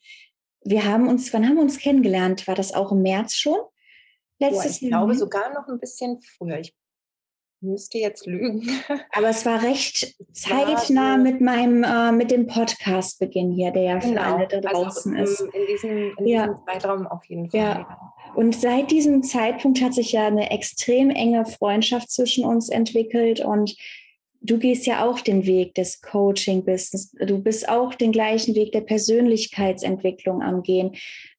wir 0.63 0.85
haben 0.85 1.07
uns, 1.07 1.33
wann 1.33 1.47
haben 1.47 1.55
wir 1.55 1.61
uns 1.61 1.79
kennengelernt? 1.79 2.47
War 2.47 2.55
das 2.55 2.73
auch 2.73 2.91
im 2.91 3.01
März 3.01 3.35
schon? 3.35 3.59
Letztes 4.39 4.81
Jahr? 4.81 4.83
ich 4.83 4.89
glaube 4.89 5.15
sogar 5.15 5.53
noch 5.53 5.67
ein 5.67 5.79
bisschen 5.79 6.19
früher. 6.21 6.59
Ich 6.59 6.73
müsste 7.63 7.97
jetzt 7.97 8.25
lügen. 8.25 8.69
Aber 9.13 9.29
es 9.29 9.45
war 9.45 9.63
recht 9.63 10.15
zeitnah 10.33 11.17
mit 11.17 11.41
meinem, 11.41 11.83
äh, 11.83 12.11
mit 12.11 12.29
dem 12.29 12.47
Podcast-Beginn 12.47 13.51
hier, 13.51 13.71
der 13.71 13.83
ja 13.83 13.97
genau. 13.99 14.13
für 14.13 14.21
alle 14.21 14.47
da 14.47 14.57
also 14.57 14.83
draußen 14.83 15.17
also, 15.17 15.45
ist. 15.45 15.53
In 15.53 15.67
diesem, 15.67 16.17
in 16.17 16.27
ja. 16.27 16.47
diesem 16.47 16.65
Zeitraum 16.65 17.07
auf 17.07 17.23
jeden 17.25 17.49
Fall. 17.49 17.59
Ja. 17.59 18.13
Und 18.35 18.55
seit 18.55 18.91
diesem 18.91 19.23
Zeitpunkt 19.23 19.81
hat 19.81 19.93
sich 19.93 20.11
ja 20.11 20.27
eine 20.27 20.49
extrem 20.49 21.09
enge 21.09 21.45
Freundschaft 21.45 22.11
zwischen 22.11 22.45
uns 22.45 22.69
entwickelt 22.69 23.41
und 23.41 23.75
du 24.43 24.59
gehst 24.59 24.85
ja 24.85 25.05
auch 25.05 25.21
den 25.21 25.45
Weg 25.45 25.73
des 25.75 26.01
Coaching-Business. 26.01 27.15
Du 27.25 27.39
bist 27.39 27.67
auch 27.69 27.95
den 27.95 28.11
gleichen 28.11 28.55
Weg 28.55 28.73
der 28.73 28.81
Persönlichkeitsentwicklung 28.81 30.41
am 30.41 30.61
Gehen. 30.61 30.91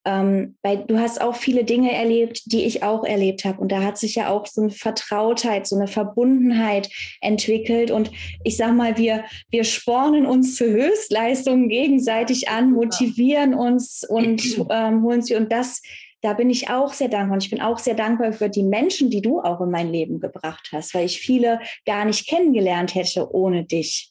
Ähm, 0.07 0.57
weil 0.63 0.85
du 0.87 0.99
hast 0.99 1.21
auch 1.21 1.35
viele 1.35 1.65
Dinge 1.65 1.93
erlebt, 1.93 2.53
die 2.53 2.65
ich 2.65 2.83
auch 2.83 3.05
erlebt 3.05 3.45
habe. 3.45 3.61
Und 3.61 3.73
da 3.73 3.83
hat 3.83 3.97
sich 3.97 4.17
ja 4.17 4.29
auch 4.29 4.47
so 4.47 4.63
eine 4.63 4.71
Vertrautheit, 4.71 5.67
so 5.67 5.77
eine 5.77 5.87
Verbundenheit 5.87 6.91
entwickelt. 7.23 7.91
Und 7.91 8.11
ich 8.43 8.57
sag 8.57 8.75
mal, 8.75 8.99
wir, 8.99 9.25
wir 9.51 9.65
spornen 9.65 10.27
uns 10.27 10.57
zu 10.57 10.67
Höchstleistungen 10.67 11.69
gegenseitig 11.69 12.49
an, 12.49 12.73
motivieren 12.73 13.55
uns 13.55 14.05
und 14.07 14.43
ähm, 14.71 15.03
holen 15.03 15.23
sie. 15.23 15.37
Und 15.37 15.53
das 15.53 15.81
da 16.25 16.33
bin 16.33 16.49
ich 16.49 16.71
auch 16.71 16.95
sehr 16.95 17.09
dankbar. 17.09 17.35
Und 17.35 17.45
ich 17.45 17.51
bin 17.51 17.61
auch 17.61 17.79
sehr 17.79 17.95
dankbar 17.95 18.33
für 18.33 18.49
die 18.49 18.63
Menschen, 18.63 19.11
die 19.11 19.21
du 19.21 19.41
auch 19.41 19.61
in 19.61 19.71
mein 19.71 19.91
Leben 19.91 20.21
gebracht 20.21 20.71
hast, 20.73 20.95
weil 20.95 21.05
ich 21.05 21.21
viele 21.21 21.61
gar 21.85 22.07
nicht 22.07 22.27
kennengelernt 22.27 22.95
hätte 22.95 23.31
ohne 23.31 23.65
dich. 23.65 24.11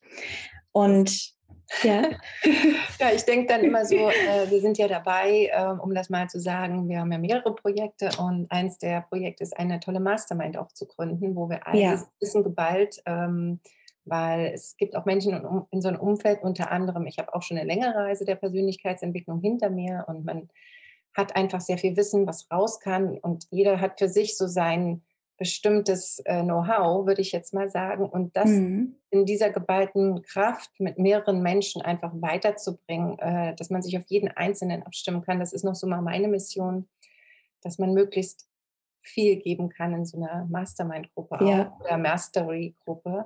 Und 0.71 1.34
ja. 1.82 2.04
ja, 2.99 3.12
ich 3.15 3.23
denke 3.23 3.47
dann 3.47 3.63
immer 3.63 3.84
so, 3.84 3.95
äh, 3.95 4.47
wir 4.47 4.62
sind 4.62 4.78
ja 4.78 4.88
dabei, 4.88 5.49
äh, 5.52 5.65
um 5.82 5.95
das 5.95 6.12
mal 6.12 6.30
zu 6.30 6.39
sagen, 6.39 6.88
wir 6.88 6.99
haben 6.99 7.12
ja 7.12 7.17
mehrere 7.17 7.56
Projekte 7.56 8.12
und 8.19 8.45
eins 8.52 8.78
der 8.78 9.02
Projekte 9.02 9.41
ist 9.41 9.58
eine 9.58 9.80
tolle 9.80 9.99
Mastermind 9.99 10.56
auch 10.56 10.71
zu 10.71 10.86
gründen, 10.86 11.36
wo 11.36 11.49
wir 11.49 11.65
all 11.65 11.80
ja. 11.80 12.04
Wissen 12.19 12.43
geballt, 12.43 13.02
ähm, 13.08 13.60
weil 14.06 14.52
es 14.54 14.78
gibt 14.78 14.95
auch 14.95 15.06
Menschen 15.06 15.34
in, 15.34 15.62
in 15.71 15.82
so 15.82 15.88
einem 15.88 15.99
Umfeld, 15.99 16.43
unter 16.43 16.69
anderem, 16.69 17.08
ich 17.08 17.17
habe 17.17 17.34
auch 17.34 17.41
schon 17.41 17.58
eine 17.58 17.65
längere 17.65 17.95
Reise 17.95 18.23
der 18.23 18.36
Persönlichkeitsentwicklung 18.36 19.41
hinter 19.41 19.71
mir 19.71 20.06
und 20.08 20.26
man 20.26 20.49
hat 21.15 21.36
einfach 21.36 21.62
sehr 21.62 21.78
viel 21.78 21.95
Wissen, 21.95 22.28
was 22.28 22.49
raus 22.52 22.80
kann 22.80 23.17
und 23.17 23.45
jeder 23.52 23.80
hat 23.80 23.99
für 23.99 24.10
sich 24.10 24.38
so 24.38 24.47
sein 24.47 25.04
bestimmtes 25.38 26.19
äh, 26.26 26.43
Know-how, 26.43 27.06
würde 27.06 27.21
ich 27.21 27.32
jetzt 27.32 27.54
mal 27.54 27.67
sagen. 27.69 28.08
Und 28.08 28.36
das 28.38 28.49
mhm. 28.49 28.95
in 29.10 29.26
dieser 29.26 29.49
geballten 29.49 30.21
Kraft 30.21 30.69
mit 30.80 30.99
mehreren 30.99 31.41
Menschen 31.41 31.82
einfach 31.82 32.12
weiterzubringen, 32.13 33.17
äh, 33.19 33.56
dass 33.56 33.69
man 33.69 33.82
sich 33.82 33.97
auf 33.97 34.06
jeden 34.08 34.30
Einzelnen 34.30 34.84
abstimmen 34.84 35.23
kann, 35.23 35.39
das 35.39 35.54
ist 35.54 35.63
noch 35.63 35.76
so 35.76 35.88
mal 35.88 36.02
meine 36.02 36.28
Mission, 36.28 36.88
dass 37.62 37.80
man 37.80 37.93
möglichst 37.93 38.47
viel 39.02 39.38
geben 39.38 39.69
kann 39.69 39.93
in 39.93 40.06
so 40.06 40.17
einer 40.17 40.45
Mastermind-Gruppe 40.49 41.38
ja. 41.45 41.78
oder 41.82 41.97
Mastery-Gruppe. 41.97 43.26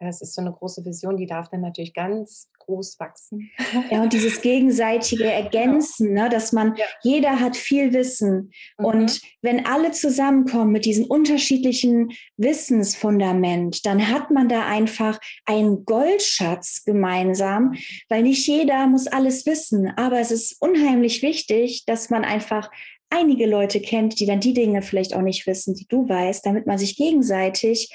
Es 0.00 0.20
ist 0.20 0.34
so 0.34 0.40
eine 0.40 0.52
große 0.52 0.84
Vision, 0.84 1.16
die 1.16 1.26
darf 1.26 1.48
dann 1.48 1.60
natürlich 1.60 1.92
ganz 1.92 2.48
groß 2.60 3.00
wachsen. 3.00 3.50
Ja, 3.90 4.02
und 4.02 4.12
dieses 4.12 4.40
gegenseitige 4.42 5.24
genau. 5.24 5.34
Ergänzen, 5.34 6.08
genau. 6.08 6.24
ne, 6.24 6.28
dass 6.28 6.52
man, 6.52 6.76
ja. 6.76 6.84
jeder 7.02 7.40
hat 7.40 7.56
viel 7.56 7.92
Wissen. 7.92 8.52
Mhm. 8.78 8.84
Und 8.84 9.20
wenn 9.42 9.66
alle 9.66 9.90
zusammenkommen 9.90 10.70
mit 10.70 10.84
diesem 10.84 11.06
unterschiedlichen 11.06 12.12
Wissensfundament, 12.36 13.84
dann 13.86 14.08
hat 14.08 14.30
man 14.30 14.48
da 14.48 14.66
einfach 14.66 15.18
einen 15.46 15.84
Goldschatz 15.84 16.84
gemeinsam, 16.84 17.74
weil 18.08 18.22
nicht 18.22 18.46
jeder 18.46 18.86
muss 18.86 19.08
alles 19.08 19.46
wissen. 19.46 19.92
Aber 19.96 20.20
es 20.20 20.30
ist 20.30 20.60
unheimlich 20.60 21.22
wichtig, 21.22 21.86
dass 21.86 22.08
man 22.08 22.24
einfach 22.24 22.70
einige 23.10 23.46
Leute 23.46 23.80
kennt, 23.80 24.20
die 24.20 24.26
dann 24.26 24.40
die 24.40 24.52
Dinge 24.52 24.82
vielleicht 24.82 25.14
auch 25.14 25.22
nicht 25.22 25.46
wissen, 25.46 25.74
die 25.74 25.86
du 25.88 26.08
weißt, 26.08 26.44
damit 26.44 26.66
man 26.66 26.78
sich 26.78 26.96
gegenseitig 26.96 27.90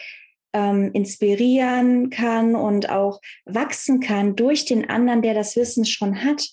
ähm, 0.53 0.91
inspirieren 0.93 2.09
kann 2.09 2.55
und 2.55 2.89
auch 2.89 3.19
wachsen 3.45 3.99
kann 3.99 4.35
durch 4.35 4.65
den 4.65 4.89
anderen, 4.89 5.21
der 5.21 5.33
das 5.33 5.55
Wissen 5.55 5.85
schon 5.85 6.23
hat. 6.23 6.47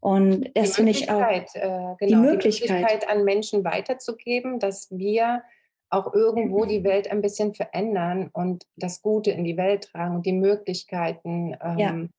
Und 0.00 0.50
das 0.54 0.76
finde 0.76 0.92
ich 0.92 1.10
auch 1.10 1.20
äh, 1.20 1.44
genau, 1.54 1.96
die, 2.00 2.14
Möglichkeit. 2.14 2.68
die 2.68 2.72
Möglichkeit 2.72 3.08
an 3.08 3.24
Menschen 3.24 3.64
weiterzugeben, 3.64 4.58
dass 4.58 4.88
wir 4.90 5.42
auch 5.90 6.12
irgendwo 6.14 6.64
die 6.64 6.84
Welt 6.84 7.10
ein 7.10 7.22
bisschen 7.22 7.54
verändern 7.54 8.30
und 8.32 8.66
das 8.76 9.02
Gute 9.02 9.30
in 9.30 9.44
die 9.44 9.56
Welt 9.56 9.90
tragen 9.90 10.16
und 10.16 10.26
die 10.26 10.32
Möglichkeiten 10.32 11.56
ähm, 11.62 12.10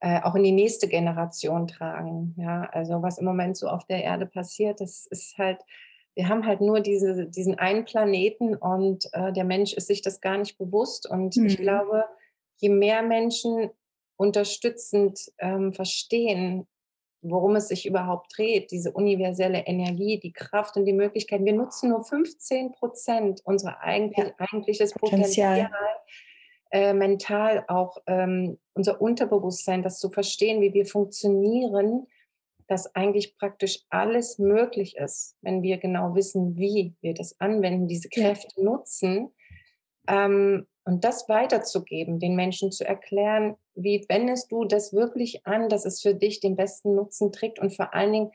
ja. 0.00 0.18
äh, 0.18 0.22
auch 0.22 0.34
in 0.36 0.44
die 0.44 0.52
nächste 0.52 0.88
Generation 0.88 1.66
tragen. 1.66 2.34
Ja, 2.38 2.68
also 2.72 3.02
was 3.02 3.18
im 3.18 3.24
Moment 3.24 3.56
so 3.56 3.68
auf 3.68 3.84
der 3.86 4.04
Erde 4.04 4.26
passiert, 4.26 4.80
das 4.80 5.06
ist 5.06 5.36
halt 5.36 5.58
wir 6.18 6.28
haben 6.28 6.44
halt 6.44 6.60
nur 6.60 6.80
diese, 6.80 7.26
diesen 7.26 7.60
einen 7.60 7.84
Planeten 7.84 8.56
und 8.56 9.08
äh, 9.12 9.32
der 9.32 9.44
Mensch 9.44 9.72
ist 9.72 9.86
sich 9.86 10.02
das 10.02 10.20
gar 10.20 10.36
nicht 10.36 10.58
bewusst. 10.58 11.08
Und 11.08 11.36
mhm. 11.36 11.46
ich 11.46 11.58
glaube, 11.58 12.06
je 12.56 12.70
mehr 12.70 13.02
Menschen 13.02 13.70
unterstützend 14.16 15.30
ähm, 15.38 15.72
verstehen, 15.72 16.66
worum 17.22 17.54
es 17.54 17.68
sich 17.68 17.86
überhaupt 17.86 18.36
dreht, 18.36 18.72
diese 18.72 18.90
universelle 18.90 19.60
Energie, 19.60 20.18
die 20.18 20.32
Kraft 20.32 20.76
und 20.76 20.86
die 20.86 20.92
Möglichkeiten. 20.92 21.44
Wir 21.44 21.52
nutzen 21.52 21.90
nur 21.90 22.04
15 22.04 22.72
Prozent 22.72 23.40
unserer 23.44 23.80
eigentlich, 23.80 24.26
ja. 24.26 24.34
eigentliches 24.38 24.94
Potenzial, 24.94 25.70
äh, 26.72 26.94
mental 26.94 27.64
auch 27.68 27.96
ähm, 28.08 28.58
unser 28.74 29.00
Unterbewusstsein, 29.00 29.84
das 29.84 30.00
zu 30.00 30.10
verstehen, 30.10 30.60
wie 30.62 30.74
wir 30.74 30.84
funktionieren 30.84 32.08
dass 32.68 32.94
eigentlich 32.94 33.36
praktisch 33.38 33.80
alles 33.88 34.38
möglich 34.38 34.96
ist, 34.96 35.36
wenn 35.40 35.62
wir 35.62 35.78
genau 35.78 36.14
wissen, 36.14 36.56
wie 36.56 36.94
wir 37.00 37.14
das 37.14 37.40
anwenden, 37.40 37.88
diese 37.88 38.08
Kräfte 38.08 38.62
nutzen. 38.62 39.30
Ähm, 40.06 40.66
und 40.84 41.04
das 41.04 41.28
weiterzugeben, 41.28 42.18
den 42.18 42.36
Menschen 42.36 42.70
zu 42.72 42.86
erklären, 42.86 43.56
wie 43.74 44.04
wendest 44.08 44.52
du 44.52 44.64
das 44.64 44.92
wirklich 44.92 45.46
an, 45.46 45.68
dass 45.68 45.84
es 45.84 46.00
für 46.00 46.14
dich 46.14 46.40
den 46.40 46.56
besten 46.56 46.94
Nutzen 46.94 47.32
trägt 47.32 47.58
und 47.58 47.74
vor 47.74 47.94
allen 47.94 48.12
Dingen 48.12 48.30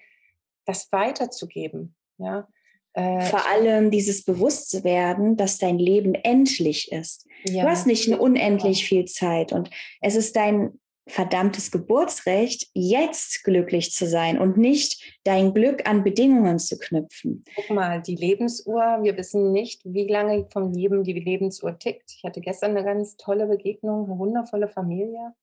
das 0.65 0.91
weiterzugeben. 0.91 1.95
Ja? 2.17 2.47
Äh, 2.93 3.21
vor 3.21 3.47
allem 3.47 3.89
dieses 3.89 4.23
Bewusstwerden, 4.23 5.35
dass 5.35 5.57
dein 5.57 5.79
Leben 5.79 6.13
endlich 6.13 6.91
ist. 6.91 7.27
Ja. 7.45 7.63
Du 7.63 7.69
hast 7.69 7.87
nicht 7.87 8.07
unendlich 8.07 8.87
viel 8.87 9.05
Zeit 9.05 9.51
und 9.51 9.69
es 10.01 10.15
ist 10.15 10.35
dein 10.35 10.79
verdammtes 11.07 11.71
Geburtsrecht, 11.71 12.69
jetzt 12.73 13.43
glücklich 13.43 13.91
zu 13.91 14.07
sein 14.07 14.39
und 14.39 14.57
nicht 14.57 15.19
dein 15.23 15.53
Glück 15.53 15.87
an 15.87 16.03
Bedingungen 16.03 16.59
zu 16.59 16.77
knüpfen. 16.77 17.43
Guck 17.55 17.69
mal, 17.71 18.01
die 18.01 18.15
Lebensuhr, 18.15 18.99
wir 19.01 19.17
wissen 19.17 19.51
nicht, 19.51 19.81
wie 19.83 20.07
lange 20.07 20.47
vom 20.47 20.71
Leben 20.71 21.03
die 21.03 21.13
Lebensuhr 21.13 21.77
tickt. 21.77 22.11
Ich 22.15 22.23
hatte 22.23 22.41
gestern 22.41 22.71
eine 22.71 22.85
ganz 22.85 23.17
tolle 23.17 23.47
Begegnung, 23.47 24.05
eine 24.05 24.17
wundervolle 24.17 24.69
Familie. 24.69 25.33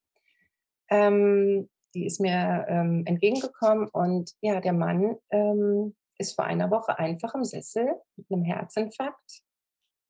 Ähm, 0.89 1.69
die 1.95 2.07
ist 2.07 2.21
mir 2.21 2.67
ähm, 2.69 3.03
entgegengekommen 3.07 3.89
und 3.89 4.33
ja, 4.41 4.61
der 4.61 4.73
Mann 4.73 5.17
ähm, 5.31 5.95
ist 6.19 6.35
vor 6.35 6.45
einer 6.45 6.71
Woche 6.71 6.99
einfach 6.99 7.35
im 7.35 7.45
Sessel 7.45 7.95
mit 8.17 8.27
einem 8.31 8.45
Herzinfarkt 8.45 9.43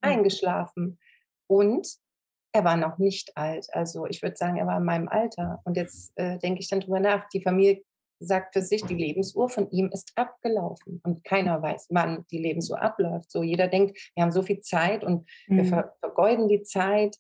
hm. 0.04 0.12
eingeschlafen. 0.12 0.98
Und 1.46 1.88
er 2.52 2.64
war 2.64 2.76
noch 2.76 2.98
nicht 2.98 3.36
alt. 3.36 3.66
Also 3.72 4.06
ich 4.06 4.22
würde 4.22 4.36
sagen, 4.36 4.56
er 4.56 4.66
war 4.66 4.78
in 4.78 4.84
meinem 4.84 5.08
Alter. 5.08 5.60
Und 5.64 5.76
jetzt 5.76 6.12
äh, 6.16 6.38
denke 6.38 6.60
ich 6.60 6.68
dann 6.68 6.80
drüber 6.80 7.00
nach. 7.00 7.28
Die 7.28 7.42
Familie 7.42 7.82
sagt 8.18 8.52
für 8.52 8.62
sich, 8.62 8.84
die 8.84 8.94
Lebensuhr 8.94 9.48
von 9.48 9.70
ihm 9.70 9.88
ist 9.92 10.12
abgelaufen. 10.16 11.00
Und 11.04 11.24
keiner 11.24 11.62
weiß, 11.62 11.86
wann 11.90 12.26
die 12.30 12.38
Lebensuhr 12.38 12.80
abläuft. 12.80 13.30
So 13.30 13.42
jeder 13.42 13.68
denkt, 13.68 13.98
wir 14.14 14.22
haben 14.22 14.32
so 14.32 14.42
viel 14.42 14.60
Zeit 14.60 15.04
und 15.04 15.26
mhm. 15.48 15.56
wir 15.56 15.64
ver 15.64 15.94
vergeuden 16.00 16.48
die 16.48 16.62
Zeit. 16.62 17.16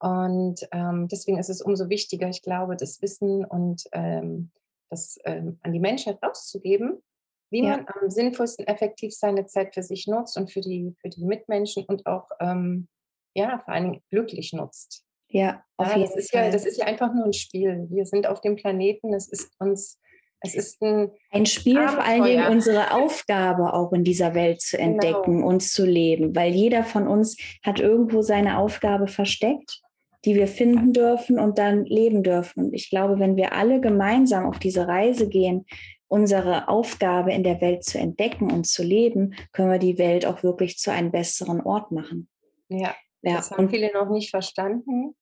Und 0.00 0.66
ähm, 0.72 1.08
deswegen 1.08 1.38
ist 1.38 1.50
es 1.50 1.60
umso 1.60 1.88
wichtiger, 1.88 2.28
ich 2.28 2.42
glaube, 2.42 2.76
das 2.76 3.02
Wissen 3.02 3.44
und 3.44 3.84
ähm, 3.92 4.50
das 4.88 5.18
ähm, 5.24 5.58
an 5.62 5.72
die 5.72 5.78
Menschheit 5.78 6.18
auszugeben, 6.22 7.02
wie 7.50 7.62
ja. 7.64 7.76
man 7.76 7.86
am 7.86 8.10
sinnvollsten 8.10 8.66
effektiv 8.66 9.14
seine 9.14 9.46
Zeit 9.46 9.74
für 9.74 9.82
sich 9.82 10.06
nutzt 10.06 10.38
und 10.38 10.50
für 10.50 10.62
die, 10.62 10.96
für 11.00 11.10
die 11.10 11.24
Mitmenschen 11.24 11.84
und 11.84 12.06
auch 12.06 12.28
ähm, 12.40 12.88
ja, 13.34 13.58
vor 13.58 13.74
allen 13.74 13.84
Dingen 13.84 14.02
glücklich 14.10 14.52
nutzt. 14.52 15.04
Ja, 15.28 15.62
auf 15.76 15.88
ja, 15.88 15.98
jeden 15.98 16.08
das 16.08 16.16
ist 16.16 16.32
Fall. 16.32 16.44
Ja, 16.46 16.50
das 16.50 16.66
ist 16.66 16.78
ja 16.78 16.86
einfach 16.86 17.14
nur 17.14 17.24
ein 17.24 17.32
Spiel. 17.32 17.86
Wir 17.90 18.04
sind 18.04 18.26
auf 18.26 18.40
dem 18.40 18.56
Planeten, 18.56 19.14
es 19.14 19.28
ist 19.28 19.52
uns 19.60 20.00
es 20.42 20.54
ist 20.54 20.82
ein, 20.82 21.10
ein 21.30 21.44
Spiel, 21.44 21.76
Abenteuer. 21.76 21.96
vor 21.96 22.04
allen 22.04 22.24
Dingen 22.24 22.46
unsere 22.46 22.94
Aufgabe 22.94 23.74
auch 23.74 23.92
in 23.92 24.04
dieser 24.04 24.34
Welt 24.34 24.62
zu 24.62 24.76
genau. 24.76 24.92
entdecken 24.92 25.36
genau. 25.36 25.48
und 25.48 25.60
zu 25.60 25.84
leben, 25.84 26.34
weil 26.34 26.52
jeder 26.52 26.82
von 26.82 27.06
uns 27.06 27.36
hat 27.62 27.78
irgendwo 27.78 28.22
seine 28.22 28.58
Aufgabe 28.58 29.06
versteckt, 29.06 29.82
die 30.24 30.34
wir 30.34 30.46
finden 30.46 30.92
dürfen 30.92 31.38
und 31.38 31.58
dann 31.58 31.84
leben 31.84 32.22
dürfen. 32.22 32.64
Und 32.64 32.72
ich 32.74 32.88
glaube, 32.88 33.18
wenn 33.18 33.36
wir 33.36 33.52
alle 33.52 33.80
gemeinsam 33.80 34.46
auf 34.46 34.58
diese 34.58 34.88
Reise 34.88 35.28
gehen, 35.28 35.66
unsere 36.08 36.68
Aufgabe 36.68 37.32
in 37.32 37.44
der 37.44 37.60
Welt 37.60 37.84
zu 37.84 37.98
entdecken 37.98 38.50
und 38.50 38.66
zu 38.66 38.82
leben, 38.82 39.34
können 39.52 39.70
wir 39.70 39.78
die 39.78 39.98
Welt 39.98 40.24
auch 40.24 40.42
wirklich 40.42 40.78
zu 40.78 40.90
einem 40.90 41.12
besseren 41.12 41.60
Ort 41.60 41.92
machen. 41.92 42.28
Ja, 42.68 42.94
ja. 43.22 43.36
das 43.36 43.50
haben 43.50 43.68
viele 43.70 43.92
noch 43.92 44.10
nicht 44.10 44.30
verstanden. 44.30 45.14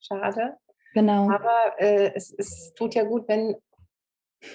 Schade. 0.00 0.56
Genau. 0.94 1.30
Aber 1.30 1.74
äh, 1.78 2.12
es, 2.14 2.34
es 2.36 2.72
tut 2.74 2.94
ja 2.94 3.04
gut, 3.04 3.28
wenn 3.28 3.56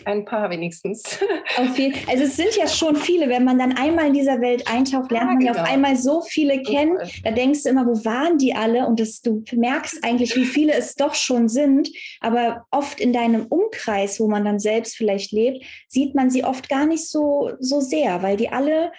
ein 0.05 0.25
paar 0.25 0.49
wenigstens. 0.49 1.19
Also 1.57 2.23
es 2.23 2.35
sind 2.35 2.53
ja 2.57 2.67
schon 2.67 2.97
viele. 2.97 3.29
Wenn 3.29 3.45
man 3.45 3.57
dann 3.57 3.77
einmal 3.77 4.07
in 4.07 4.13
dieser 4.13 4.41
Welt 4.41 4.67
eintaucht, 4.67 5.09
lernt 5.09 5.35
man 5.35 5.41
ja 5.41 5.51
auf 5.51 5.57
genau. 5.57 5.69
einmal 5.69 5.95
so 5.95 6.21
viele 6.21 6.61
kennen. 6.63 6.97
Da 7.23 7.31
denkst 7.31 7.63
du 7.63 7.69
immer, 7.69 7.85
wo 7.85 8.03
waren 8.03 8.37
die 8.37 8.53
alle? 8.53 8.87
Und 8.87 8.99
das, 8.99 9.21
du 9.21 9.41
merkst 9.53 10.03
eigentlich, 10.03 10.35
wie 10.35 10.43
viele 10.43 10.73
es 10.73 10.95
doch 10.95 11.13
schon 11.13 11.47
sind. 11.47 11.89
Aber 12.19 12.65
oft 12.71 12.99
in 12.99 13.13
deinem 13.13 13.45
Umkreis, 13.45 14.19
wo 14.19 14.27
man 14.27 14.43
dann 14.43 14.59
selbst 14.59 14.97
vielleicht 14.97 15.31
lebt, 15.31 15.63
sieht 15.87 16.13
man 16.13 16.29
sie 16.29 16.43
oft 16.43 16.67
gar 16.67 16.85
nicht 16.85 17.07
so, 17.07 17.51
so 17.59 17.79
sehr, 17.79 18.21
weil 18.21 18.35
die 18.35 18.49
alle 18.49 18.91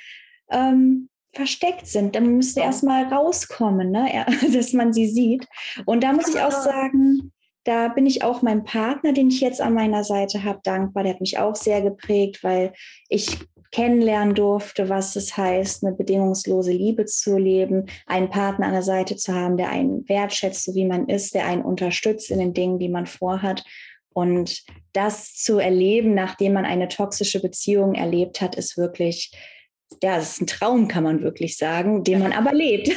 ähm, 0.50 1.10
versteckt 1.36 1.86
sind. 1.86 2.16
Dann 2.16 2.36
müsste 2.36 2.60
ja. 2.60 2.66
erst 2.66 2.82
mal 2.82 3.04
rauskommen, 3.04 3.90
ne? 3.90 4.26
dass 4.52 4.72
man 4.72 4.92
sie 4.92 5.06
sieht. 5.06 5.46
Und 5.84 6.02
da 6.02 6.12
muss 6.12 6.28
ich 6.28 6.40
auch 6.40 6.50
sagen, 6.50 7.32
da 7.64 7.88
bin 7.88 8.06
ich 8.06 8.22
auch 8.22 8.42
meinem 8.42 8.64
Partner, 8.64 9.12
den 9.12 9.28
ich 9.28 9.40
jetzt 9.40 9.60
an 9.60 9.74
meiner 9.74 10.04
Seite 10.04 10.44
habe, 10.44 10.60
dankbar. 10.62 11.02
Der 11.02 11.14
hat 11.14 11.20
mich 11.20 11.38
auch 11.38 11.56
sehr 11.56 11.82
geprägt, 11.82 12.42
weil 12.42 12.72
ich 13.08 13.38
kennenlernen 13.72 14.34
durfte, 14.34 14.88
was 14.88 15.16
es 15.16 15.36
heißt, 15.36 15.84
eine 15.84 15.94
bedingungslose 15.94 16.70
Liebe 16.70 17.04
zu 17.04 17.36
leben, 17.36 17.86
einen 18.06 18.30
Partner 18.30 18.66
an 18.66 18.72
der 18.72 18.82
Seite 18.82 19.16
zu 19.16 19.34
haben, 19.34 19.56
der 19.56 19.70
einen 19.70 20.08
wertschätzt, 20.08 20.64
so 20.64 20.74
wie 20.74 20.86
man 20.86 21.08
ist, 21.08 21.34
der 21.34 21.46
einen 21.46 21.62
unterstützt 21.62 22.30
in 22.30 22.38
den 22.38 22.54
Dingen, 22.54 22.78
die 22.78 22.88
man 22.88 23.06
vorhat. 23.06 23.64
Und 24.14 24.62
das 24.92 25.34
zu 25.34 25.58
erleben, 25.58 26.14
nachdem 26.14 26.54
man 26.54 26.64
eine 26.64 26.88
toxische 26.88 27.42
Beziehung 27.42 27.94
erlebt 27.94 28.40
hat, 28.40 28.54
ist 28.54 28.78
wirklich 28.78 29.32
ja, 30.02 30.16
es 30.16 30.32
ist 30.32 30.42
ein 30.42 30.46
Traum, 30.46 30.88
kann 30.88 31.04
man 31.04 31.22
wirklich 31.22 31.56
sagen, 31.56 32.04
den 32.04 32.20
man 32.20 32.32
aber 32.32 32.52
lebt. 32.52 32.90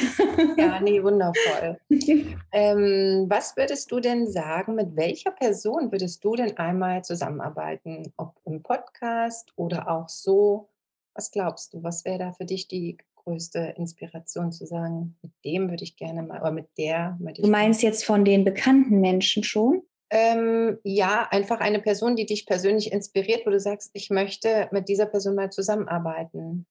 Ja, 0.56 0.80
nee, 0.80 1.02
wundervoll. 1.02 1.78
ähm, 2.52 3.26
was 3.28 3.56
würdest 3.56 3.90
du 3.90 4.00
denn 4.00 4.30
sagen, 4.30 4.74
mit 4.74 4.96
welcher 4.96 5.30
Person 5.30 5.90
würdest 5.90 6.22
du 6.24 6.34
denn 6.34 6.56
einmal 6.56 7.02
zusammenarbeiten? 7.02 8.12
Ob 8.16 8.34
im 8.44 8.62
Podcast 8.62 9.52
oder 9.56 9.90
auch 9.90 10.08
so? 10.08 10.68
Was 11.14 11.30
glaubst 11.30 11.72
du, 11.72 11.82
was 11.82 12.04
wäre 12.04 12.18
da 12.18 12.32
für 12.32 12.44
dich 12.44 12.68
die 12.68 12.98
größte 13.24 13.74
Inspiration 13.76 14.52
zu 14.52 14.66
sagen, 14.66 15.16
mit 15.22 15.32
dem 15.44 15.70
würde 15.70 15.84
ich 15.84 15.96
gerne 15.96 16.22
mal, 16.22 16.40
oder 16.40 16.52
mit 16.52 16.68
der. 16.78 17.18
Du 17.36 17.48
meinst 17.48 17.82
jetzt 17.82 18.04
von 18.04 18.24
den 18.24 18.44
bekannten 18.44 19.00
Menschen 19.00 19.44
schon? 19.44 19.82
Ähm, 20.10 20.78
ja, 20.82 21.28
einfach 21.30 21.60
eine 21.60 21.80
Person, 21.80 22.16
die 22.16 22.26
dich 22.26 22.46
persönlich 22.46 22.92
inspiriert, 22.92 23.46
wo 23.46 23.50
du 23.50 23.60
sagst, 23.60 23.90
ich 23.94 24.10
möchte 24.10 24.68
mit 24.72 24.88
dieser 24.88 25.06
Person 25.06 25.36
mal 25.36 25.50
zusammenarbeiten. 25.50 26.66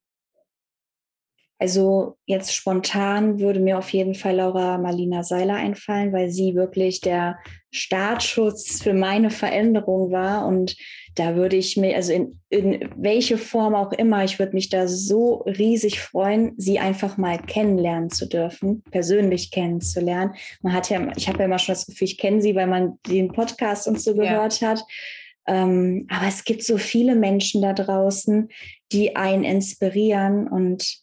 Also 1.61 2.15
jetzt 2.25 2.55
spontan 2.55 3.39
würde 3.41 3.59
mir 3.59 3.77
auf 3.77 3.89
jeden 3.89 4.15
Fall 4.15 4.37
Laura 4.37 4.77
Marlina 4.77 5.23
Seiler 5.23 5.55
einfallen, 5.55 6.13
weil 6.13 6.29
sie 6.29 6.55
wirklich 6.55 7.01
der 7.01 7.37
Startschutz 7.69 8.81
für 8.81 8.93
meine 8.93 9.29
Veränderung 9.29 10.09
war. 10.09 10.47
Und 10.47 10.77
da 11.15 11.35
würde 11.35 11.57
ich 11.57 11.75
mir, 11.75 11.97
also 11.97 12.13
in, 12.13 12.39
in 12.49 12.89
welche 12.95 13.37
Form 13.37 13.75
auch 13.75 13.91
immer, 13.91 14.23
ich 14.23 14.39
würde 14.39 14.53
mich 14.53 14.69
da 14.69 14.87
so 14.87 15.43
riesig 15.45 15.99
freuen, 15.99 16.53
sie 16.55 16.79
einfach 16.79 17.17
mal 17.17 17.37
kennenlernen 17.37 18.09
zu 18.09 18.25
dürfen, 18.25 18.81
persönlich 18.89 19.51
kennenzulernen. 19.51 20.35
Man 20.61 20.71
hat 20.71 20.89
ja, 20.89 21.11
ich 21.17 21.27
habe 21.27 21.39
ja 21.39 21.45
immer 21.45 21.59
schon 21.59 21.73
das 21.73 21.87
Gefühl, 21.87 22.07
ich 22.07 22.17
kenne 22.17 22.41
sie, 22.41 22.55
weil 22.55 22.67
man 22.67 22.99
den 23.05 23.33
Podcast 23.33 23.85
und 23.85 23.99
so 23.99 24.15
gehört 24.15 24.61
ja. 24.61 24.69
hat. 24.69 24.85
Ähm, 25.45 26.07
aber 26.09 26.27
es 26.27 26.45
gibt 26.45 26.63
so 26.63 26.77
viele 26.77 27.15
Menschen 27.15 27.61
da 27.61 27.73
draußen, 27.73 28.47
die 28.93 29.17
einen 29.17 29.43
inspirieren 29.43 30.47
und 30.47 31.01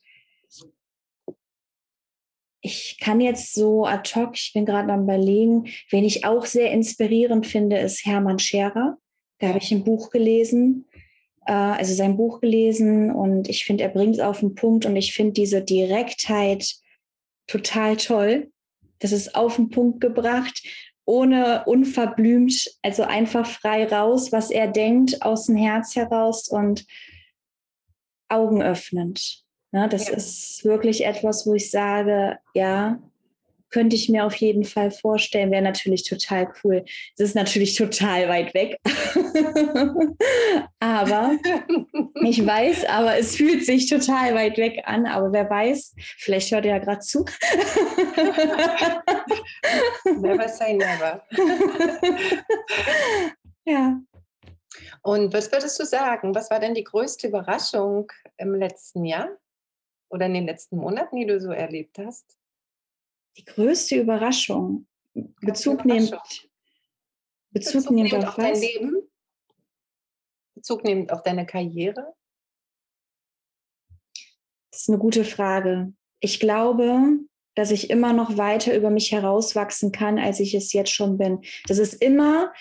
ich 2.67 2.99
kann 3.01 3.21
jetzt 3.21 3.55
so 3.55 3.87
ad 3.87 4.11
hoc, 4.17 4.35
ich 4.35 4.53
bin 4.53 4.67
gerade 4.67 4.93
am 4.93 5.05
Überlegen, 5.05 5.69
wen 5.91 6.05
ich 6.05 6.25
auch 6.25 6.45
sehr 6.47 6.73
inspirierend 6.73 7.47
finde, 7.47 7.79
ist 7.79 8.05
Hermann 8.05 8.41
Scherer. 8.41 8.99
Da 9.39 9.49
habe 9.49 9.59
ich 9.59 9.71
ein 9.71 9.85
Buch 9.85 10.11
gelesen, 10.11 10.87
äh, 11.47 11.53
also 11.53 11.95
sein 11.95 12.17
Buch 12.17 12.41
gelesen 12.41 13.13
und 13.13 13.49
ich 13.49 13.65
finde, 13.65 13.85
er 13.85 13.91
bringt 13.91 14.17
es 14.17 14.21
auf 14.21 14.41
den 14.41 14.57
Punkt 14.57 14.85
und 14.85 14.97
ich 14.97 15.15
finde 15.15 15.35
diese 15.35 15.63
Direktheit 15.63 16.75
total 17.47 17.97
toll. 17.97 18.51
Das 18.99 19.13
ist 19.13 19.37
auf 19.37 19.57
den 19.57 19.71
Punkt 19.71 20.01
gebracht, 20.01 20.61
ohne 21.05 21.65
unverblümt, 21.67 22.69
also 22.83 23.05
einfach 23.05 23.47
frei 23.47 23.87
raus, 23.87 24.33
was 24.33 24.51
er 24.51 24.67
denkt, 24.67 25.23
aus 25.23 25.47
dem 25.47 25.55
Herz 25.55 25.95
heraus 25.95 26.49
und 26.49 26.85
augenöffnend. 28.29 29.46
Ja, 29.77 29.87
das 29.89 30.09
ja. 30.09 30.15
ist 30.15 30.65
wirklich 30.65 31.05
etwas, 31.05 31.47
wo 31.47 31.53
ich 31.53 31.71
sage, 31.71 32.39
ja, 32.55 32.99
könnte 33.69 33.95
ich 33.95 34.09
mir 34.09 34.25
auf 34.25 34.35
jeden 34.37 34.65
Fall 34.65 34.91
vorstellen, 34.91 35.51
wäre 35.51 35.61
natürlich 35.61 36.09
total 36.09 36.51
cool. 36.65 36.83
Es 37.13 37.21
ist 37.21 37.35
natürlich 37.35 37.77
total 37.77 38.27
weit 38.31 38.55
weg. 38.55 38.81
aber 40.81 41.37
ich 42.23 42.47
weiß, 42.47 42.87
aber 42.87 43.19
es 43.19 43.37
fühlt 43.37 43.67
sich 43.67 43.87
total 43.87 44.35
weit 44.35 44.57
weg 44.57 44.81
an. 44.87 45.05
Aber 45.05 45.31
wer 45.31 45.51
weiß, 45.51 45.95
vielleicht 46.17 46.51
hört 46.53 46.65
er 46.65 46.77
ja 46.77 46.83
gerade 46.83 47.01
zu. 47.01 47.27
never 50.07 50.49
say 50.49 50.73
never. 50.73 51.23
ja. 53.67 54.01
Und 55.03 55.35
was 55.35 55.53
würdest 55.53 55.79
du 55.79 55.85
sagen? 55.85 56.35
Was 56.35 56.51
war 56.51 56.61
denn 56.61 56.73
die 56.73 56.85
größte 56.85 57.29
Überraschung 57.29 58.11
im 58.39 58.55
letzten 58.55 59.05
Jahr? 59.05 59.37
Oder 60.09 60.27
in 60.27 60.35
den 60.35 60.47
letzten 60.47 60.77
Monaten, 60.77 61.17
die 61.17 61.27
du 61.27 61.41
so 61.41 61.51
erlebt 61.51 61.99
hast? 61.99 62.37
Die 63.37 63.45
größte 63.45 63.97
Überraschung. 63.97 64.87
Bezug 65.41 65.85
nimmt, 65.85 66.11
Bezug, 67.51 67.85
Bezug 67.85 68.13
auf, 68.13 68.29
auf 68.29 68.37
dein 68.37 68.61
Leben? 68.61 69.11
Bezug 70.55 70.85
nimmt 70.85 71.13
auf 71.13 71.23
deine 71.23 71.47
Karriere? 71.47 72.15
Das 74.71 74.83
ist 74.83 74.89
eine 74.89 74.99
gute 74.99 75.25
Frage. 75.25 75.95
Ich 76.21 76.39
glaube, 76.39 77.19
dass 77.55 77.71
ich 77.71 77.89
immer 77.89 78.13
noch 78.13 78.37
weiter 78.37 78.77
über 78.77 78.91
mich 78.91 79.13
herauswachsen 79.13 79.91
kann, 79.91 80.19
als 80.19 80.41
ich 80.41 80.55
es 80.55 80.73
jetzt 80.75 80.93
schon 80.93 81.17
bin. 81.17 81.41
Dass 81.67 81.79
es 81.79 81.95
immer 81.95 82.53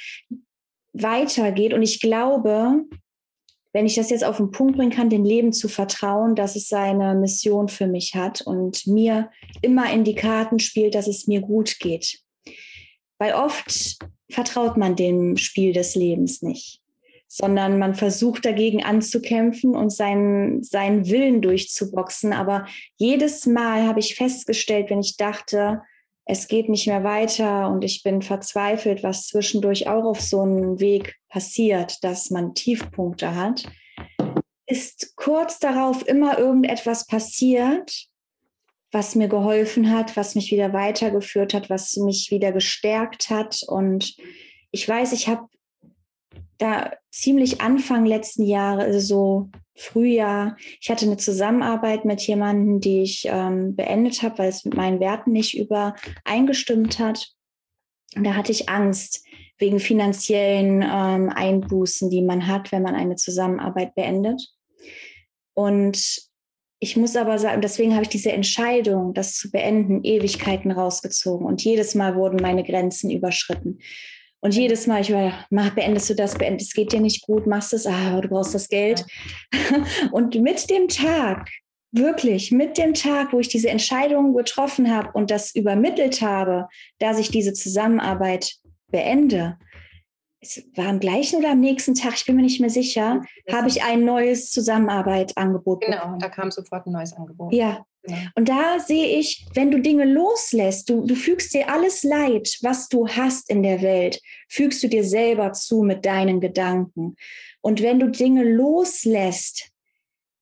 weitergeht. 0.93 1.73
Und 1.73 1.81
ich 1.81 1.99
glaube, 1.99 2.85
wenn 3.75 3.85
ich 3.85 3.95
das 3.95 4.09
jetzt 4.09 4.23
auf 4.23 4.37
den 4.37 4.51
Punkt 4.51 4.77
bringen 4.77 4.93
kann, 4.93 5.09
dem 5.09 5.25
Leben 5.25 5.51
zu 5.51 5.67
vertrauen, 5.67 6.33
dass 6.33 6.55
es 6.55 6.69
seine 6.69 7.13
Mission 7.13 7.67
für 7.67 7.87
mich 7.87 8.15
hat 8.15 8.39
und 8.39 8.87
mir 8.87 9.29
immer 9.61 9.91
in 9.91 10.05
die 10.05 10.15
Karten 10.15 10.59
spielt, 10.59 10.95
dass 10.95 11.07
es 11.07 11.27
mir 11.27 11.41
gut 11.41 11.79
geht. 11.79 12.21
Weil 13.17 13.33
oft 13.33 13.97
vertraut 14.29 14.77
man 14.77 14.95
dem 14.95 15.35
Spiel 15.35 15.73
des 15.73 15.93
Lebens 15.93 16.41
nicht, 16.41 16.79
sondern 17.27 17.77
man 17.77 17.95
versucht 17.95 18.45
dagegen 18.45 18.81
anzukämpfen 18.81 19.75
und 19.75 19.89
seinen, 19.89 20.63
seinen 20.63 21.09
Willen 21.09 21.41
durchzuboxen. 21.41 22.31
Aber 22.31 22.67
jedes 22.95 23.45
Mal 23.45 23.85
habe 23.87 23.99
ich 23.99 24.15
festgestellt, 24.15 24.89
wenn 24.89 25.01
ich 25.01 25.17
dachte, 25.17 25.81
es 26.25 26.47
geht 26.47 26.69
nicht 26.69 26.87
mehr 26.87 27.03
weiter 27.03 27.69
und 27.69 27.83
ich 27.83 28.01
bin 28.01 28.21
verzweifelt, 28.21 29.03
was 29.03 29.27
zwischendurch 29.27 29.87
auch 29.87 30.03
auf 30.03 30.19
so 30.19 30.41
einem 30.41 30.79
Weg 30.79 31.15
passiert, 31.29 32.03
dass 32.03 32.31
man 32.31 32.55
Tiefpunkte 32.55 33.35
hat, 33.35 33.65
ist 34.65 35.15
kurz 35.15 35.59
darauf 35.59 36.07
immer 36.07 36.39
irgendetwas 36.39 37.05
passiert, 37.05 38.07
was 38.91 39.13
mir 39.13 39.27
geholfen 39.27 39.91
hat, 39.91 40.17
was 40.17 40.33
mich 40.33 40.51
wieder 40.51 40.73
weitergeführt 40.73 41.53
hat, 41.53 41.69
was 41.69 41.95
mich 41.97 42.31
wieder 42.31 42.51
gestärkt 42.51 43.29
hat. 43.29 43.61
Und 43.67 44.15
ich 44.71 44.87
weiß, 44.87 45.11
ich 45.13 45.27
habe 45.27 45.47
da 46.57 46.91
ziemlich 47.11 47.61
Anfang 47.61 48.05
letzten 48.05 48.43
Jahres, 48.43 48.85
also 48.85 48.99
so 48.99 49.49
Frühjahr, 49.75 50.55
ich 50.79 50.89
hatte 50.89 51.05
eine 51.05 51.17
Zusammenarbeit 51.17 52.05
mit 52.05 52.21
jemandem, 52.21 52.79
die 52.79 53.01
ich 53.01 53.27
ähm, 53.29 53.75
beendet 53.75 54.21
habe, 54.21 54.37
weil 54.39 54.49
es 54.49 54.63
mit 54.63 54.75
meinen 54.75 54.99
Werten 54.99 55.31
nicht 55.31 55.57
übereingestimmt 55.57 56.99
hat. 56.99 57.33
Und 58.15 58.23
da 58.23 58.35
hatte 58.35 58.51
ich 58.51 58.69
Angst 58.69 59.25
wegen 59.57 59.79
finanziellen 59.79 60.81
ähm, 60.81 61.29
Einbußen, 61.29 62.09
die 62.09 62.21
man 62.21 62.47
hat, 62.47 62.71
wenn 62.71 62.83
man 62.83 62.95
eine 62.95 63.15
Zusammenarbeit 63.15 63.95
beendet. 63.95 64.41
Und 65.53 66.29
ich 66.79 66.97
muss 66.97 67.15
aber 67.15 67.39
sagen, 67.39 67.61
deswegen 67.61 67.93
habe 67.93 68.03
ich 68.03 68.09
diese 68.09 68.31
Entscheidung, 68.31 69.13
das 69.13 69.33
zu 69.33 69.49
beenden, 69.49 70.03
Ewigkeiten 70.03 70.71
rausgezogen. 70.71 71.45
Und 71.45 71.63
jedes 71.63 71.95
Mal 71.95 72.15
wurden 72.15 72.37
meine 72.41 72.63
Grenzen 72.63 73.09
überschritten. 73.09 73.79
Und 74.45 74.53
jedes 74.53 74.85
Mal, 74.85 75.01
ich 75.01 75.11
war, 75.11 75.33
mach, 75.49 75.71
beendest 75.71 76.07
du 76.07 76.13
das, 76.13 76.35
beendest, 76.37 76.69
es 76.69 76.75
geht 76.75 76.91
dir 76.91 76.99
nicht 76.99 77.25
gut, 77.25 77.47
machst 77.47 77.73
es, 77.73 77.87
ah, 77.87 78.21
du 78.21 78.27
brauchst 78.27 78.53
das 78.53 78.69
Geld. 78.69 79.03
Ja. 79.51 79.83
Und 80.11 80.35
mit 80.35 80.69
dem 80.69 80.87
Tag, 80.87 81.49
wirklich, 81.91 82.51
mit 82.51 82.77
dem 82.77 82.93
Tag, 82.93 83.33
wo 83.33 83.39
ich 83.39 83.47
diese 83.47 83.69
Entscheidung 83.69 84.35
getroffen 84.35 84.95
habe 84.95 85.09
und 85.13 85.31
das 85.31 85.55
übermittelt 85.55 86.21
habe, 86.21 86.67
dass 86.99 87.17
ich 87.17 87.31
diese 87.31 87.53
Zusammenarbeit 87.53 88.53
beende, 88.91 89.57
es 90.41 90.63
war 90.75 90.89
am 90.89 90.99
gleichen 90.99 91.39
oder 91.39 91.51
am 91.51 91.59
nächsten 91.59 91.95
Tag, 91.95 92.13
ich 92.15 92.25
bin 92.27 92.35
mir 92.35 92.43
nicht 92.43 92.61
mehr 92.61 92.69
sicher, 92.69 93.23
habe 93.51 93.67
ich 93.67 93.81
ein 93.81 94.05
neues 94.05 94.51
Zusammenarbeit 94.51 95.35
angeboten. 95.37 95.89
Genau, 95.89 96.17
da 96.19 96.29
kam 96.29 96.51
sofort 96.51 96.85
ein 96.85 96.91
neues 96.91 97.13
Angebot. 97.13 97.51
Ja. 97.51 97.83
Ja. 98.07 98.17
Und 98.35 98.49
da 98.49 98.79
sehe 98.79 99.19
ich, 99.19 99.45
wenn 99.53 99.71
du 99.71 99.79
Dinge 99.79 100.05
loslässt, 100.05 100.89
du, 100.89 101.05
du 101.05 101.15
fügst 101.15 101.53
dir 101.53 101.69
alles 101.69 102.03
Leid, 102.03 102.57
was 102.61 102.89
du 102.89 103.07
hast 103.07 103.49
in 103.49 103.63
der 103.63 103.81
Welt, 103.81 104.21
fügst 104.49 104.83
du 104.83 104.87
dir 104.87 105.03
selber 105.03 105.53
zu 105.53 105.83
mit 105.83 106.05
deinen 106.05 106.39
Gedanken. 106.39 107.15
Und 107.61 107.81
wenn 107.81 107.99
du 107.99 108.09
Dinge 108.09 108.43
loslässt, 108.43 109.71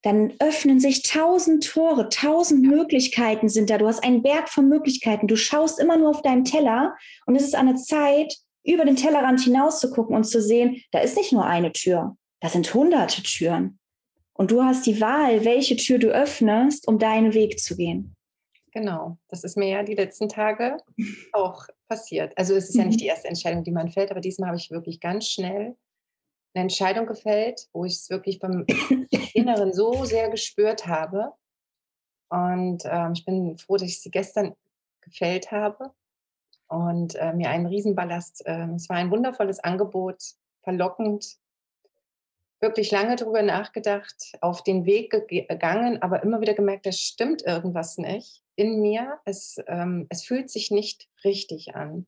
dann 0.04 0.34
öffnen 0.39 0.82
sich 0.82 1.02
tausend 1.04 1.65
Tore, 1.65 2.10
tausend 2.10 2.63
Möglichkeiten 2.63 3.47
sind 3.47 3.69
da. 3.69 3.78
Du 3.78 3.88
hast 3.88 4.04
einen 4.04 4.21
Berg 4.21 4.49
von 4.49 4.67
Möglichkeiten. 4.67 5.28
Du 5.28 5.38
schaust 5.38 5.80
immer 5.80 5.97
nur 5.97 6.10
auf 6.10 6.21
deinen 6.21 6.43
Teller 6.43 6.95
und 7.26 7.36
es 7.36 7.43
ist 7.43 7.56
eine 7.56 7.76
Zeit, 7.76 8.36
über 8.65 8.86
den 8.86 8.95
Tellerrand 8.95 9.41
hinaus 9.41 9.80
zu 9.80 9.91
gucken 9.91 10.15
und 10.15 10.26
zu 10.26 10.41
sehen, 10.41 10.82
da 10.91 10.99
ist 10.99 11.17
nicht 11.17 11.32
nur 11.32 11.45
eine 11.45 11.71
Tür, 11.71 12.15
da 12.41 12.49
sind 12.49 12.73
hunderte 12.73 13.23
Türen. 13.23 13.80
Und 14.34 14.52
du 14.52 14.63
hast 14.63 14.86
die 14.86 15.00
Wahl, 15.00 15.46
welche 15.46 15.76
Tür 15.76 16.00
du 16.00 16.10
öffnest, 16.10 16.88
um 16.88 16.98
deinen 16.98 17.34
Weg 17.34 17.60
zu 17.60 17.76
gehen. 17.76 18.15
Genau, 18.72 19.17
das 19.28 19.43
ist 19.43 19.56
mir 19.56 19.67
ja 19.67 19.84
die 19.84 19.93
letzten 19.93 20.28
Tage 20.28 20.78
auch 21.34 21.67
passiert. 21.88 22.36
Also 22.38 22.56
es 22.56 22.69
ist 22.69 22.76
ja 22.76 22.86
nicht 22.86 22.96
mhm. 22.96 23.02
die 23.02 23.06
erste 23.06 23.28
Entscheidung, 23.28 23.63
die 23.63 23.72
man 23.72 23.89
fällt, 23.89 24.10
aber 24.10 24.22
diesmal 24.22 24.48
habe 24.48 24.58
ich 24.58 24.72
wirklich 24.72 25.00
ganz 25.00 25.28
schnell 25.28 25.76
eine 26.56 26.63
Entscheidung 26.63 27.06
gefällt, 27.06 27.67
wo 27.74 27.86
ich 27.86 27.93
es 27.93 28.10
wirklich 28.10 28.39
vom 28.39 28.65
Inneren 29.34 29.74
so 29.74 30.06
sehr 30.06 30.30
gespürt 30.30 30.88
habe. 30.88 31.34
Und 32.30 32.84
ähm, 32.86 33.13
ich 33.13 33.26
bin 33.26 33.58
froh, 33.58 33.78
dass 33.78 33.88
ich 33.88 34.02
sie 34.02 34.10
gestern 34.10 34.56
gefällt 35.02 35.52
habe 35.52 35.91
und 36.67 37.13
äh, 37.15 37.34
mir 37.34 37.50
einen 37.50 37.67
Riesenballast. 37.67 38.46
Äh, 38.46 38.69
es 38.76 38.89
war 38.89 38.98
ein 38.98 39.12
wundervolles 39.12 39.60
Angebot, 39.60 40.24
verlockend, 40.63 41.38
wirklich 42.63 42.89
lange 42.89 43.15
darüber 43.15 43.43
nachgedacht, 43.43 44.34
auf 44.41 44.63
den 44.63 44.86
Weg 44.86 45.12
gegangen, 45.28 46.02
aber 46.02 46.23
immer 46.23 46.41
wieder 46.41 46.56
gemerkt, 46.56 46.88
es 46.88 46.99
stimmt 46.99 47.43
irgendwas 47.45 47.99
nicht 47.99 48.41
in 48.56 48.82
mir. 48.82 49.19
Es, 49.26 49.58
ähm, 49.67 50.08
es 50.10 50.23
fühlt 50.23 50.49
sich 50.49 50.71
nicht 50.71 51.08
richtig 51.23 51.76
an. 51.76 52.08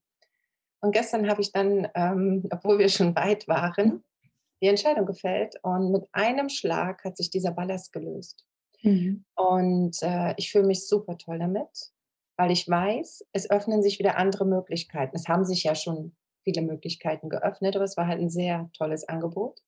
Und 0.81 0.91
gestern 0.91 1.29
habe 1.29 1.41
ich 1.41 1.51
dann, 1.51 1.87
ähm, 1.93 2.47
obwohl 2.51 2.79
wir 2.79 2.89
schon 2.89 3.15
weit 3.15 3.47
waren, 3.47 4.03
die 4.63 4.67
Entscheidung 4.67 5.05
gefällt 5.05 5.55
und 5.61 5.91
mit 5.91 6.07
einem 6.11 6.49
Schlag 6.49 7.03
hat 7.03 7.17
sich 7.17 7.29
dieser 7.29 7.51
Ballast 7.51 7.93
gelöst. 7.93 8.43
Mhm. 8.81 9.25
Und 9.35 10.01
äh, 10.01 10.33
ich 10.37 10.51
fühle 10.51 10.65
mich 10.65 10.87
super 10.87 11.17
toll 11.19 11.37
damit 11.37 11.91
weil 12.37 12.51
ich 12.51 12.67
weiß, 12.67 13.25
es 13.31 13.49
öffnen 13.49 13.81
sich 13.81 13.99
wieder 13.99 14.17
andere 14.17 14.45
Möglichkeiten. 14.45 15.15
Es 15.15 15.27
haben 15.27 15.45
sich 15.45 15.63
ja 15.63 15.75
schon 15.75 16.15
viele 16.43 16.61
Möglichkeiten 16.61 17.29
geöffnet, 17.29 17.75
aber 17.75 17.85
es 17.85 17.97
war 17.97 18.07
halt 18.07 18.19
ein 18.19 18.29
sehr 18.29 18.69
tolles 18.77 19.07
Angebot. 19.07 19.61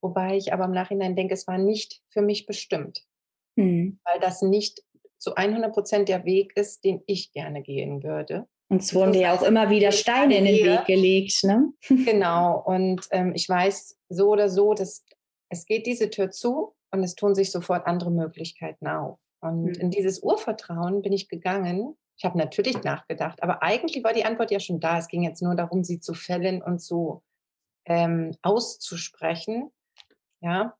Wobei 0.00 0.36
ich 0.36 0.52
aber 0.52 0.64
im 0.64 0.72
Nachhinein 0.72 1.16
denke, 1.16 1.34
es 1.34 1.46
war 1.46 1.58
nicht 1.58 2.02
für 2.10 2.22
mich 2.22 2.46
bestimmt, 2.46 3.04
mhm. 3.56 3.98
weil 4.04 4.20
das 4.20 4.42
nicht 4.42 4.82
zu 5.18 5.34
100 5.34 5.72
Prozent 5.72 6.08
der 6.08 6.24
Weg 6.24 6.56
ist, 6.56 6.84
den 6.84 7.02
ich 7.06 7.32
gerne 7.32 7.62
gehen 7.62 8.02
würde. 8.02 8.46
Und 8.68 8.82
es 8.82 8.94
wurden 8.94 9.14
ja 9.14 9.34
auch 9.34 9.42
immer 9.42 9.70
wieder 9.70 9.92
Steine 9.92 10.38
in 10.38 10.44
den 10.44 10.64
Weg 10.64 10.86
gelegt. 10.86 11.44
Ne? 11.44 11.72
Genau. 11.88 12.62
Und 12.66 13.06
ähm, 13.12 13.32
ich 13.34 13.48
weiß 13.48 13.96
so 14.08 14.28
oder 14.28 14.48
so, 14.48 14.74
dass 14.74 15.04
es 15.48 15.66
geht 15.66 15.86
diese 15.86 16.10
Tür 16.10 16.30
zu 16.30 16.74
und 16.90 17.04
es 17.04 17.14
tun 17.14 17.34
sich 17.34 17.52
sofort 17.52 17.86
andere 17.86 18.10
Möglichkeiten 18.10 18.88
auf. 18.88 19.20
Und 19.40 19.64
mhm. 19.64 19.74
in 19.74 19.90
dieses 19.90 20.20
Urvertrauen 20.20 21.02
bin 21.02 21.12
ich 21.12 21.28
gegangen. 21.28 21.96
Ich 22.18 22.24
habe 22.24 22.38
natürlich 22.38 22.82
nachgedacht, 22.82 23.42
aber 23.42 23.62
eigentlich 23.62 24.02
war 24.02 24.14
die 24.14 24.24
Antwort 24.24 24.50
ja 24.50 24.58
schon 24.58 24.80
da. 24.80 24.98
Es 24.98 25.08
ging 25.08 25.22
jetzt 25.22 25.42
nur 25.42 25.54
darum, 25.54 25.84
sie 25.84 26.00
zu 26.00 26.14
fällen 26.14 26.62
und 26.62 26.80
zu 26.80 27.22
ähm, 27.84 28.34
auszusprechen. 28.42 29.70
Ja, 30.40 30.74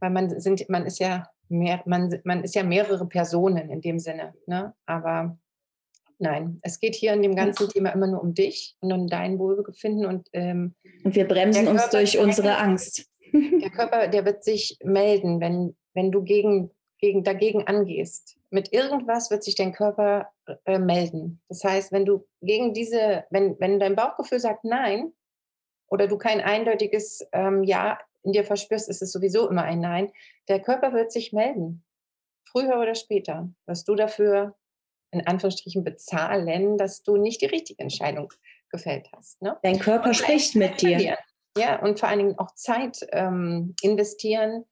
weil 0.00 0.10
man 0.10 0.40
sind, 0.40 0.68
man 0.68 0.86
ist 0.86 0.98
ja 0.98 1.28
mehr, 1.48 1.82
man, 1.86 2.14
man 2.24 2.42
ist 2.44 2.54
ja 2.54 2.62
mehrere 2.62 3.06
Personen 3.06 3.70
in 3.70 3.80
dem 3.80 3.98
Sinne. 3.98 4.34
Ne? 4.46 4.74
Aber 4.86 5.38
nein, 6.18 6.58
es 6.62 6.80
geht 6.80 6.94
hier 6.94 7.12
in 7.12 7.22
dem 7.22 7.36
ganzen 7.36 7.68
Thema 7.68 7.90
immer 7.90 8.06
nur 8.06 8.22
um 8.22 8.34
dich 8.34 8.76
und 8.80 8.92
um 8.92 9.08
dein 9.08 9.38
Wohlbefinden 9.38 10.06
und 10.06 10.28
ähm, 10.32 10.74
und 11.04 11.14
wir 11.14 11.28
bremsen 11.28 11.68
uns 11.68 11.88
durch 11.90 12.18
unsere 12.18 12.56
Angst. 12.58 13.06
Der 13.32 13.70
Körper, 13.74 14.08
der 14.08 14.24
wird 14.24 14.42
sich 14.42 14.78
melden, 14.82 15.40
wenn 15.40 15.76
wenn 15.92 16.10
du 16.10 16.22
gegen 16.22 16.70
gegen, 17.04 17.22
dagegen 17.22 17.66
angehst, 17.66 18.38
mit 18.48 18.72
irgendwas 18.72 19.30
wird 19.30 19.44
sich 19.44 19.54
dein 19.54 19.72
Körper 19.72 20.30
äh, 20.64 20.78
melden. 20.78 21.42
Das 21.48 21.62
heißt, 21.62 21.92
wenn 21.92 22.06
du 22.06 22.24
gegen 22.40 22.72
diese, 22.72 23.24
wenn, 23.28 23.60
wenn 23.60 23.78
dein 23.78 23.94
Bauchgefühl 23.94 24.40
sagt 24.40 24.64
Nein 24.64 25.12
oder 25.88 26.06
du 26.06 26.16
kein 26.16 26.40
eindeutiges 26.40 27.26
ähm, 27.32 27.62
Ja 27.64 27.98
in 28.24 28.32
dir 28.32 28.44
verspürst, 28.44 28.88
ist 28.88 29.02
es 29.02 29.12
sowieso 29.12 29.48
immer 29.48 29.62
ein 29.62 29.80
Nein. 29.80 30.10
Der 30.48 30.60
Körper 30.60 30.92
wird 30.92 31.12
sich 31.12 31.32
melden. 31.32 31.84
Früher 32.50 32.80
oder 32.80 32.94
später 32.94 33.50
wirst 33.66 33.88
du 33.88 33.94
dafür 33.94 34.56
in 35.10 35.26
Anführungsstrichen 35.26 35.84
bezahlen, 35.84 36.76
dass 36.76 37.02
du 37.02 37.16
nicht 37.16 37.40
die 37.40 37.46
richtige 37.46 37.82
Entscheidung 37.82 38.32
gefällt 38.70 39.08
hast. 39.16 39.40
Ne? 39.40 39.56
Dein 39.62 39.78
Körper 39.78 40.12
spricht 40.12 40.56
mit 40.56 40.80
dir. 40.82 41.16
Ja, 41.56 41.80
und 41.80 42.00
vor 42.00 42.08
allen 42.08 42.18
Dingen 42.18 42.38
auch 42.38 42.52
Zeit 42.54 43.06
ähm, 43.12 43.76
investieren, 43.80 44.64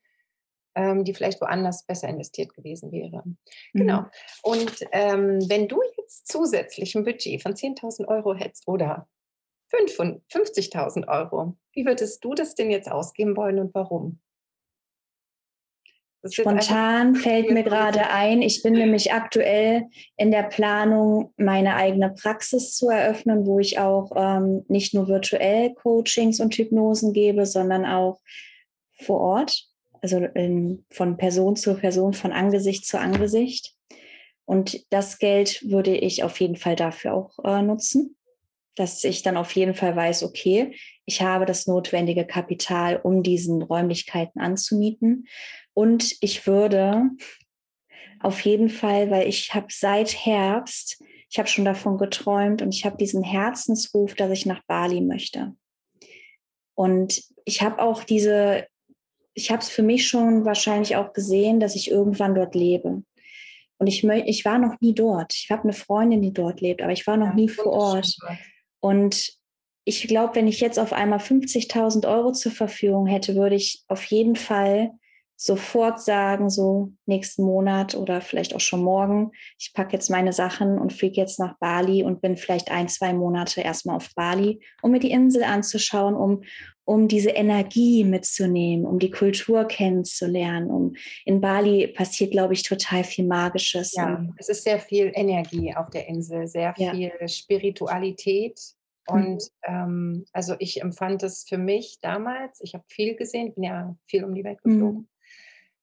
ähm, 0.75 1.05
die 1.05 1.15
vielleicht 1.15 1.41
woanders 1.41 1.87
besser 1.87 2.09
investiert 2.09 2.55
gewesen 2.55 2.91
wäre. 2.91 3.23
Genau. 3.73 4.01
Mhm. 4.01 4.11
Und 4.43 4.75
ähm, 4.91 5.49
wenn 5.49 5.69
du 5.69 5.81
jetzt 5.97 6.27
zusätzlich 6.27 6.97
ein 6.97 7.05
Budget 7.05 7.41
von 7.41 7.55
10.000 7.55 8.09
Euro 8.09 8.35
hättest 8.35 8.67
oder 8.67 9.09
50.000 9.73 11.09
Euro, 11.09 11.57
wie 11.73 11.87
würdest 11.87 12.25
du 12.25 12.35
das 12.35 12.55
denn 12.55 12.71
jetzt 12.71 12.91
ausgeben 12.91 13.37
wollen 13.37 13.59
und 13.59 13.75
warum? 13.75 14.21
Spontan 16.31 17.17
fällt 17.17 17.51
mir 17.51 17.65
gerade 17.65 18.11
ein, 18.11 18.43
ich 18.43 18.63
bin 18.63 18.75
nämlich 18.75 19.13
aktuell 19.13 19.89
in 20.17 20.31
der 20.31 20.45
Planung, 20.45 21.35
meine 21.37 21.75
eigene 21.75 22.11
Praxis 22.11 22.77
zu 22.77 22.91
eröffnen, 22.91 23.45
wo 23.45 23.59
ich 23.59 23.81
auch 23.81 24.13
ähm, 24.15 24.65
nicht 24.69 24.95
nur 24.95 25.09
virtuell 25.09 25.75
Coachings 25.75 26.39
und 26.39 26.55
Hypnosen 26.55 27.13
gebe, 27.13 27.45
sondern 27.45 27.85
auch 27.85 28.21
vor 29.01 29.21
Ort 29.21 29.73
also 30.03 30.19
in, 30.19 30.85
von 30.91 31.17
Person 31.17 31.57
zu 31.57 31.75
Person, 31.75 32.13
von 32.13 32.33
Angesicht 32.33 32.85
zu 32.85 32.99
Angesicht. 32.99 33.75
Und 34.45 34.85
das 34.93 35.19
Geld 35.19 35.63
würde 35.63 35.97
ich 35.97 36.25
auf 36.25 36.41
jeden 36.41 36.57
Fall 36.57 36.77
dafür 36.77 37.15
auch 37.15 37.39
äh, 37.45 37.63
nutzen, 37.63 38.17
dass 38.77 39.05
ich 39.05 39.23
dann 39.23 39.37
auf 39.37 39.53
jeden 39.53 39.75
Fall 39.75 39.95
weiß, 39.95 40.23
okay, 40.23 40.75
ich 41.05 41.23
habe 41.23 41.47
das 41.47 41.67
notwendige 41.67 42.27
Kapital, 42.27 43.01
um 43.03 43.23
diesen 43.23 43.63
Räumlichkeiten 43.63 44.41
anzumieten. 44.41 45.27
Und 45.75 46.17
ich 46.21 46.47
würde 46.47 47.11
auf 48.21 48.41
jeden 48.41 48.69
Fall, 48.69 49.11
weil 49.11 49.29
ich 49.29 49.55
habe 49.55 49.67
seit 49.71 50.25
Herbst, 50.25 51.03
ich 51.29 51.39
habe 51.39 51.49
schon 51.49 51.65
davon 51.65 51.99
geträumt 51.99 52.63
und 52.63 52.75
ich 52.75 52.85
habe 52.85 52.97
diesen 52.97 53.23
Herzensruf, 53.23 54.15
dass 54.15 54.31
ich 54.31 54.47
nach 54.47 54.63
Bali 54.67 55.01
möchte. 55.01 55.55
Und 56.75 57.23
ich 57.45 57.63
habe 57.63 57.83
auch 57.83 58.05
diese 58.05 58.67
ich 59.35 59.51
habe 59.51 59.61
es 59.61 59.69
für 59.69 59.83
mich 59.83 60.09
schon 60.09 60.45
wahrscheinlich 60.45 60.97
auch 60.97 61.13
gesehen, 61.13 61.61
dass 61.61 61.75
ich 61.75 61.91
irgendwann 61.91 62.35
dort 62.35 62.55
lebe. 62.55 63.03
Und 63.79 63.87
ich, 63.87 64.05
ich 64.05 64.45
war 64.45 64.59
noch 64.59 64.81
nie 64.81 64.95
dort. 64.95 65.35
Ich 65.35 65.51
habe 65.51 65.65
eine 65.65 65.73
Freundin, 65.73 66.23
die 66.23 66.33
dort 66.33 66.61
lebt, 66.61 66.83
aber 66.83 66.93
ich 66.93 67.07
war 67.07 67.17
noch 67.17 67.29
ja, 67.29 67.35
nie 67.35 67.49
vor 67.49 67.67
Ort. 67.67 68.17
Und 68.83 69.33
ich 69.85 70.07
glaube, 70.09 70.35
wenn 70.35 70.49
ich 70.49 70.61
jetzt 70.61 70.79
auf 70.79 70.93
einmal 70.93 71.21
50.000 71.21 72.07
Euro 72.07 72.33
zur 72.33 72.53
Verfügung 72.53 73.07
hätte, 73.07 73.37
würde 73.37 73.55
ich 73.55 73.85
auf 73.89 74.05
jeden 74.05 74.37
Fall 74.37 74.91
sofort 75.45 76.01
sagen, 76.01 76.51
so 76.51 76.93
nächsten 77.05 77.43
Monat 77.43 77.97
oder 77.97 78.21
vielleicht 78.21 78.55
auch 78.55 78.61
schon 78.61 78.81
morgen, 78.81 79.33
ich 79.59 79.73
packe 79.75 79.95
jetzt 79.95 80.09
meine 80.09 80.33
Sachen 80.33 80.79
und 80.79 80.93
fliege 80.93 81.21
jetzt 81.21 81.41
nach 81.41 81.59
Bali 81.59 82.05
und 82.05 82.23
bin 82.23 82.37
vielleicht 82.37 82.71
ein, 82.71 82.89
zwei 82.89 83.13
Monate 83.13 83.61
erstmal 83.61 83.97
auf 83.97 84.11
Bali, 84.15 84.61
um 84.83 84.93
mir 84.93 85.01
die 85.01 85.11
Insel 85.11 85.43
anzuschauen, 85.43 86.15
um, 86.15 86.45
um 86.85 87.09
diese 87.09 87.31
Energie 87.31 88.05
mitzunehmen, 88.05 88.87
um 88.87 89.01
die 89.01 89.11
Kultur 89.11 89.65
kennenzulernen. 89.65 90.71
Um, 90.71 90.95
in 91.25 91.41
Bali 91.41 91.89
passiert, 91.89 92.31
glaube 92.31 92.55
ich, 92.55 92.63
total 92.63 93.03
viel 93.03 93.27
Magisches. 93.27 93.95
Ja, 93.95 94.25
es 94.37 94.49
ist 94.49 94.63
sehr 94.63 94.79
viel 94.79 95.11
Energie 95.13 95.75
auf 95.75 95.91
der 95.91 96.07
Insel, 96.07 96.47
sehr 96.47 96.73
ja. 96.79 96.93
viel 96.93 97.13
Spiritualität. 97.27 98.61
Und 99.09 99.43
mhm. 99.43 99.67
ähm, 99.67 100.25
also 100.33 100.55
ich 100.61 100.81
empfand 100.81 101.25
es 101.25 101.45
für 101.49 101.59
mich 101.59 101.99
damals, 102.01 102.61
ich 102.63 102.75
habe 102.75 102.85
viel 102.87 103.17
gesehen, 103.17 103.53
bin 103.55 103.65
ja 103.65 103.97
viel 104.07 104.23
um 104.23 104.37
die 104.37 104.45
Welt 104.45 104.63
geflogen. 104.63 104.99
Mhm 104.99 105.09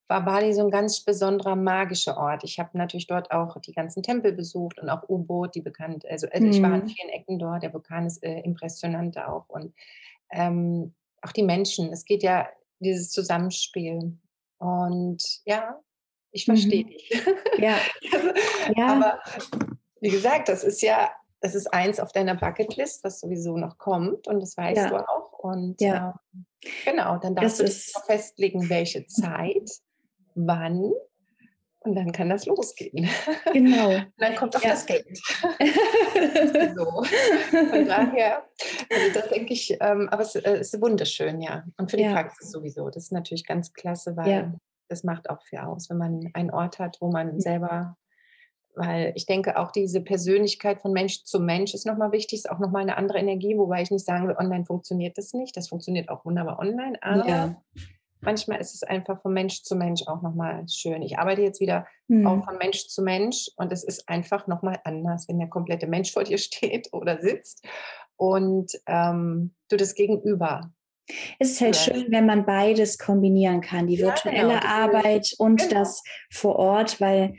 war 0.10 0.26
Bali 0.26 0.54
so 0.54 0.62
ein 0.66 0.72
ganz 0.72 1.02
besonderer 1.02 1.56
magischer 1.56 2.18
Ort. 2.18 2.44
Ich 2.44 2.60
habe 2.60 2.78
natürlich 2.78 3.08
dort 3.08 3.32
auch 3.32 3.58
die 3.62 3.74
ganzen 3.74 4.04
Tempel 4.04 4.34
besucht 4.34 4.80
und 4.80 4.90
auch 4.90 5.08
U-Boot, 5.08 5.56
die 5.56 5.62
bekannt, 5.62 6.06
also, 6.10 6.28
also 6.32 6.48
ich 6.48 6.62
war 6.62 6.74
an 6.74 6.82
Mhm. 6.84 6.88
vielen 6.90 7.10
Ecken 7.10 7.40
dort. 7.40 7.64
Der 7.64 7.74
Vulkan 7.74 8.06
ist 8.08 8.24
äh, 8.24 8.40
impressionant 8.42 9.18
auch 9.20 9.48
und 9.50 9.74
ähm, 10.32 10.94
auch 11.22 11.32
die 11.32 11.44
Menschen. 11.44 11.92
Es 11.94 12.06
geht 12.06 12.24
ja 12.24 12.48
dieses 12.80 13.12
Zusammenspiel. 13.12 14.18
Und 14.58 15.24
ja, 15.46 15.80
ich 16.32 16.46
verstehe 16.46 16.84
Mhm. 16.86 16.88
dich. 16.90 17.24
Ja, 17.60 17.78
Also, 18.14 18.30
ja, 18.76 18.88
aber 18.88 19.20
wie 20.02 20.10
gesagt, 20.10 20.50
das 20.50 20.64
ist 20.64 20.82
ja, 20.82 21.12
das 21.42 21.56
ist 21.56 21.68
eins 21.74 22.00
auf 22.00 22.12
deiner 22.12 22.36
Bucketlist, 22.36 23.04
was 23.04 23.20
sowieso 23.20 23.58
noch 23.58 23.78
kommt 23.78 24.28
und 24.28 24.40
das 24.42 24.58
weißt 24.58 24.92
du 24.92 24.96
ja, 24.96 25.08
auch. 25.08 25.40
Und 25.40 25.80
ja. 25.82 26.20
ähm, 26.34 26.46
genau, 26.84 27.18
dann 27.18 27.36
Das 27.36 27.58
darfst 27.58 27.60
du 27.60 27.66
dich 27.66 27.94
festlegen, 28.06 28.70
welche 28.70 29.06
Zeit, 29.08 29.70
wann 30.48 30.92
und 31.82 31.96
dann 31.96 32.12
kann 32.12 32.30
das 32.30 32.46
losgehen. 32.46 33.10
genau. 33.54 33.90
Und 33.96 34.12
dann 34.18 34.36
kommt 34.36 34.56
auch 34.56 34.62
Ja. 34.62 34.72
das 34.72 34.86
Geld. 34.86 35.08
So. 36.76 37.04
Von 37.04 37.86
daher, 37.88 38.44
also 38.92 39.14
das 39.14 39.30
denke 39.30 39.54
ich, 39.54 39.78
ähm, 39.80 40.10
aber 40.10 40.24
es 40.24 40.36
äh, 40.36 40.60
ist 40.60 40.80
wunderschön, 40.82 41.42
ja. 41.42 41.64
Und 41.78 41.90
für 41.90 41.98
die 41.98 42.04
Ja, 42.04 42.12
Praxis 42.14 42.52
sowieso. 42.52 42.90
Das 42.90 43.04
ist 43.06 43.12
natürlich 43.12 43.46
ganz 43.46 43.74
klasse, 43.74 44.12
ja, 44.12 44.26
weil 44.26 44.54
das 44.90 45.04
macht 45.04 45.30
auch 45.30 45.42
viel 45.44 45.60
aus, 45.60 45.90
wenn 45.90 45.98
man 45.98 46.30
einen 46.34 46.52
Ort 46.52 46.80
hat, 46.80 46.98
wo 47.00 47.12
man 47.12 47.36
ja, 47.36 47.40
selber, 47.40 47.98
weil 48.76 49.14
ich 49.16 49.26
denke 49.26 49.58
auch 49.58 49.72
diese 49.72 50.02
Persönlichkeit 50.02 50.82
von 50.82 50.92
Mensch 50.92 51.24
zu 51.24 51.40
Mensch 51.40 51.74
ist 51.74 51.86
nochmal 51.86 52.12
wichtig, 52.12 52.40
ist 52.40 52.50
auch 52.52 52.60
nochmal 52.60 52.82
eine 52.82 52.98
andere 52.98 53.20
Energie, 53.20 53.58
wobei 53.58 53.82
ich 53.82 53.92
nicht 53.92 54.06
sagen 54.06 54.28
will, 54.28 54.36
online 54.38 54.66
funktioniert 54.66 55.18
das 55.18 55.34
nicht. 55.34 55.56
Das 55.56 55.70
funktioniert 55.70 56.10
auch 56.10 56.26
wunderbar 56.26 56.60
online, 56.60 56.98
aber 57.02 57.28
ja. 57.28 57.62
Manchmal 58.22 58.60
ist 58.60 58.74
es 58.76 58.84
einfach 58.84 59.22
von 59.22 59.34
Mensch 59.34 59.64
zu 59.64 59.76
Mensch 59.76 60.02
auch 60.08 60.22
nochmal 60.22 60.66
schön. 60.70 61.02
Ich 61.02 61.18
arbeite 61.18 61.42
jetzt 61.42 61.60
wieder 61.60 61.86
auch 62.26 62.36
Mhm. 62.38 62.44
von 62.44 62.58
Mensch 62.58 62.88
zu 62.88 63.02
Mensch 63.04 63.50
und 63.56 63.72
es 63.72 63.84
ist 63.84 64.10
einfach 64.10 64.48
nochmal 64.48 64.80
anders, 64.84 65.28
wenn 65.28 65.38
der 65.40 65.48
komplette 65.50 65.88
Mensch 65.88 66.12
vor 66.12 66.24
dir 66.24 66.38
steht 66.40 66.90
oder 66.92 67.20
sitzt 67.20 67.66
und 68.18 68.72
ähm, 68.88 69.54
du 69.70 69.78
das 69.78 69.94
Gegenüber 69.96 70.72
Es 71.40 71.52
ist 71.52 71.62
halt 71.62 71.76
hörst. 71.76 71.86
schön, 71.86 72.12
wenn 72.12 72.26
man 72.26 72.46
beides 72.46 72.98
kombinieren 72.98 73.62
kann, 73.62 73.88
die 73.88 73.96
Ja, 73.96 74.14
genau, 74.14 74.16
virtuelle 74.16 74.64
Arbeit 74.66 75.34
und 75.38 75.62
genau. 75.62 75.74
das 75.82 76.04
vor 76.32 76.56
Ort, 76.58 77.00
weil 77.00 77.36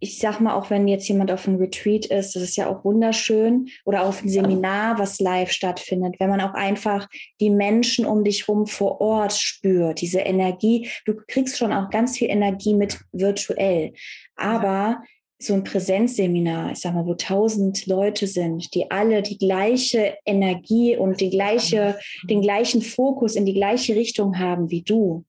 ich 0.00 0.18
sag 0.18 0.40
mal, 0.40 0.54
auch 0.54 0.70
wenn 0.70 0.88
jetzt 0.88 1.08
jemand 1.08 1.30
auf 1.30 1.46
einem 1.46 1.58
Retreat 1.58 2.06
ist, 2.06 2.34
das 2.34 2.42
ist 2.42 2.56
ja 2.56 2.68
auch 2.68 2.84
wunderschön, 2.84 3.68
oder 3.84 4.04
auf 4.04 4.22
ein 4.22 4.28
Seminar, 4.28 4.98
was 4.98 5.20
live 5.20 5.50
stattfindet, 5.50 6.16
wenn 6.18 6.30
man 6.30 6.40
auch 6.40 6.54
einfach 6.54 7.08
die 7.40 7.50
Menschen 7.50 8.06
um 8.06 8.24
dich 8.24 8.48
rum 8.48 8.66
vor 8.66 9.00
Ort 9.00 9.32
spürt, 9.32 10.00
diese 10.00 10.20
Energie. 10.20 10.88
Du 11.04 11.14
kriegst 11.28 11.58
schon 11.58 11.72
auch 11.72 11.90
ganz 11.90 12.18
viel 12.18 12.30
Energie 12.30 12.74
mit 12.74 12.98
virtuell, 13.12 13.92
aber 14.36 15.02
so 15.38 15.52
ein 15.52 15.64
Präsenzseminar, 15.64 16.72
ich 16.72 16.78
sag 16.78 16.94
mal, 16.94 17.04
wo 17.04 17.14
tausend 17.14 17.86
Leute 17.86 18.26
sind, 18.26 18.74
die 18.74 18.90
alle 18.90 19.20
die 19.20 19.36
gleiche 19.36 20.16
Energie 20.24 20.96
und 20.96 21.20
die 21.20 21.28
gleiche, 21.28 21.98
den 22.24 22.38
Mhm. 22.38 22.42
gleichen 22.42 22.80
Fokus 22.82 23.36
in 23.36 23.44
die 23.44 23.52
gleiche 23.52 23.94
Richtung 23.94 24.38
haben 24.38 24.70
wie 24.70 24.80
du. 24.82 25.24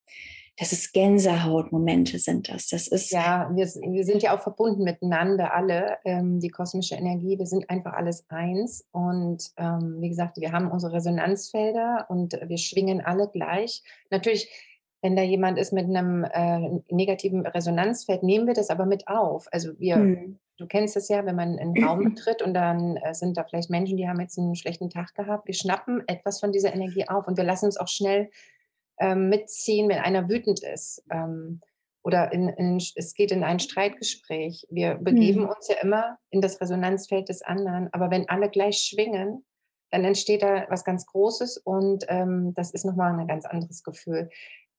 Das 0.60 0.72
ist 0.72 0.92
Gänsehautmomente 0.92 2.18
sind 2.18 2.50
das. 2.50 2.70
Das 2.70 2.88
ist, 2.88 3.12
Ja, 3.12 3.50
wir, 3.54 3.66
wir 3.66 4.04
sind 4.04 4.24
ja 4.24 4.36
auch 4.36 4.42
verbunden 4.42 4.84
miteinander, 4.84 5.54
alle, 5.54 5.98
ähm, 6.04 6.40
die 6.40 6.50
kosmische 6.50 6.96
Energie. 6.96 7.38
Wir 7.38 7.46
sind 7.46 7.70
einfach 7.70 7.94
alles 7.94 8.26
eins. 8.30 8.84
Und 8.92 9.52
ähm, 9.58 9.98
wie 10.00 10.10
gesagt, 10.10 10.38
wir 10.38 10.52
haben 10.52 10.72
unsere 10.72 10.94
Resonanzfelder 10.94 12.08
und 12.10 12.34
wir 12.48 12.58
schwingen 12.58 13.02
alle 13.02 13.30
gleich. 13.30 13.84
Natürlich, 14.10 14.50
wenn 15.04 15.16
da 15.16 15.22
jemand 15.22 15.60
ist 15.60 15.74
mit 15.74 15.86
einem 15.86 16.24
äh, 16.24 16.82
negativen 16.90 17.46
Resonanzfeld, 17.46 18.24
nehmen 18.24 18.48
wir 18.48 18.56
das 18.56 18.72
aber 18.72 18.88
mit 18.88 19.08
auf. 19.08 19.48
Also 19.52 19.80
wir, 19.80 19.98
hm, 19.98 20.40
du 20.58 20.66
kennst 20.66 20.98
es 20.98 21.08
ja, 21.08 21.24
wenn 21.24 21.36
man 21.36 21.60
einen 21.60 21.84
Raum 21.84 22.04
betritt 22.16 22.42
und 22.42 22.56
dann 22.56 22.98
äh, 22.98 23.14
sind 23.14 23.38
da 23.38 23.44
vielleicht 23.44 23.70
Menschen, 23.70 23.96
die 23.96 24.10
haben 24.10 24.20
jetzt 24.20 24.40
einen 24.40 24.56
schlechten 24.56 24.90
Tag 24.90 25.14
gehabt. 25.14 25.46
Wir 25.46 25.54
schnappen 25.54 26.02
etwas 26.08 26.40
von 26.40 26.52
dieser 26.52 26.74
Energie 26.74 27.08
auf 27.08 27.28
und 27.28 27.38
wir 27.38 27.44
lassen 27.44 27.66
uns 27.66 27.78
auch 27.78 27.88
schnell 27.88 28.32
ähm, 29.00 29.30
mitziehen, 29.30 29.90
wenn 29.90 30.00
einer 30.00 30.30
wütend 30.30 30.64
ist. 30.64 31.04
Ähm, 31.12 31.62
oder 32.04 32.32
in, 32.32 32.48
in, 32.48 32.78
es 32.78 33.14
geht 33.16 33.32
in 33.32 33.44
ein 33.44 33.60
Streitgespräch. 33.60 34.66
Wir 34.70 34.96
begeben 34.96 35.42
hm, 35.42 35.50
uns 35.50 35.68
ja 35.68 35.76
immer 35.82 36.18
in 36.30 36.40
das 36.40 36.62
Resonanzfeld 36.62 37.28
des 37.28 37.42
anderen. 37.42 37.90
Aber 37.92 38.10
wenn 38.12 38.30
alle 38.30 38.50
gleich 38.50 38.78
schwingen, 38.78 39.46
dann 39.92 40.06
entsteht 40.06 40.42
da 40.42 40.66
was 40.70 40.84
ganz 40.84 41.06
Großes 41.06 41.58
und 41.58 42.06
ähm, 42.08 42.54
das 42.56 42.72
ist 42.72 42.86
nochmal 42.86 43.18
ein 43.18 43.28
ganz 43.28 43.46
anderes 43.46 43.84
Gefühl. 43.84 44.30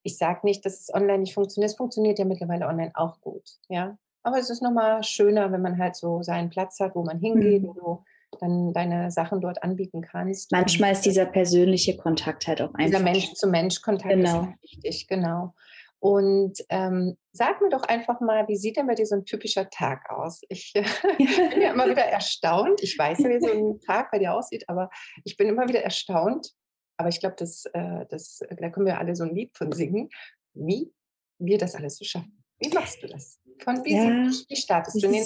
Ich 0.03 0.17
sage 0.17 0.41
nicht, 0.45 0.65
dass 0.65 0.81
es 0.81 0.95
online 0.95 1.19
nicht 1.19 1.35
funktioniert. 1.35 1.71
Es 1.71 1.77
funktioniert 1.77 2.19
ja 2.19 2.25
mittlerweile 2.25 2.67
online 2.67 2.93
auch 2.95 3.21
gut. 3.21 3.59
Ja? 3.69 3.99
Aber 4.23 4.39
es 4.39 4.51
ist 4.51 4.63
nochmal 4.63 5.03
schöner, 5.03 5.53
wenn 5.53 5.63
man 5.63 5.79
halt 5.79 5.97
so 5.97 6.23
seinen 6.23 6.51
Platz 6.51 6.81
hat, 6.81 6.95
wo 6.95 7.05
man 7.05 7.19
hingeht, 7.19 7.63
wo 7.63 7.75
hm. 7.75 7.81
du 7.81 8.05
dann 8.41 8.73
deine 8.73 9.11
Sachen 9.11 9.41
dort 9.41 9.63
anbieten 9.63 10.03
kannst. 10.03 10.53
Manchmal 10.53 10.93
ist 10.93 11.03
dieser 11.03 11.27
persönliche 11.27 11.97
Kontakt 11.97 12.47
halt 12.47 12.63
auch 12.63 12.73
dieser 12.75 12.99
einfach. 12.99 13.03
Mensch-zu-Mensch-Kontakt 13.13 14.15
ist 14.15 14.19
Genau. 14.19 14.47
halt 14.47 14.63
wichtig, 14.63 15.07
genau. 15.09 15.55
Und 16.01 16.59
ähm, 16.69 17.17
sag 17.33 17.61
mir 17.61 17.71
doch 17.71 17.83
einfach 17.83 18.21
mal, 18.21 18.47
wie 18.47 18.57
sieht 18.57 18.77
denn 18.77 18.87
bei 18.87 18.95
dir 18.95 19.07
so 19.07 19.17
ein 19.17 19.25
typischer 19.25 19.69
Tag 19.69 20.09
aus? 20.11 20.43
Ich 20.49 20.73
äh, 20.75 20.85
bin 21.17 21.61
ja 21.61 21.73
immer 21.73 21.89
wieder 21.89 22.05
erstaunt. 22.05 22.83
Ich 22.83 22.97
weiß 22.97 23.19
ja, 23.19 23.29
wie 23.31 23.41
so 23.41 23.51
ein 23.51 23.81
Tag 23.87 24.11
bei 24.13 24.19
dir 24.19 24.35
aussieht, 24.35 24.65
aber 24.69 24.91
ich 25.25 25.37
bin 25.37 25.49
immer 25.49 25.69
wieder 25.69 25.83
erstaunt. 25.83 26.53
Aber 26.97 27.09
ich 27.09 27.21
glaube, 27.21 27.37
das, 27.39 27.65
äh, 27.73 28.07
das, 28.11 28.41
da 28.49 28.71
können 28.71 28.87
wir 28.87 28.99
alle 28.99 29.15
so 29.17 29.25
ein 29.25 29.35
Lied 29.35 29.57
von 29.57 29.73
singen, 29.73 30.09
wie 30.55 30.93
wir 31.39 31.59
das 31.59 31.75
alles 31.75 31.97
so 31.97 32.05
schaffen. 32.05 32.43
Wie 32.61 32.71
machst 32.71 33.03
du 33.03 33.07
das? 33.07 33.41
Von 33.65 33.85
wie, 33.85 33.95
Ja, 33.95 34.31
wie 34.49 34.57
startest 34.57 35.03
du 35.03 35.09
den 35.09 35.25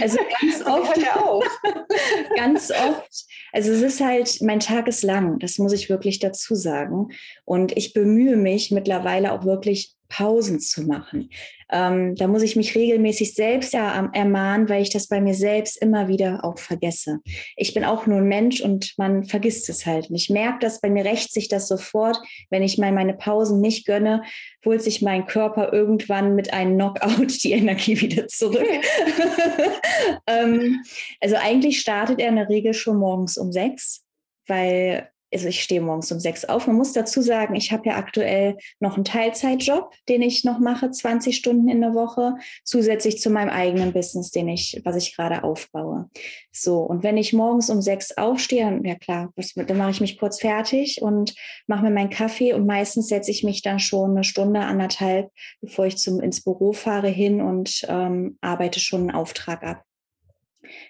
also 0.00 0.18
ganz 0.40 0.62
oft, 0.66 1.46
ganz 2.36 2.70
oft, 2.70 3.26
also 3.52 3.72
es 3.72 3.82
ist 3.82 4.00
halt, 4.00 4.40
mein 4.42 4.60
Tag 4.60 4.88
ist 4.88 5.02
lang, 5.02 5.38
das 5.38 5.58
muss 5.58 5.72
ich 5.72 5.88
wirklich 5.88 6.18
dazu 6.18 6.54
sagen. 6.54 7.10
Und 7.44 7.76
ich 7.76 7.92
bemühe 7.92 8.36
mich 8.36 8.70
mittlerweile 8.70 9.32
auch 9.32 9.44
wirklich 9.44 9.97
Pausen 10.08 10.60
zu 10.60 10.82
machen. 10.82 11.30
Ähm, 11.70 12.14
da 12.14 12.28
muss 12.28 12.42
ich 12.42 12.56
mich 12.56 12.74
regelmäßig 12.74 13.34
selbst 13.34 13.74
ja 13.74 13.92
am- 13.94 14.12
ermahnen, 14.14 14.68
weil 14.68 14.82
ich 14.82 14.90
das 14.90 15.06
bei 15.06 15.20
mir 15.20 15.34
selbst 15.34 15.80
immer 15.82 16.08
wieder 16.08 16.44
auch 16.44 16.58
vergesse. 16.58 17.20
Ich 17.56 17.74
bin 17.74 17.84
auch 17.84 18.06
nur 18.06 18.18
ein 18.18 18.28
Mensch 18.28 18.60
und 18.62 18.94
man 18.96 19.24
vergisst 19.24 19.68
es 19.68 19.84
halt. 19.84 20.08
Und 20.08 20.16
ich 20.16 20.30
merke 20.30 20.60
das, 20.60 20.80
bei 20.80 20.88
mir 20.88 21.04
rächt 21.04 21.32
sich 21.32 21.48
das 21.48 21.68
sofort, 21.68 22.18
wenn 22.48 22.62
ich 22.62 22.78
mal 22.78 22.92
meine 22.92 23.14
Pausen 23.14 23.60
nicht 23.60 23.86
gönne, 23.86 24.22
holt 24.64 24.82
sich 24.82 25.02
mein 25.02 25.26
Körper 25.26 25.72
irgendwann 25.72 26.34
mit 26.34 26.52
einem 26.52 26.74
Knockout 26.74 27.44
die 27.44 27.52
Energie 27.52 28.00
wieder 28.00 28.28
zurück. 28.28 28.66
ähm, 30.26 30.82
also 31.20 31.36
eigentlich 31.36 31.80
startet 31.80 32.18
er 32.20 32.28
in 32.28 32.36
der 32.36 32.48
Regel 32.48 32.72
schon 32.72 32.96
morgens 32.98 33.36
um 33.36 33.52
sechs, 33.52 34.04
weil 34.46 35.10
also 35.32 35.48
ich 35.48 35.62
stehe 35.62 35.80
morgens 35.80 36.10
um 36.12 36.20
sechs 36.20 36.44
auf. 36.44 36.66
Man 36.66 36.76
muss 36.76 36.92
dazu 36.92 37.20
sagen, 37.20 37.54
ich 37.54 37.72
habe 37.72 37.88
ja 37.88 37.96
aktuell 37.96 38.56
noch 38.80 38.94
einen 38.94 39.04
Teilzeitjob, 39.04 39.92
den 40.08 40.22
ich 40.22 40.44
noch 40.44 40.58
mache, 40.58 40.90
20 40.90 41.36
Stunden 41.36 41.68
in 41.68 41.80
der 41.80 41.94
Woche, 41.94 42.34
zusätzlich 42.64 43.20
zu 43.20 43.30
meinem 43.30 43.50
eigenen 43.50 43.92
Business, 43.92 44.30
den 44.30 44.48
ich, 44.48 44.80
was 44.84 44.96
ich 44.96 45.14
gerade 45.14 45.44
aufbaue. 45.44 46.08
So, 46.52 46.78
und 46.78 47.02
wenn 47.02 47.16
ich 47.16 47.32
morgens 47.32 47.70
um 47.70 47.82
sechs 47.82 48.16
aufstehe, 48.16 48.80
ja 48.84 48.94
klar, 48.94 49.32
was, 49.36 49.54
dann 49.54 49.76
mache 49.76 49.90
ich 49.90 50.00
mich 50.00 50.18
kurz 50.18 50.40
fertig 50.40 51.02
und 51.02 51.34
mache 51.66 51.82
mir 51.82 51.90
meinen 51.90 52.10
Kaffee 52.10 52.52
und 52.52 52.66
meistens 52.66 53.08
setze 53.08 53.30
ich 53.30 53.44
mich 53.44 53.62
dann 53.62 53.78
schon 53.78 54.12
eine 54.12 54.24
Stunde, 54.24 54.60
anderthalb, 54.60 55.30
bevor 55.60 55.86
ich 55.86 55.98
zum, 55.98 56.20
ins 56.20 56.42
Büro 56.42 56.72
fahre, 56.72 57.08
hin 57.08 57.40
und 57.40 57.84
ähm, 57.88 58.38
arbeite 58.40 58.80
schon 58.80 59.02
einen 59.02 59.10
Auftrag 59.10 59.62
ab. 59.62 59.82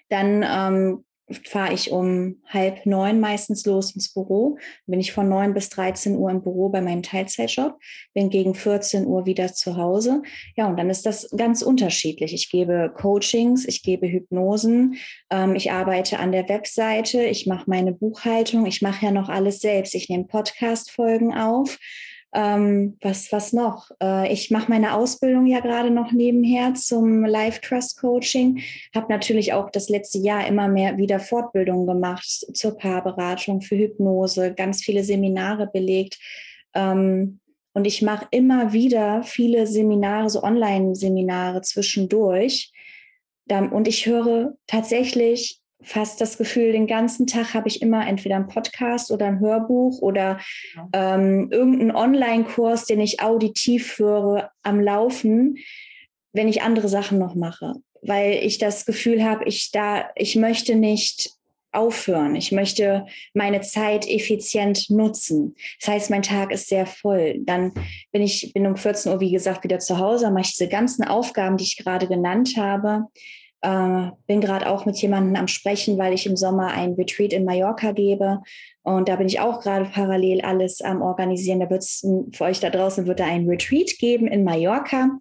Dann 0.09 0.45
ähm, 0.47 1.05
fahre 1.45 1.73
ich 1.73 1.91
um 1.91 2.41
halb 2.47 2.85
neun 2.85 3.19
meistens 3.19 3.65
los 3.65 3.95
ins 3.95 4.13
Büro. 4.13 4.57
Bin 4.85 4.99
ich 4.99 5.11
von 5.11 5.29
neun 5.29 5.53
bis 5.53 5.69
13 5.69 6.15
Uhr 6.15 6.29
im 6.31 6.41
Büro 6.41 6.69
bei 6.69 6.81
meinem 6.81 7.03
Teilzeitjob, 7.03 7.79
bin 8.13 8.29
gegen 8.29 8.55
14 8.55 9.05
Uhr 9.05 9.25
wieder 9.25 9.53
zu 9.53 9.77
Hause. 9.77 10.23
Ja, 10.55 10.67
und 10.67 10.77
dann 10.77 10.89
ist 10.89 11.05
das 11.05 11.29
ganz 11.35 11.61
unterschiedlich. 11.61 12.33
Ich 12.33 12.49
gebe 12.49 12.91
Coachings, 12.95 13.65
ich 13.67 13.83
gebe 13.83 14.07
Hypnosen, 14.07 14.95
ähm, 15.29 15.55
ich 15.55 15.71
arbeite 15.71 16.19
an 16.19 16.31
der 16.31 16.47
Webseite, 16.49 17.23
ich 17.23 17.45
mache 17.45 17.69
meine 17.69 17.93
Buchhaltung, 17.93 18.65
ich 18.65 18.81
mache 18.81 19.05
ja 19.05 19.11
noch 19.11 19.29
alles 19.29 19.59
selbst. 19.59 19.95
Ich 19.95 20.09
nehme 20.09 20.25
Podcast-Folgen 20.25 21.33
auf. 21.33 21.77
Ähm, 22.31 22.97
was, 23.01 23.31
was 23.31 23.53
noch? 23.53 23.89
Äh, 24.01 24.31
ich 24.31 24.51
mache 24.51 24.69
meine 24.69 24.93
Ausbildung 24.93 25.47
ja 25.47 25.61
gerade 25.61 25.89
noch 25.89 26.11
nebenher 26.11 26.75
zum 26.75 27.23
Life 27.25 27.61
Trust 27.61 27.99
Coaching. 27.99 28.61
Habe 28.93 29.11
natürlich 29.11 29.53
auch 29.53 29.71
das 29.71 29.89
letzte 29.89 30.19
Jahr 30.19 30.45
immer 30.45 30.67
mehr 30.67 30.97
wieder 30.97 31.19
Fortbildungen 31.19 31.87
gemacht 31.87 32.27
zur 32.53 32.77
Paarberatung, 32.77 33.61
für 33.61 33.77
Hypnose, 33.77 34.53
ganz 34.53 34.83
viele 34.83 35.03
Seminare 35.03 35.67
belegt. 35.67 36.19
Ähm, 36.75 37.39
und 37.73 37.85
ich 37.85 38.01
mache 38.01 38.27
immer 38.31 38.73
wieder 38.73 39.23
viele 39.23 39.65
Seminare, 39.65 40.29
so 40.29 40.43
Online-Seminare 40.43 41.61
zwischendurch. 41.61 42.71
Und 43.71 43.87
ich 43.87 44.05
höre 44.05 44.53
tatsächlich 44.67 45.59
fast 45.81 46.19
das 46.21 46.37
Gefühl, 46.37 46.71
den 46.71 46.87
ganzen 46.87 47.25
Tag 47.25 47.53
habe 47.53 47.67
ich 47.67 47.81
immer 47.81 48.05
entweder 48.07 48.35
einen 48.35 48.47
Podcast 48.47 49.11
oder 49.11 49.27
ein 49.27 49.39
Hörbuch 49.39 50.01
oder 50.01 50.39
ja. 50.75 51.15
ähm, 51.15 51.49
irgendeinen 51.51 51.95
Online-Kurs, 51.95 52.85
den 52.85 52.99
ich 52.99 53.21
auditiv 53.21 53.97
höre, 53.97 54.51
am 54.61 54.81
Laufen, 54.81 55.57
wenn 56.33 56.47
ich 56.47 56.61
andere 56.61 56.89
Sachen 56.89 57.17
noch 57.17 57.35
mache. 57.35 57.75
Weil 58.01 58.33
ich 58.43 58.57
das 58.57 58.85
Gefühl 58.85 59.23
habe, 59.23 59.45
ich 59.45 59.71
da, 59.71 60.09
ich 60.15 60.35
möchte 60.35 60.75
nicht 60.75 61.31
aufhören. 61.71 62.35
Ich 62.35 62.51
möchte 62.51 63.05
meine 63.33 63.61
Zeit 63.61 64.07
effizient 64.07 64.89
nutzen. 64.89 65.55
Das 65.79 65.89
heißt, 65.89 66.09
mein 66.09 66.23
Tag 66.23 66.51
ist 66.51 66.67
sehr 66.67 66.85
voll. 66.85 67.39
Dann 67.43 67.73
bin 68.11 68.21
ich 68.21 68.51
bin 68.53 68.65
um 68.65 68.75
14 68.75 69.11
Uhr, 69.11 69.19
wie 69.19 69.31
gesagt, 69.31 69.63
wieder 69.63 69.79
zu 69.79 69.99
Hause, 69.99 70.31
mache 70.31 70.45
ich 70.45 70.57
diese 70.57 70.67
ganzen 70.67 71.03
Aufgaben, 71.03 71.57
die 71.57 71.65
ich 71.65 71.77
gerade 71.77 72.07
genannt 72.07 72.55
habe. 72.57 73.05
Äh, 73.61 74.11
bin 74.27 74.39
gerade 74.39 74.69
auch 74.69 74.85
mit 74.85 74.97
jemandem 75.01 75.35
am 75.35 75.47
Sprechen, 75.47 75.97
weil 75.97 76.13
ich 76.13 76.25
im 76.25 76.37
Sommer 76.37 76.67
ein 76.67 76.93
Retreat 76.93 77.33
in 77.33 77.45
Mallorca 77.45 77.91
gebe. 77.91 78.41
Und 78.83 79.09
da 79.09 79.17
bin 79.17 79.27
ich 79.27 79.39
auch 79.39 79.61
gerade 79.61 79.85
parallel 79.85 80.41
alles 80.41 80.81
am 80.81 81.01
Organisieren. 81.01 81.59
Da 81.59 81.69
wird 81.69 81.83
es 81.83 82.05
für 82.33 82.43
euch 82.45 82.59
da 82.59 82.69
draußen 82.69 83.05
wird 83.05 83.19
da 83.19 83.25
ein 83.25 83.47
Retreat 83.47 83.97
geben 83.99 84.27
in 84.27 84.43
Mallorca. 84.43 85.19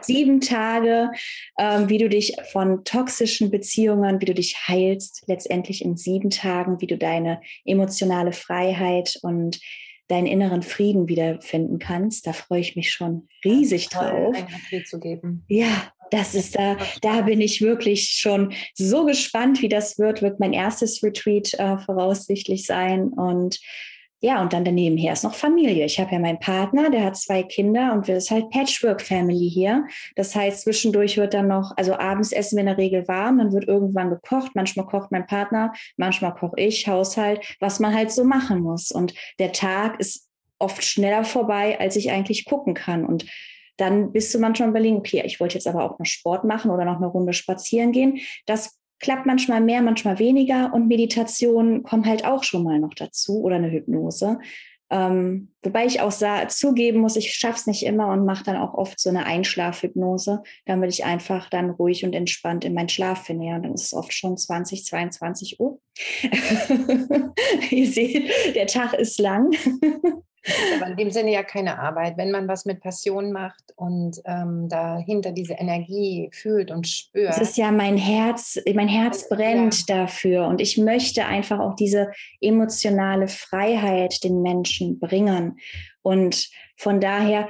Sieben 0.00 0.40
Tage, 0.40 1.10
ähm, 1.58 1.88
wie 1.88 1.98
du 1.98 2.08
dich 2.08 2.36
von 2.50 2.84
toxischen 2.84 3.50
Beziehungen, 3.50 4.20
wie 4.20 4.24
du 4.24 4.34
dich 4.34 4.56
heilst, 4.66 5.24
letztendlich 5.26 5.84
in 5.84 5.96
sieben 5.96 6.30
Tagen, 6.30 6.80
wie 6.80 6.86
du 6.86 6.96
deine 6.96 7.40
emotionale 7.64 8.32
Freiheit 8.32 9.18
und 9.22 9.60
deinen 10.08 10.26
inneren 10.26 10.62
Frieden 10.62 11.08
wiederfinden 11.08 11.78
kannst. 11.78 12.26
Da 12.26 12.32
freue 12.32 12.60
ich 12.60 12.74
mich 12.74 12.90
schon 12.90 13.28
riesig 13.44 13.88
drauf. 13.88 14.34
Ein 14.34 14.84
zu 14.84 14.98
geben. 14.98 15.44
Ja, 15.48 15.92
das 16.12 16.34
ist 16.34 16.56
da, 16.56 16.76
da 17.00 17.22
bin 17.22 17.40
ich 17.40 17.62
wirklich 17.62 18.10
schon 18.10 18.52
so 18.74 19.06
gespannt, 19.06 19.62
wie 19.62 19.68
das 19.68 19.98
wird. 19.98 20.20
Wird 20.20 20.40
mein 20.40 20.52
erstes 20.52 21.02
Retreat 21.02 21.54
äh, 21.54 21.78
voraussichtlich 21.78 22.66
sein. 22.66 23.08
Und 23.08 23.58
ja, 24.20 24.40
und 24.40 24.52
dann 24.52 24.64
daneben 24.64 24.98
her 24.98 25.14
ist 25.14 25.24
noch 25.24 25.34
Familie. 25.34 25.84
Ich 25.84 25.98
habe 25.98 26.12
ja 26.12 26.18
meinen 26.20 26.38
Partner, 26.38 26.90
der 26.90 27.02
hat 27.04 27.16
zwei 27.16 27.42
Kinder 27.42 27.92
und 27.92 28.06
wir 28.06 28.20
sind 28.20 28.42
halt 28.42 28.50
Patchwork-Family 28.50 29.50
hier. 29.50 29.86
Das 30.14 30.36
heißt, 30.36 30.62
zwischendurch 30.62 31.16
wird 31.16 31.34
dann 31.34 31.48
noch, 31.48 31.72
also 31.76 31.94
abends 31.94 32.30
essen 32.30 32.56
wir 32.56 32.60
in 32.60 32.66
der 32.66 32.78
Regel 32.78 33.08
warm, 33.08 33.38
dann 33.38 33.52
wird 33.52 33.66
irgendwann 33.66 34.10
gekocht. 34.10 34.52
Manchmal 34.54 34.86
kocht 34.86 35.10
mein 35.10 35.26
Partner, 35.26 35.72
manchmal 35.96 36.34
koche 36.34 36.60
ich, 36.60 36.86
Haushalt, 36.86 37.56
was 37.58 37.80
man 37.80 37.94
halt 37.94 38.12
so 38.12 38.22
machen 38.22 38.60
muss. 38.60 38.92
Und 38.92 39.14
der 39.40 39.50
Tag 39.52 39.98
ist 39.98 40.28
oft 40.60 40.84
schneller 40.84 41.24
vorbei, 41.24 41.80
als 41.80 41.96
ich 41.96 42.12
eigentlich 42.12 42.44
gucken 42.44 42.74
kann. 42.74 43.04
Und 43.04 43.26
dann 43.82 44.12
bist 44.12 44.32
du 44.32 44.38
manchmal 44.38 44.68
überlegen, 44.68 44.96
okay, 44.96 45.22
ich 45.26 45.40
wollte 45.40 45.54
jetzt 45.54 45.66
aber 45.66 45.84
auch 45.84 45.98
noch 45.98 46.06
Sport 46.06 46.44
machen 46.44 46.70
oder 46.70 46.84
noch 46.84 46.96
eine 46.96 47.06
Runde 47.06 47.32
spazieren 47.32 47.92
gehen. 47.92 48.20
Das 48.46 48.78
klappt 49.00 49.26
manchmal 49.26 49.60
mehr, 49.60 49.82
manchmal 49.82 50.20
weniger 50.20 50.72
und 50.72 50.86
Meditation 50.86 51.82
kommt 51.82 52.06
halt 52.06 52.24
auch 52.24 52.44
schon 52.44 52.62
mal 52.62 52.78
noch 52.78 52.94
dazu 52.94 53.42
oder 53.42 53.56
eine 53.56 53.70
Hypnose. 53.70 54.38
Ähm, 54.90 55.48
wobei 55.62 55.86
ich 55.86 56.00
auch 56.00 56.12
sah, 56.12 56.46
zugeben 56.48 57.00
muss, 57.00 57.16
ich 57.16 57.32
schaffe 57.32 57.56
es 57.56 57.66
nicht 57.66 57.82
immer 57.82 58.08
und 58.12 58.26
mache 58.26 58.44
dann 58.44 58.56
auch 58.56 58.74
oft 58.74 59.00
so 59.00 59.08
eine 59.08 59.24
Einschlafhypnose, 59.24 60.42
damit 60.66 60.92
ich 60.92 61.04
einfach 61.04 61.48
dann 61.48 61.70
ruhig 61.70 62.04
und 62.04 62.14
entspannt 62.14 62.64
in 62.64 62.74
meinen 62.74 62.90
Schlaf 62.90 63.24
finde. 63.24 63.46
Ja, 63.46 63.56
und 63.56 63.64
dann 63.64 63.74
ist 63.74 63.86
es 63.86 63.94
oft 63.94 64.12
schon 64.12 64.36
20, 64.36 64.84
22 64.84 65.58
Uhr. 65.58 65.80
Ihr 67.70 67.90
seht, 67.90 68.54
der 68.54 68.66
Tag 68.66 68.92
ist 68.92 69.18
lang. 69.18 69.50
Aber 70.76 70.90
in 70.90 70.96
dem 70.96 71.10
Sinne 71.10 71.32
ja 71.32 71.42
keine 71.42 71.78
Arbeit. 71.78 72.16
Wenn 72.16 72.30
man 72.30 72.48
was 72.48 72.64
mit 72.64 72.80
Passion 72.80 73.32
macht 73.32 73.72
und 73.76 74.20
ähm, 74.24 74.68
dahinter 74.68 75.32
diese 75.32 75.54
Energie 75.54 76.30
fühlt 76.32 76.70
und 76.70 76.88
spürt. 76.88 77.30
Es 77.30 77.38
ist 77.38 77.56
ja 77.56 77.70
mein 77.70 77.96
Herz, 77.96 78.58
mein 78.74 78.88
Herz 78.88 79.28
brennt 79.28 79.88
ja. 79.88 79.96
dafür 79.96 80.46
und 80.46 80.60
ich 80.60 80.78
möchte 80.78 81.26
einfach 81.26 81.60
auch 81.60 81.74
diese 81.74 82.10
emotionale 82.40 83.28
Freiheit 83.28 84.24
den 84.24 84.42
Menschen 84.42 84.98
bringen. 84.98 85.58
Und 86.02 86.50
von 86.76 87.00
daher 87.00 87.48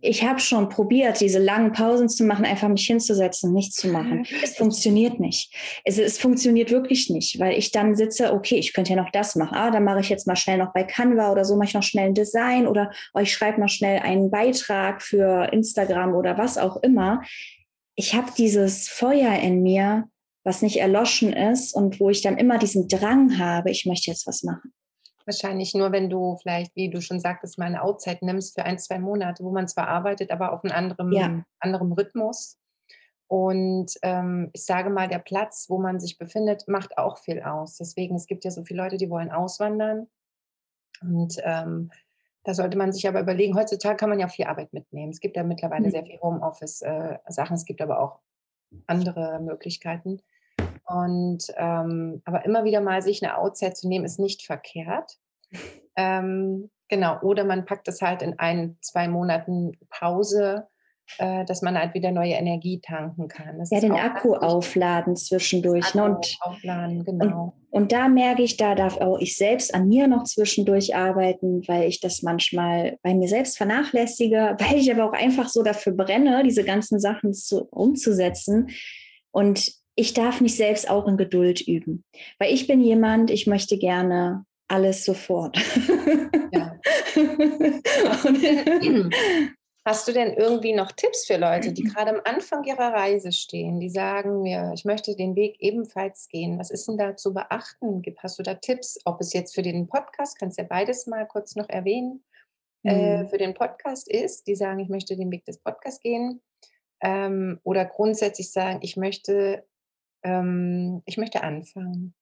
ich 0.00 0.24
habe 0.24 0.38
schon 0.38 0.68
probiert, 0.68 1.20
diese 1.20 1.40
langen 1.40 1.72
Pausen 1.72 2.08
zu 2.08 2.24
machen, 2.24 2.44
einfach 2.44 2.68
mich 2.68 2.86
hinzusetzen, 2.86 3.52
nichts 3.52 3.76
zu 3.76 3.88
machen. 3.88 4.26
Es 4.42 4.56
funktioniert 4.56 5.18
nicht. 5.18 5.52
Es, 5.84 5.98
es 5.98 6.18
funktioniert 6.18 6.70
wirklich 6.70 7.10
nicht, 7.10 7.40
weil 7.40 7.58
ich 7.58 7.72
dann 7.72 7.96
sitze, 7.96 8.32
okay, 8.32 8.56
ich 8.56 8.72
könnte 8.72 8.92
ja 8.92 9.02
noch 9.02 9.10
das 9.10 9.34
machen. 9.34 9.56
Ah, 9.56 9.70
dann 9.72 9.82
mache 9.82 10.00
ich 10.00 10.08
jetzt 10.08 10.28
mal 10.28 10.36
schnell 10.36 10.58
noch 10.58 10.72
bei 10.72 10.84
Canva 10.84 11.32
oder 11.32 11.44
so, 11.44 11.56
mache 11.56 11.68
ich 11.68 11.74
noch 11.74 11.82
schnell 11.82 12.06
ein 12.06 12.14
Design 12.14 12.68
oder 12.68 12.92
oh, 13.12 13.18
ich 13.18 13.32
schreibe 13.32 13.58
mal 13.58 13.68
schnell 13.68 13.98
einen 14.00 14.30
Beitrag 14.30 15.02
für 15.02 15.52
Instagram 15.52 16.14
oder 16.14 16.38
was 16.38 16.58
auch 16.58 16.76
immer. 16.82 17.22
Ich 17.96 18.14
habe 18.14 18.28
dieses 18.38 18.88
Feuer 18.88 19.34
in 19.40 19.62
mir, 19.62 20.04
was 20.44 20.62
nicht 20.62 20.76
erloschen 20.76 21.32
ist 21.32 21.74
und 21.74 21.98
wo 21.98 22.08
ich 22.08 22.22
dann 22.22 22.38
immer 22.38 22.58
diesen 22.58 22.86
Drang 22.86 23.38
habe, 23.38 23.72
ich 23.72 23.84
möchte 23.84 24.12
jetzt 24.12 24.28
was 24.28 24.44
machen. 24.44 24.72
Wahrscheinlich 25.28 25.74
nur, 25.74 25.92
wenn 25.92 26.08
du 26.08 26.36
vielleicht, 26.40 26.74
wie 26.74 26.88
du 26.88 27.02
schon 27.02 27.20
sagtest, 27.20 27.58
mal 27.58 27.66
eine 27.66 27.82
Outzeit 27.82 28.22
nimmst 28.22 28.54
für 28.54 28.64
ein, 28.64 28.78
zwei 28.78 28.98
Monate, 28.98 29.44
wo 29.44 29.50
man 29.50 29.68
zwar 29.68 29.86
arbeitet, 29.86 30.30
aber 30.30 30.54
auf 30.54 30.64
einem 30.64 30.72
anderen, 30.72 31.12
ja. 31.12 31.44
anderem 31.60 31.92
Rhythmus. 31.92 32.58
Und 33.26 33.92
ähm, 34.00 34.48
ich 34.54 34.64
sage 34.64 34.88
mal, 34.88 35.06
der 35.06 35.18
Platz, 35.18 35.66
wo 35.68 35.78
man 35.78 36.00
sich 36.00 36.16
befindet, 36.16 36.66
macht 36.66 36.96
auch 36.96 37.18
viel 37.18 37.42
aus. 37.42 37.76
Deswegen, 37.76 38.16
es 38.16 38.26
gibt 38.26 38.42
ja 38.46 38.50
so 38.50 38.64
viele 38.64 38.82
Leute, 38.82 38.96
die 38.96 39.10
wollen 39.10 39.30
auswandern. 39.30 40.06
Und 41.02 41.36
ähm, 41.44 41.90
da 42.44 42.54
sollte 42.54 42.78
man 42.78 42.90
sich 42.94 43.06
aber 43.06 43.20
überlegen, 43.20 43.54
heutzutage 43.54 43.96
kann 43.96 44.08
man 44.08 44.20
ja 44.20 44.28
viel 44.28 44.46
Arbeit 44.46 44.72
mitnehmen. 44.72 45.12
Es 45.12 45.20
gibt 45.20 45.36
ja 45.36 45.42
mittlerweile 45.42 45.88
mhm. 45.88 45.90
sehr 45.90 46.06
viel 46.06 46.18
Homeoffice-Sachen, 46.22 47.54
äh, 47.54 47.58
es 47.58 47.66
gibt 47.66 47.82
aber 47.82 48.00
auch 48.00 48.20
andere 48.86 49.40
Möglichkeiten. 49.40 50.22
Und 50.88 51.44
ähm, 51.56 52.22
aber 52.24 52.44
immer 52.46 52.64
wieder 52.64 52.80
mal 52.80 53.02
sich 53.02 53.22
eine 53.22 53.36
Outzeit 53.36 53.76
zu 53.76 53.88
nehmen, 53.88 54.04
ist 54.04 54.18
nicht 54.18 54.44
verkehrt. 54.44 55.12
Ähm, 56.00 56.70
genau, 56.88 57.20
oder 57.22 57.42
man 57.42 57.64
packt 57.64 57.88
es 57.88 58.00
halt 58.00 58.22
in 58.22 58.38
ein, 58.38 58.76
zwei 58.80 59.08
Monaten 59.08 59.72
Pause, 59.90 60.68
äh, 61.16 61.44
dass 61.44 61.62
man 61.62 61.76
halt 61.76 61.94
wieder 61.94 62.12
neue 62.12 62.34
Energie 62.34 62.80
tanken 62.80 63.28
kann. 63.28 63.58
Das 63.58 63.70
ja, 63.70 63.80
den 63.80 63.92
Akku 63.92 64.34
aufladen 64.34 65.16
zwischendurch. 65.16 65.94
Ne? 65.94 66.02
Ne? 66.02 66.14
und, 66.14 66.36
aufladen, 66.40 67.04
genau. 67.04 67.54
Und, 67.70 67.82
und, 67.82 67.92
da 67.92 68.08
merke 68.08 68.42
ich, 68.42 68.56
da 68.58 68.74
darf 68.76 68.98
auch 68.98 69.18
ich 69.18 69.36
selbst 69.36 69.74
an 69.74 69.88
mir 69.88 70.06
noch 70.06 70.24
zwischendurch 70.24 70.94
arbeiten, 70.94 71.66
weil 71.66 71.88
ich 71.88 72.00
das 72.00 72.22
manchmal 72.22 72.98
bei 73.02 73.14
mir 73.14 73.26
selbst 73.26 73.56
vernachlässige, 73.56 74.56
weil 74.58 74.76
ich 74.76 74.92
aber 74.92 75.08
auch 75.08 75.14
einfach 75.14 75.48
so 75.48 75.62
dafür 75.62 75.94
brenne, 75.94 76.42
diese 76.44 76.62
ganzen 76.62 77.00
Sachen 77.00 77.32
zu, 77.34 77.64
umzusetzen. 77.70 78.68
Und 79.32 79.77
ich 79.98 80.14
darf 80.14 80.40
mich 80.40 80.56
selbst 80.56 80.88
auch 80.88 81.08
in 81.08 81.16
Geduld 81.16 81.60
üben. 81.60 82.04
Weil 82.38 82.54
ich 82.54 82.68
bin 82.68 82.80
jemand, 82.80 83.30
ich 83.30 83.48
möchte 83.48 83.78
gerne 83.78 84.46
alles 84.68 85.04
sofort. 85.04 85.58
Ja. 86.52 86.78
Hast 89.84 90.06
du 90.06 90.12
denn 90.12 90.34
irgendwie 90.34 90.72
noch 90.74 90.92
Tipps 90.92 91.26
für 91.26 91.36
Leute, 91.36 91.72
die 91.72 91.82
gerade 91.82 92.10
am 92.10 92.20
Anfang 92.24 92.62
ihrer 92.64 92.92
Reise 92.92 93.32
stehen, 93.32 93.80
die 93.80 93.90
sagen 93.90 94.42
mir, 94.42 94.70
ich 94.74 94.84
möchte 94.84 95.16
den 95.16 95.34
Weg 95.34 95.56
ebenfalls 95.60 96.28
gehen? 96.28 96.58
Was 96.58 96.70
ist 96.70 96.86
denn 96.86 96.98
da 96.98 97.16
zu 97.16 97.34
beachten? 97.34 98.02
Hast 98.18 98.38
du 98.38 98.42
da 98.42 98.54
Tipps? 98.54 99.00
Ob 99.04 99.20
es 99.20 99.32
jetzt 99.32 99.54
für 99.54 99.62
den 99.62 99.88
Podcast, 99.88 100.38
kannst 100.38 100.58
du 100.58 100.62
ja 100.62 100.68
beides 100.68 101.06
mal 101.06 101.26
kurz 101.26 101.56
noch 101.56 101.68
erwähnen, 101.68 102.22
äh, 102.84 102.94
mhm. 102.94 103.00
äh, 103.00 103.28
für 103.28 103.38
den 103.38 103.54
Podcast 103.54 104.08
ist, 104.08 104.46
die 104.46 104.54
sagen, 104.54 104.78
ich 104.78 104.90
möchte 104.90 105.16
den 105.16 105.32
Weg 105.32 105.44
des 105.46 105.58
Podcasts 105.58 106.00
gehen. 106.00 106.40
Ähm, 107.00 107.58
oder 107.64 107.84
grundsätzlich 107.84 108.52
sagen, 108.52 108.80
ich 108.82 108.96
möchte 108.96 109.64
ähm, 110.22 111.02
ich 111.06 111.16
möchte 111.16 111.42
anfangen. 111.42 112.14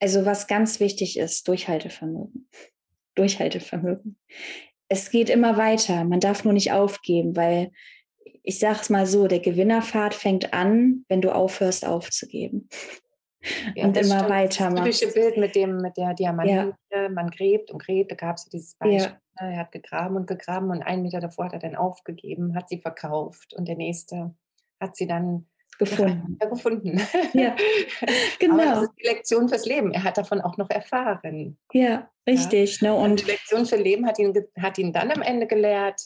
Also 0.00 0.26
was 0.26 0.46
ganz 0.46 0.80
wichtig 0.80 1.18
ist, 1.18 1.48
Durchhaltevermögen. 1.48 2.48
Durchhaltevermögen. 3.14 4.18
Es 4.88 5.10
geht 5.10 5.30
immer 5.30 5.56
weiter. 5.56 6.04
Man 6.04 6.20
darf 6.20 6.44
nur 6.44 6.52
nicht 6.52 6.72
aufgeben, 6.72 7.34
weil 7.34 7.72
ich 8.42 8.60
sage 8.60 8.78
es 8.80 8.90
mal 8.90 9.06
so, 9.06 9.26
der 9.26 9.40
Gewinnerpfad 9.40 10.14
fängt 10.14 10.52
an, 10.52 11.04
wenn 11.08 11.20
du 11.20 11.34
aufhörst 11.34 11.84
aufzugeben. 11.84 12.68
Ja, 13.76 13.84
und 13.84 13.96
immer 13.96 14.28
weiter 14.28 14.70
Das 14.70 14.98
typische 14.98 15.12
Bild 15.12 15.36
mit 15.36 15.54
dem 15.54 15.76
mit 15.76 15.96
der 15.96 16.14
Diamantine, 16.14 16.76
ja. 16.90 17.08
man 17.08 17.30
gräbt 17.30 17.70
und 17.70 17.80
gräbt, 17.80 18.10
da 18.10 18.16
gab 18.16 18.38
es 18.38 18.48
dieses 18.48 18.74
Beispiel. 18.74 19.16
Ja. 19.38 19.46
Er 19.46 19.58
hat 19.58 19.70
gegraben 19.70 20.16
und 20.16 20.26
gegraben 20.26 20.70
und 20.70 20.82
einen 20.82 21.02
Meter 21.02 21.20
davor 21.20 21.44
hat 21.44 21.52
er 21.52 21.60
dann 21.60 21.76
aufgegeben, 21.76 22.56
hat 22.56 22.68
sie 22.68 22.80
verkauft 22.80 23.54
und 23.54 23.68
der 23.68 23.76
nächste 23.76 24.34
hat 24.80 24.96
sie 24.96 25.06
dann 25.06 25.46
gefunden. 25.78 26.38
Ja, 26.40 26.48
gefunden. 26.50 27.00
Ja, 27.32 27.56
genau. 28.38 28.54
Aber 28.54 28.64
das 28.64 28.82
ist 28.84 28.92
die 28.98 29.06
Lektion 29.06 29.48
fürs 29.48 29.66
Leben. 29.66 29.92
Er 29.92 30.04
hat 30.04 30.18
davon 30.18 30.40
auch 30.40 30.56
noch 30.56 30.70
erfahren. 30.70 31.56
Ja, 31.72 32.08
richtig. 32.26 32.80
Ja. 32.80 32.90
Ne? 32.90 32.96
Und, 32.96 33.10
und 33.10 33.20
die 33.20 33.30
Lektion 33.30 33.66
für 33.66 33.76
Leben 33.76 34.06
hat 34.06 34.18
ihn, 34.18 34.34
hat 34.60 34.78
ihn 34.78 34.92
dann 34.92 35.10
am 35.10 35.22
Ende 35.22 35.46
gelehrt, 35.46 36.00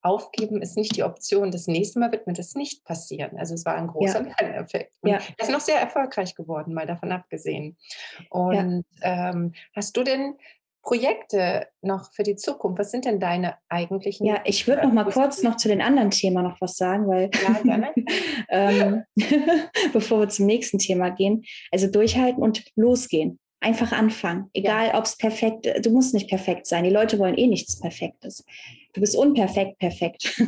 aufgeben 0.00 0.62
ist 0.62 0.76
nicht 0.76 0.96
die 0.96 1.02
Option. 1.02 1.50
Das 1.50 1.66
nächste 1.66 1.98
Mal 1.98 2.12
wird 2.12 2.26
mir 2.26 2.32
das 2.32 2.54
nicht 2.54 2.84
passieren. 2.84 3.38
Also 3.38 3.54
es 3.54 3.64
war 3.64 3.74
ein 3.74 3.88
großer 3.88 4.26
ja. 4.26 4.34
Lerneffekt. 4.40 4.96
Und 5.00 5.10
ja. 5.10 5.18
Er 5.36 5.44
ist 5.44 5.50
noch 5.50 5.60
sehr 5.60 5.80
erfolgreich 5.80 6.34
geworden, 6.34 6.72
mal 6.72 6.86
davon 6.86 7.12
abgesehen. 7.12 7.76
Und 8.30 8.84
ja. 9.00 9.30
ähm, 9.30 9.54
hast 9.74 9.96
du 9.96 10.04
denn 10.04 10.36
Projekte 10.82 11.66
noch 11.82 12.12
für 12.12 12.22
die 12.22 12.36
Zukunft? 12.36 12.78
Was 12.78 12.90
sind 12.90 13.04
denn 13.04 13.20
deine 13.20 13.56
eigentlichen? 13.68 14.26
Ja, 14.26 14.40
ich 14.44 14.66
würde 14.66 14.86
noch 14.86 14.92
mal 14.92 15.04
kurz 15.04 15.42
noch 15.42 15.56
zu 15.56 15.68
den 15.68 15.82
anderen 15.82 16.10
Themen 16.10 16.42
noch 16.42 16.60
was 16.60 16.76
sagen, 16.76 17.06
weil 17.08 17.30
ja, 17.42 17.60
gerne. 17.62 17.92
ähm, 18.48 19.04
bevor 19.92 20.20
wir 20.20 20.28
zum 20.28 20.46
nächsten 20.46 20.78
Thema 20.78 21.10
gehen, 21.10 21.44
also 21.70 21.90
durchhalten 21.90 22.42
und 22.42 22.64
losgehen. 22.76 23.38
Einfach 23.60 23.90
anfangen, 23.90 24.50
egal 24.54 24.88
ja. 24.88 24.98
ob 24.98 25.04
es 25.04 25.16
perfekt, 25.16 25.68
du 25.84 25.90
musst 25.90 26.14
nicht 26.14 26.28
perfekt 26.28 26.66
sein. 26.66 26.84
Die 26.84 26.90
Leute 26.90 27.18
wollen 27.18 27.36
eh 27.36 27.48
nichts 27.48 27.80
Perfektes. 27.80 28.44
Du 28.98 29.02
bist 29.02 29.16
unperfekt, 29.16 29.78
perfekt. 29.78 30.42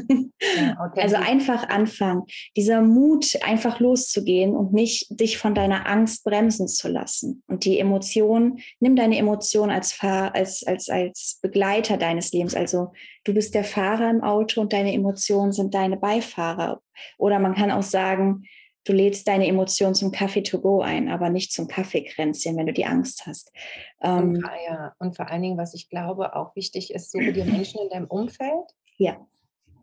Ja, 0.57 0.91
also 0.97 1.15
einfach 1.15 1.69
anfangen. 1.69 2.25
Dieser 2.57 2.83
Mut, 2.83 3.39
einfach 3.43 3.79
loszugehen 3.79 4.57
und 4.57 4.73
nicht 4.73 5.07
dich 5.21 5.39
von 5.39 5.55
deiner 5.55 5.89
Angst 5.89 6.25
bremsen 6.25 6.67
zu 6.67 6.89
lassen. 6.89 7.45
Und 7.47 7.65
die 7.65 7.79
Emotion, 7.79 8.59
nimm 8.81 8.97
deine 8.97 9.19
Emotion 9.19 9.71
als, 9.71 9.93
Fahr 9.93 10.35
als, 10.35 10.65
als, 10.67 10.89
als 10.89 11.39
Begleiter 11.41 11.97
deines 11.97 12.33
Lebens. 12.33 12.57
Also 12.57 12.91
du 13.23 13.35
bist 13.35 13.55
der 13.55 13.63
Fahrer 13.63 14.11
im 14.11 14.25
Auto 14.25 14.61
und 14.61 14.73
deine 14.73 14.95
Emotionen 14.95 15.53
sind 15.53 15.73
deine 15.73 15.97
Beifahrer. 15.97 16.81
Oder 17.19 17.39
man 17.39 17.55
kann 17.55 17.71
auch 17.71 17.85
sagen, 17.85 18.43
du 18.85 18.93
lädst 18.93 19.29
deine 19.29 19.47
Emotionen 19.47 19.95
zum 19.95 20.13
Kaffee 20.13 20.43
to 20.43 20.61
go 20.61 20.81
ein, 20.81 21.09
aber 21.09 21.31
nicht 21.31 21.53
zum 21.53 21.69
Kaffeekränzchen, 21.69 22.57
wenn 22.57 22.67
du 22.67 22.73
die 22.73 22.87
Angst 22.87 23.27
hast. 23.27 23.53
Ähm, 24.03 24.35
und, 24.35 24.51
ja, 24.67 24.95
und 24.99 25.17
vor 25.17 25.29
allen 25.29 25.43
Dingen, 25.43 25.59
was 25.59 25.75
ich 25.75 25.89
glaube, 25.89 26.35
auch 26.35 26.57
wichtig 26.57 26.93
ist, 26.95 27.11
suche 27.11 27.33
dir 27.33 27.45
Menschen 27.45 27.81
in 27.81 27.91
deinem 27.91 28.07
Umfeld, 28.07 28.75
ja. 28.97 29.27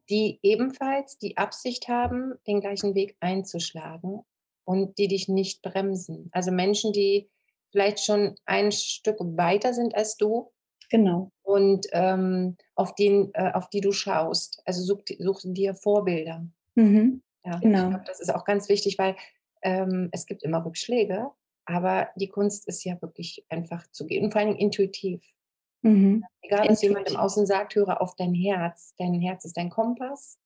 die 0.09 0.39
ebenfalls 0.41 1.17
die 1.17 1.37
Absicht 1.37 1.87
haben, 1.87 2.33
den 2.47 2.61
gleichen 2.61 2.95
Weg 2.95 3.15
einzuschlagen 3.19 4.21
und 4.65 4.97
die 4.97 5.07
dich 5.07 5.27
nicht 5.27 5.61
bremsen. 5.61 6.29
Also 6.31 6.51
Menschen, 6.51 6.91
die 6.91 7.29
vielleicht 7.71 8.03
schon 8.03 8.35
ein 8.45 8.71
Stück 8.71 9.17
weiter 9.19 9.73
sind 9.73 9.95
als 9.95 10.17
du. 10.17 10.51
Genau. 10.89 11.31
Und 11.43 11.85
ähm, 11.91 12.55
auf, 12.75 12.95
den, 12.95 13.31
äh, 13.33 13.51
auf 13.53 13.69
die 13.69 13.81
du 13.81 13.91
schaust. 13.91 14.61
Also 14.65 14.81
such, 14.83 15.03
such 15.19 15.41
dir 15.43 15.75
Vorbilder. 15.75 16.45
Mhm. 16.75 17.21
Ja, 17.47 17.59
genau. 17.59 17.83
Ich 17.83 17.89
glaube, 17.89 18.05
das 18.05 18.19
ist 18.19 18.33
auch 18.33 18.43
ganz 18.43 18.67
wichtig, 18.67 18.97
weil 18.97 19.15
ähm, 19.61 20.09
es 20.11 20.25
gibt 20.25 20.43
immer 20.43 20.65
Rückschläge, 20.65 21.29
aber 21.65 22.09
die 22.15 22.27
Kunst 22.27 22.67
ist 22.67 22.83
ja 22.83 23.01
wirklich 23.01 23.45
einfach 23.49 23.87
zu 23.91 24.05
gehen 24.05 24.25
und 24.25 24.31
vor 24.31 24.41
allem 24.41 24.55
intuitiv. 24.55 25.23
Mhm. 25.81 26.23
Egal, 26.41 26.67
was 26.69 26.81
jemand 26.81 27.09
im 27.09 27.15
Außen 27.15 27.45
sagt, 27.45 27.75
höre 27.75 28.01
auf 28.01 28.15
dein 28.15 28.33
Herz. 28.33 28.93
Dein 28.97 29.13
Herz 29.13 29.45
ist 29.45 29.55
dein 29.55 29.69
Kompass 29.69 30.39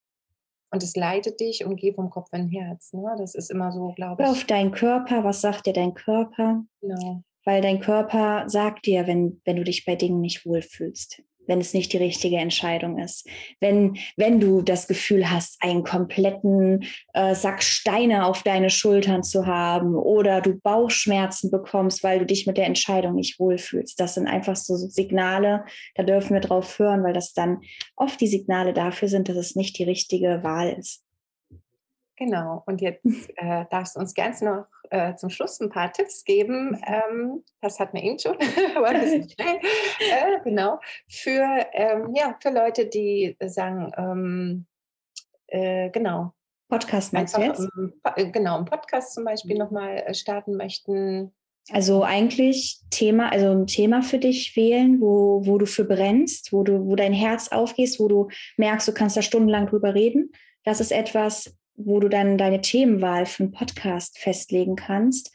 und 0.71 0.83
es 0.83 0.95
leitet 0.95 1.39
dich 1.39 1.65
und 1.65 1.77
geh 1.77 1.93
vom 1.93 2.09
Kopf 2.09 2.31
in 2.33 2.49
Herz. 2.49 2.93
Ne? 2.93 3.15
Das 3.17 3.33
ist 3.33 3.49
immer 3.49 3.71
so, 3.71 3.93
glaube 3.93 4.21
ich. 4.21 4.29
Auf 4.29 4.43
deinen 4.43 4.71
Körper, 4.71 5.23
was 5.23 5.41
sagt 5.41 5.65
dir 5.65 5.73
dein 5.73 5.93
Körper? 5.93 6.63
Genau. 6.81 7.23
Weil 7.43 7.61
dein 7.61 7.79
Körper 7.79 8.47
sagt 8.47 8.85
dir, 8.85 9.07
wenn, 9.07 9.41
wenn 9.45 9.55
du 9.55 9.63
dich 9.63 9.85
bei 9.85 9.95
Dingen 9.95 10.21
nicht 10.21 10.45
wohlfühlst 10.45 11.23
wenn 11.47 11.59
es 11.59 11.73
nicht 11.73 11.93
die 11.93 11.97
richtige 11.97 12.37
Entscheidung 12.37 12.99
ist. 12.99 13.27
Wenn, 13.59 13.97
wenn 14.15 14.39
du 14.39 14.61
das 14.61 14.87
Gefühl 14.87 15.29
hast, 15.29 15.61
einen 15.61 15.83
kompletten 15.83 16.85
äh, 17.13 17.35
Sack 17.35 17.63
Steine 17.63 18.25
auf 18.25 18.43
deine 18.43 18.69
Schultern 18.69 19.23
zu 19.23 19.45
haben 19.45 19.95
oder 19.95 20.41
du 20.41 20.59
Bauchschmerzen 20.59 21.51
bekommst, 21.51 22.03
weil 22.03 22.19
du 22.19 22.25
dich 22.25 22.47
mit 22.47 22.57
der 22.57 22.67
Entscheidung 22.67 23.15
nicht 23.15 23.39
wohlfühlst. 23.39 23.99
Das 23.99 24.15
sind 24.15 24.27
einfach 24.27 24.55
so 24.55 24.75
Signale, 24.75 25.65
da 25.95 26.03
dürfen 26.03 26.33
wir 26.33 26.41
drauf 26.41 26.79
hören, 26.79 27.03
weil 27.03 27.13
das 27.13 27.33
dann 27.33 27.61
oft 27.95 28.19
die 28.21 28.27
Signale 28.27 28.73
dafür 28.73 29.07
sind, 29.07 29.29
dass 29.29 29.37
es 29.37 29.55
nicht 29.55 29.77
die 29.77 29.83
richtige 29.83 30.43
Wahl 30.43 30.75
ist. 30.77 31.03
Genau, 32.21 32.61
und 32.67 32.81
jetzt 32.81 33.03
äh, 33.37 33.65
darfst 33.71 33.95
du 33.95 33.99
uns 33.99 34.13
ganz 34.13 34.41
noch 34.41 34.67
äh, 34.91 35.15
zum 35.15 35.31
Schluss 35.31 35.59
ein 35.59 35.71
paar 35.71 35.91
Tipps 35.91 36.23
geben. 36.23 36.79
Ähm, 36.85 37.43
das 37.61 37.79
hat 37.79 37.95
mir 37.95 38.03
eben 38.03 38.19
schon, 38.19 38.37
aber 38.75 38.89
ein 38.89 39.01
bisschen 39.01 39.29
schnell. 39.31 39.57
Äh, 39.57 40.39
genau, 40.43 40.79
für, 41.09 41.65
ähm, 41.73 42.13
ja, 42.13 42.37
für 42.39 42.51
Leute, 42.51 42.85
die 42.85 43.35
sagen, 43.43 43.91
ähm, 43.97 44.65
äh, 45.47 45.89
genau. 45.89 46.33
Podcast 46.69 47.11
meinst 47.11 47.35
du 47.35 47.41
jetzt? 47.41 47.67
Äh, 48.15 48.29
genau, 48.29 48.57
einen 48.57 48.65
Podcast 48.65 49.15
zum 49.15 49.25
Beispiel 49.25 49.57
nochmal 49.57 50.03
äh, 50.05 50.13
starten 50.13 50.55
möchten. 50.55 51.33
Also 51.71 52.03
eigentlich 52.03 52.81
Thema, 52.91 53.31
also 53.31 53.49
ein 53.49 53.65
Thema 53.65 54.03
für 54.03 54.19
dich 54.19 54.55
wählen, 54.55 55.01
wo, 55.01 55.41
wo 55.43 55.57
du 55.57 55.65
für 55.65 55.85
brennst, 55.85 56.53
wo 56.53 56.61
du, 56.61 56.85
wo 56.85 56.95
dein 56.95 57.13
Herz 57.13 57.47
aufgehst, 57.47 57.99
wo 57.99 58.07
du 58.07 58.27
merkst, 58.57 58.87
du 58.87 58.93
kannst 58.93 59.17
da 59.17 59.23
stundenlang 59.23 59.65
drüber 59.65 59.95
reden. 59.95 60.31
Das 60.63 60.79
ist 60.79 60.91
etwas, 60.91 61.55
wo 61.75 61.99
du 61.99 62.09
dann 62.09 62.37
deine 62.37 62.61
Themenwahl 62.61 63.25
für 63.25 63.43
einen 63.43 63.51
Podcast 63.51 64.19
festlegen 64.19 64.75
kannst. 64.75 65.33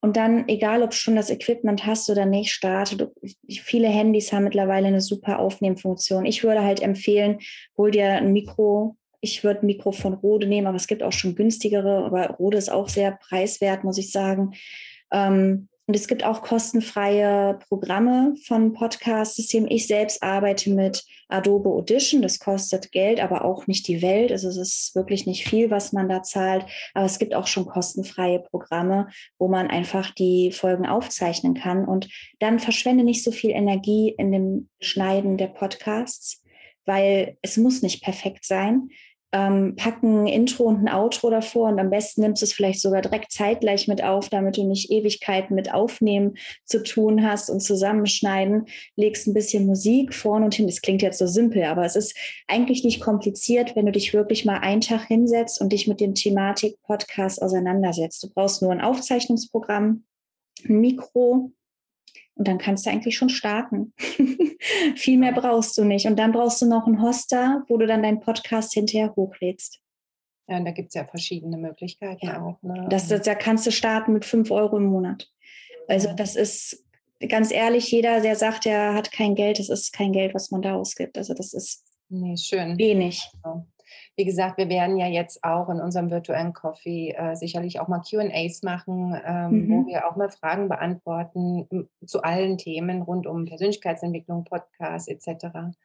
Und 0.00 0.16
dann, 0.16 0.48
egal 0.48 0.82
ob 0.82 0.94
schon 0.94 1.16
das 1.16 1.30
Equipment 1.30 1.86
hast 1.86 2.08
oder 2.10 2.26
nicht, 2.26 2.52
starte. 2.52 2.96
Du, 2.96 3.12
viele 3.48 3.88
Handys 3.88 4.32
haben 4.32 4.44
mittlerweile 4.44 4.88
eine 4.88 5.00
super 5.00 5.38
Aufnehmfunktion. 5.38 6.26
Ich 6.26 6.44
würde 6.44 6.62
halt 6.62 6.80
empfehlen, 6.80 7.38
hol 7.76 7.90
dir 7.90 8.12
ein 8.12 8.32
Mikro. 8.32 8.96
Ich 9.20 9.42
würde 9.42 9.62
ein 9.62 9.66
Mikro 9.66 9.92
von 9.92 10.14
Rode 10.14 10.46
nehmen, 10.46 10.66
aber 10.66 10.76
es 10.76 10.86
gibt 10.86 11.02
auch 11.02 11.12
schon 11.12 11.34
günstigere. 11.34 12.04
Aber 12.04 12.28
Rode 12.36 12.58
ist 12.58 12.70
auch 12.70 12.88
sehr 12.88 13.12
preiswert, 13.12 13.84
muss 13.84 13.98
ich 13.98 14.12
sagen. 14.12 14.52
Ähm, 15.10 15.68
und 15.88 15.94
es 15.94 16.08
gibt 16.08 16.24
auch 16.24 16.42
kostenfreie 16.42 17.60
Programme 17.68 18.34
von 18.44 18.72
Podcast-Systemen. 18.72 19.70
Ich 19.70 19.86
selbst 19.86 20.20
arbeite 20.20 20.70
mit 20.70 21.04
Adobe 21.28 21.68
Audition. 21.68 22.22
Das 22.22 22.40
kostet 22.40 22.90
Geld, 22.90 23.20
aber 23.20 23.44
auch 23.44 23.68
nicht 23.68 23.86
die 23.86 24.02
Welt. 24.02 24.32
Also 24.32 24.48
es 24.48 24.56
ist 24.56 24.96
wirklich 24.96 25.26
nicht 25.26 25.46
viel, 25.46 25.70
was 25.70 25.92
man 25.92 26.08
da 26.08 26.24
zahlt. 26.24 26.66
Aber 26.92 27.06
es 27.06 27.20
gibt 27.20 27.36
auch 27.36 27.46
schon 27.46 27.66
kostenfreie 27.66 28.40
Programme, 28.40 29.08
wo 29.38 29.46
man 29.46 29.68
einfach 29.68 30.10
die 30.10 30.50
Folgen 30.50 30.86
aufzeichnen 30.86 31.54
kann. 31.54 31.84
Und 31.84 32.08
dann 32.40 32.58
verschwende 32.58 33.04
nicht 33.04 33.22
so 33.22 33.30
viel 33.30 33.50
Energie 33.50 34.12
in 34.18 34.32
dem 34.32 34.68
Schneiden 34.80 35.36
der 35.36 35.48
Podcasts, 35.48 36.42
weil 36.84 37.38
es 37.42 37.56
muss 37.56 37.82
nicht 37.82 38.02
perfekt 38.02 38.44
sein 38.44 38.88
ähm, 39.36 39.76
packen 39.76 40.26
Intro 40.26 40.64
und 40.64 40.86
ein 40.86 40.92
Outro 40.92 41.28
davor 41.28 41.68
und 41.68 41.78
am 41.78 41.90
besten 41.90 42.22
nimmst 42.22 42.40
du 42.40 42.46
es 42.46 42.52
vielleicht 42.52 42.80
sogar 42.80 43.02
direkt 43.02 43.32
zeitgleich 43.32 43.86
mit 43.86 44.02
auf, 44.02 44.30
damit 44.30 44.56
du 44.56 44.64
nicht 44.64 44.90
Ewigkeiten 44.90 45.54
mit 45.54 45.72
Aufnehmen 45.72 46.36
zu 46.64 46.82
tun 46.82 47.26
hast 47.26 47.50
und 47.50 47.60
zusammenschneiden. 47.60 48.66
Legst 48.96 49.26
ein 49.26 49.34
bisschen 49.34 49.66
Musik 49.66 50.14
vorne 50.14 50.46
und 50.46 50.54
hin. 50.54 50.66
Das 50.66 50.80
klingt 50.80 51.02
jetzt 51.02 51.18
so 51.18 51.26
simpel, 51.26 51.64
aber 51.64 51.84
es 51.84 51.96
ist 51.96 52.16
eigentlich 52.48 52.82
nicht 52.82 53.00
kompliziert, 53.00 53.76
wenn 53.76 53.86
du 53.86 53.92
dich 53.92 54.14
wirklich 54.14 54.44
mal 54.44 54.58
einen 54.58 54.80
Tag 54.80 55.06
hinsetzt 55.06 55.60
und 55.60 55.72
dich 55.72 55.86
mit 55.86 56.00
dem 56.00 56.14
Thematik-Podcast 56.14 57.42
auseinandersetzt. 57.42 58.22
Du 58.22 58.30
brauchst 58.30 58.62
nur 58.62 58.72
ein 58.72 58.80
Aufzeichnungsprogramm, 58.80 60.04
ein 60.66 60.80
Mikro, 60.80 61.52
und 62.36 62.46
dann 62.46 62.58
kannst 62.58 62.86
du 62.86 62.90
eigentlich 62.90 63.16
schon 63.16 63.30
starten. 63.30 63.92
Viel 64.96 65.18
mehr 65.18 65.32
brauchst 65.32 65.76
du 65.78 65.84
nicht. 65.84 66.06
Und 66.06 66.18
dann 66.18 66.32
brauchst 66.32 66.60
du 66.60 66.66
noch 66.66 66.86
einen 66.86 67.02
Hoster, 67.02 67.64
wo 67.68 67.78
du 67.78 67.86
dann 67.86 68.02
deinen 68.02 68.20
Podcast 68.20 68.74
hinterher 68.74 69.14
hochlädst. 69.16 69.80
Ja, 70.48 70.58
und 70.58 70.66
da 70.66 70.70
gibt 70.70 70.88
es 70.88 70.94
ja 70.94 71.04
verschiedene 71.04 71.56
Möglichkeiten 71.56 72.26
ja. 72.26 72.42
auch. 72.42 72.62
Ne? 72.62 72.86
Das, 72.90 73.08
das, 73.08 73.22
da 73.22 73.34
kannst 73.34 73.66
du 73.66 73.72
starten 73.72 74.12
mit 74.12 74.24
5 74.24 74.50
Euro 74.50 74.76
im 74.76 74.84
Monat. 74.84 75.28
Also 75.88 76.12
das 76.12 76.36
ist 76.36 76.84
ganz 77.26 77.50
ehrlich, 77.50 77.90
jeder, 77.90 78.20
der 78.20 78.36
sagt, 78.36 78.66
er 78.66 78.94
hat 78.94 79.12
kein 79.12 79.34
Geld, 79.34 79.58
das 79.58 79.70
ist 79.70 79.92
kein 79.92 80.12
Geld, 80.12 80.34
was 80.34 80.50
man 80.50 80.62
da 80.62 80.74
ausgibt. 80.74 81.16
Also 81.16 81.32
das 81.32 81.54
ist 81.54 81.84
nee, 82.10 82.36
schön. 82.36 82.76
wenig. 82.76 83.22
Also, 83.42 83.64
wie 84.16 84.24
gesagt, 84.24 84.58
wir 84.58 84.68
werden 84.68 84.96
ja 84.96 85.06
jetzt 85.06 85.44
auch 85.44 85.68
in 85.68 85.80
unserem 85.80 86.10
virtuellen 86.10 86.52
Coffee 86.52 87.10
äh, 87.10 87.34
sicherlich 87.36 87.80
auch 87.80 87.88
mal 87.88 88.00
QAs 88.00 88.62
machen, 88.62 89.20
ähm, 89.24 89.50
mhm. 89.50 89.70
wo 89.70 89.86
wir 89.86 90.08
auch 90.08 90.16
mal 90.16 90.30
Fragen 90.30 90.68
beantworten 90.68 91.88
zu 92.04 92.22
allen 92.22 92.58
Themen 92.58 93.02
rund 93.02 93.26
um 93.26 93.44
Persönlichkeitsentwicklung, 93.44 94.44
Podcast 94.44 95.08
etc. 95.08 95.76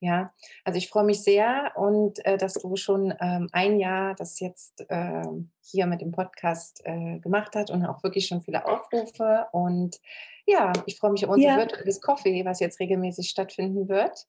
Ja, 0.00 0.30
also 0.64 0.76
ich 0.76 0.90
freue 0.90 1.04
mich 1.04 1.22
sehr 1.22 1.72
und 1.74 2.24
äh, 2.26 2.36
dass 2.36 2.54
du 2.54 2.76
schon 2.76 3.14
ähm, 3.18 3.48
ein 3.52 3.78
Jahr 3.78 4.14
das 4.14 4.40
jetzt 4.40 4.84
äh, 4.90 5.24
hier 5.62 5.86
mit 5.86 6.02
dem 6.02 6.12
Podcast 6.12 6.82
äh, 6.84 7.18
gemacht 7.20 7.52
hast 7.54 7.70
und 7.70 7.86
auch 7.86 8.02
wirklich 8.02 8.26
schon 8.26 8.42
viele 8.42 8.66
Aufrufe. 8.66 9.46
Und 9.52 9.98
ja, 10.44 10.72
ich 10.84 10.98
freue 10.98 11.12
mich 11.12 11.24
auf 11.24 11.32
unser 11.32 11.48
ja. 11.48 11.56
virtuelles 11.56 12.02
Coffee, 12.02 12.44
was 12.44 12.60
jetzt 12.60 12.78
regelmäßig 12.78 13.30
stattfinden 13.30 13.88
wird 13.88 14.26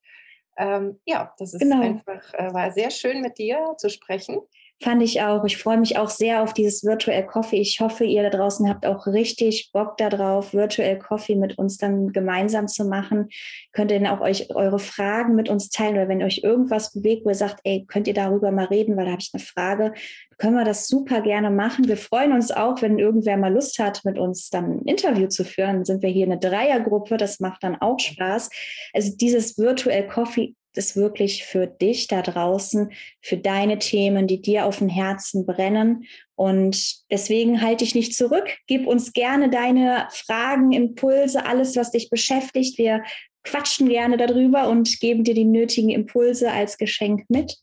ähm, 0.58 1.00
ja, 1.06 1.34
das 1.38 1.54
ist 1.54 1.60
genau. 1.60 1.80
einfach, 1.80 2.34
äh, 2.34 2.52
war 2.52 2.70
sehr 2.72 2.90
schön 2.90 3.20
mit 3.20 3.38
dir 3.38 3.74
zu 3.78 3.88
sprechen. 3.88 4.38
Fand 4.80 5.02
ich 5.02 5.22
auch. 5.22 5.44
Ich 5.44 5.56
freue 5.56 5.78
mich 5.78 5.98
auch 5.98 6.08
sehr 6.08 6.40
auf 6.40 6.54
dieses 6.54 6.84
Virtual 6.84 7.26
Coffee. 7.26 7.60
Ich 7.60 7.80
hoffe, 7.80 8.04
ihr 8.04 8.22
da 8.22 8.30
draußen 8.30 8.68
habt 8.68 8.86
auch 8.86 9.08
richtig 9.08 9.70
Bock 9.72 9.96
darauf, 9.96 10.54
Virtual 10.54 10.96
Coffee 11.00 11.34
mit 11.34 11.58
uns 11.58 11.78
dann 11.78 12.12
gemeinsam 12.12 12.68
zu 12.68 12.84
machen. 12.84 13.28
Könnt 13.72 13.90
ihr 13.90 13.98
dann 13.98 14.06
auch 14.06 14.20
euch 14.20 14.54
eure 14.54 14.78
Fragen 14.78 15.34
mit 15.34 15.48
uns 15.48 15.70
teilen 15.70 15.94
oder 15.96 16.08
wenn 16.08 16.22
euch 16.22 16.44
irgendwas 16.44 16.92
bewegt, 16.92 17.24
wo 17.24 17.30
ihr 17.30 17.34
sagt, 17.34 17.58
ey, 17.64 17.86
könnt 17.88 18.06
ihr 18.06 18.14
darüber 18.14 18.52
mal 18.52 18.66
reden, 18.66 18.96
weil 18.96 19.06
da 19.06 19.12
habe 19.12 19.22
ich 19.22 19.30
eine 19.34 19.42
Frage, 19.42 19.94
können 20.38 20.54
wir 20.54 20.64
das 20.64 20.86
super 20.86 21.22
gerne 21.22 21.50
machen. 21.50 21.88
Wir 21.88 21.96
freuen 21.96 22.32
uns 22.32 22.52
auch, 22.52 22.80
wenn 22.80 23.00
irgendwer 23.00 23.36
mal 23.36 23.52
Lust 23.52 23.80
hat, 23.80 24.04
mit 24.04 24.16
uns 24.16 24.48
dann 24.50 24.78
ein 24.78 24.82
Interview 24.86 25.26
zu 25.26 25.44
führen. 25.44 25.76
Dann 25.76 25.84
sind 25.84 26.02
wir 26.02 26.10
hier 26.10 26.26
eine 26.26 26.38
Dreiergruppe. 26.38 27.16
Das 27.16 27.40
macht 27.40 27.64
dann 27.64 27.74
auch 27.80 27.98
Spaß. 27.98 28.48
Also 28.92 29.16
dieses 29.16 29.58
Virtual 29.58 30.06
Coffee 30.06 30.54
ist 30.76 30.96
wirklich 30.96 31.44
für 31.44 31.66
dich 31.66 32.06
da 32.06 32.22
draußen, 32.22 32.92
für 33.20 33.36
deine 33.36 33.78
Themen, 33.78 34.26
die 34.26 34.40
dir 34.40 34.66
auf 34.66 34.78
dem 34.78 34.88
Herzen 34.88 35.46
brennen. 35.46 36.04
Und 36.34 37.10
deswegen 37.10 37.60
halte 37.60 37.84
ich 37.84 37.94
nicht 37.94 38.14
zurück. 38.14 38.48
Gib 38.66 38.86
uns 38.86 39.12
gerne 39.12 39.50
deine 39.50 40.08
Fragen, 40.10 40.72
Impulse, 40.72 41.44
alles, 41.44 41.76
was 41.76 41.90
dich 41.90 42.10
beschäftigt. 42.10 42.78
Wir 42.78 43.02
quatschen 43.44 43.88
gerne 43.88 44.16
darüber 44.16 44.68
und 44.68 45.00
geben 45.00 45.24
dir 45.24 45.34
die 45.34 45.44
nötigen 45.44 45.90
Impulse 45.90 46.52
als 46.52 46.76
Geschenk 46.78 47.24
mit. 47.28 47.56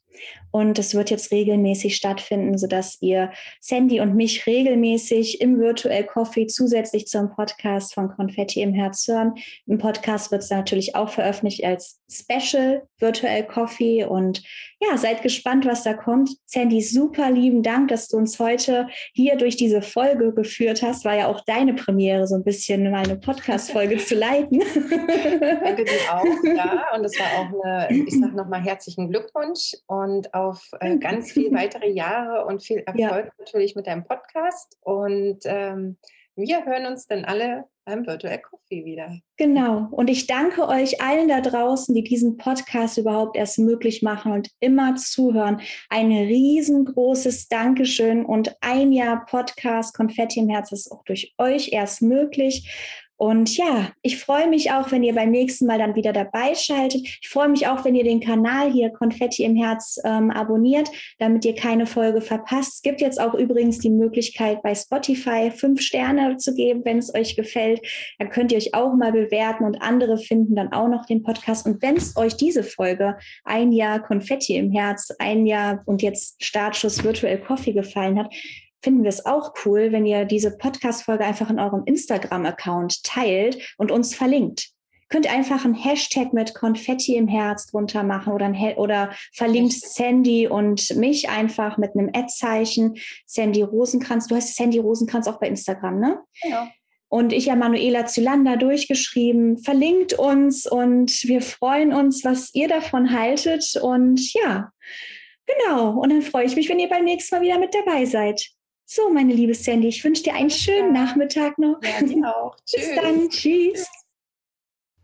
Und 0.51 0.79
es 0.79 0.95
wird 0.95 1.09
jetzt 1.09 1.31
regelmäßig 1.31 1.97
stattfinden, 1.97 2.57
sodass 2.57 2.97
ihr 3.01 3.31
Sandy 3.59 3.99
und 3.99 4.15
mich 4.15 4.47
regelmäßig 4.47 5.41
im 5.41 5.59
Virtual 5.59 6.03
Coffee 6.05 6.47
zusätzlich 6.47 7.07
zum 7.07 7.29
Podcast 7.29 7.93
von 7.93 8.07
Konfetti 8.07 8.61
im 8.61 8.73
Herz 8.73 9.05
hören. 9.07 9.33
Im 9.67 9.79
Podcast 9.79 10.31
wird 10.31 10.43
es 10.43 10.49
natürlich 10.49 10.95
auch 10.95 11.09
veröffentlicht 11.09 11.65
als 11.65 11.99
Special 12.09 12.87
Virtual 12.99 13.45
Coffee. 13.45 14.05
Und 14.05 14.43
ja, 14.79 14.97
seid 14.97 15.23
gespannt, 15.23 15.65
was 15.65 15.83
da 15.83 15.93
kommt. 15.93 16.29
Sandy, 16.45 16.81
super 16.81 17.31
lieben 17.31 17.61
Dank, 17.61 17.89
dass 17.89 18.07
du 18.07 18.15
uns 18.15 18.39
heute 18.39 18.87
hier 19.13 19.35
durch 19.35 19.57
diese 19.57 19.81
Folge 19.81 20.33
geführt 20.33 20.81
hast. 20.81 21.03
War 21.03 21.15
ja 21.15 21.27
auch 21.27 21.41
deine 21.45 21.73
Premiere, 21.73 22.27
so 22.27 22.35
ein 22.35 22.43
bisschen 22.43 22.89
mal 22.91 23.03
eine 23.03 23.17
Podcast-Folge 23.17 23.97
zu 23.97 24.15
leiten. 24.15 24.59
Danke 25.39 25.83
dir 25.83 26.13
auch, 26.13 26.23
ja. 26.55 26.85
Und 26.95 27.03
es 27.03 27.19
war 27.19 27.27
auch 27.39 27.63
eine, 27.63 28.05
ich 28.07 28.17
sage 28.17 28.35
nochmal 28.35 28.63
herzlichen 28.63 29.09
Glückwunsch 29.09 29.73
und 29.87 30.04
auch 30.05 30.33
auf 30.33 30.71
äh, 30.79 30.97
ganz 30.97 31.31
viele 31.31 31.51
weitere 31.51 31.89
Jahre 31.89 32.45
und 32.45 32.63
viel 32.63 32.79
Erfolg 32.85 33.25
ja. 33.25 33.31
natürlich 33.39 33.75
mit 33.75 33.87
deinem 33.87 34.03
Podcast. 34.03 34.77
Und 34.81 35.39
ähm, 35.45 35.97
wir 36.35 36.65
hören 36.65 36.85
uns 36.85 37.07
dann 37.07 37.25
alle 37.25 37.65
beim 37.85 38.05
Virtual 38.05 38.39
Coffee 38.39 38.83
wieder. 38.83 39.19
Genau. 39.37 39.87
Und 39.91 40.09
ich 40.09 40.27
danke 40.27 40.67
euch 40.67 41.01
allen 41.01 41.27
da 41.27 41.39
draußen, 41.39 41.93
die 41.93 42.03
diesen 42.03 42.37
Podcast 42.37 42.97
überhaupt 42.97 43.37
erst 43.37 43.59
möglich 43.59 44.01
machen 44.01 44.31
und 44.31 44.49
immer 44.59 44.95
zuhören. 44.95 45.61
Ein 45.89 46.11
riesengroßes 46.11 47.47
Dankeschön 47.47 48.25
und 48.25 48.55
ein 48.61 48.91
Jahr 48.91 49.25
Podcast 49.25 49.95
Konfetti 49.95 50.39
im 50.39 50.49
Herz 50.49 50.71
ist 50.71 50.91
auch 50.91 51.03
durch 51.05 51.33
euch 51.37 51.71
erst 51.71 52.01
möglich. 52.01 52.69
Und 53.17 53.55
ja, 53.55 53.91
ich 54.01 54.19
freue 54.19 54.49
mich 54.49 54.71
auch, 54.71 54.91
wenn 54.91 55.03
ihr 55.03 55.15
beim 55.15 55.31
nächsten 55.31 55.65
Mal 55.65 55.79
dann 55.79 55.95
wieder 55.95 56.11
dabei 56.11 56.53
schaltet. 56.53 57.01
Ich 57.21 57.29
freue 57.29 57.47
mich 57.47 57.67
auch, 57.67 57.85
wenn 57.85 57.95
ihr 57.95 58.03
den 58.03 58.19
Kanal 58.19 58.71
hier 58.71 58.89
Konfetti 58.89 59.43
im 59.43 59.55
Herz 59.55 59.99
ähm, 60.03 60.31
abonniert, 60.31 60.89
damit 61.19 61.45
ihr 61.45 61.55
keine 61.55 61.85
Folge 61.85 62.19
verpasst. 62.19 62.75
Es 62.75 62.81
gibt 62.81 62.99
jetzt 62.99 63.19
auch 63.19 63.33
übrigens 63.33 63.79
die 63.79 63.89
Möglichkeit, 63.89 64.61
bei 64.63 64.75
Spotify 64.75 65.49
fünf 65.49 65.81
Sterne 65.81 66.35
zu 66.37 66.53
geben, 66.53 66.81
wenn 66.83 66.97
es 66.97 67.13
euch 67.13 67.37
gefällt. 67.37 67.81
Dann 68.19 68.29
könnt 68.29 68.51
ihr 68.51 68.57
euch 68.57 68.73
auch 68.73 68.93
mal 68.93 69.13
bewerten 69.13 69.63
und 69.63 69.81
andere 69.81 70.17
finden 70.17 70.55
dann 70.55 70.73
auch 70.73 70.89
noch 70.89 71.05
den 71.05 71.23
Podcast. 71.23 71.65
Und 71.65 71.81
wenn 71.81 71.95
es 71.95 72.17
euch 72.17 72.35
diese 72.35 72.63
Folge, 72.63 73.17
ein 73.45 73.71
Jahr 73.71 74.01
Konfetti 74.01 74.57
im 74.57 74.71
Herz, 74.71 75.09
ein 75.19 75.45
Jahr 75.45 75.81
und 75.85 76.01
jetzt 76.01 76.43
Startschuss 76.43 77.03
Virtual 77.03 77.37
Coffee 77.37 77.73
gefallen 77.73 78.19
hat, 78.19 78.33
finden 78.85 79.01
wir 79.01 79.09
es 79.09 79.25
auch 79.25 79.53
cool, 79.65 79.91
wenn 79.91 80.05
ihr 80.05 80.25
diese 80.25 80.55
Podcast-Folge 80.55 81.25
einfach 81.25 81.49
in 81.49 81.59
eurem 81.59 81.81
Instagram-Account 81.85 83.03
teilt 83.03 83.73
und 83.79 83.91
uns 83.91 84.13
verlinkt. 84.13 84.69
Könnt 85.09 85.27
einfach 85.27 85.65
einen 85.65 85.73
Hashtag 85.73 86.33
mit 86.33 86.53
Konfetti 86.53 87.15
im 87.15 87.27
Herz 87.27 87.65
drunter 87.65 88.03
machen 88.03 88.31
oder, 88.31 88.45
ein, 88.45 88.75
oder 88.75 89.09
verlinkt 89.33 89.73
Sandy 89.73 90.47
und 90.47 90.95
mich 90.97 91.29
einfach 91.29 91.79
mit 91.79 91.95
einem 91.95 92.11
Ad-Zeichen. 92.13 92.97
Sandy 93.25 93.63
Rosenkranz. 93.63 94.27
Du 94.27 94.35
heißt 94.35 94.55
Sandy 94.55 94.77
Rosenkranz 94.77 95.27
auch 95.27 95.39
bei 95.39 95.47
Instagram, 95.47 95.99
ne? 95.99 96.19
Genau. 96.43 96.67
Und 97.07 97.33
ich 97.33 97.47
ja 97.47 97.55
Manuela 97.55 98.05
Zylander 98.05 98.55
durchgeschrieben. 98.55 99.57
Verlinkt 99.57 100.13
uns 100.13 100.67
und 100.67 101.23
wir 101.23 101.41
freuen 101.41 101.91
uns, 101.91 102.23
was 102.23 102.53
ihr 102.53 102.67
davon 102.67 103.11
haltet. 103.11 103.79
Und 103.81 104.31
ja, 104.33 104.69
genau. 105.47 105.99
Und 105.99 106.09
dann 106.09 106.21
freue 106.21 106.45
ich 106.45 106.55
mich, 106.55 106.69
wenn 106.69 106.79
ihr 106.79 106.89
beim 106.89 107.03
nächsten 107.05 107.35
Mal 107.35 107.41
wieder 107.41 107.57
mit 107.57 107.73
dabei 107.73 108.05
seid. 108.05 108.54
So, 108.87 109.09
meine 109.09 109.33
liebe 109.33 109.55
Sandy, 109.55 109.87
ich 109.87 110.03
wünsche 110.03 110.21
dir 110.21 110.35
einen 110.35 110.51
schönen 110.51 110.93
Nachmittag 110.93 111.57
noch. 111.57 111.81
Ja, 111.81 112.05
dir 112.05 112.37
auch. 112.37 112.55
Bis 112.71 112.93
dann. 112.95 113.29
Tschüss. 113.29 113.87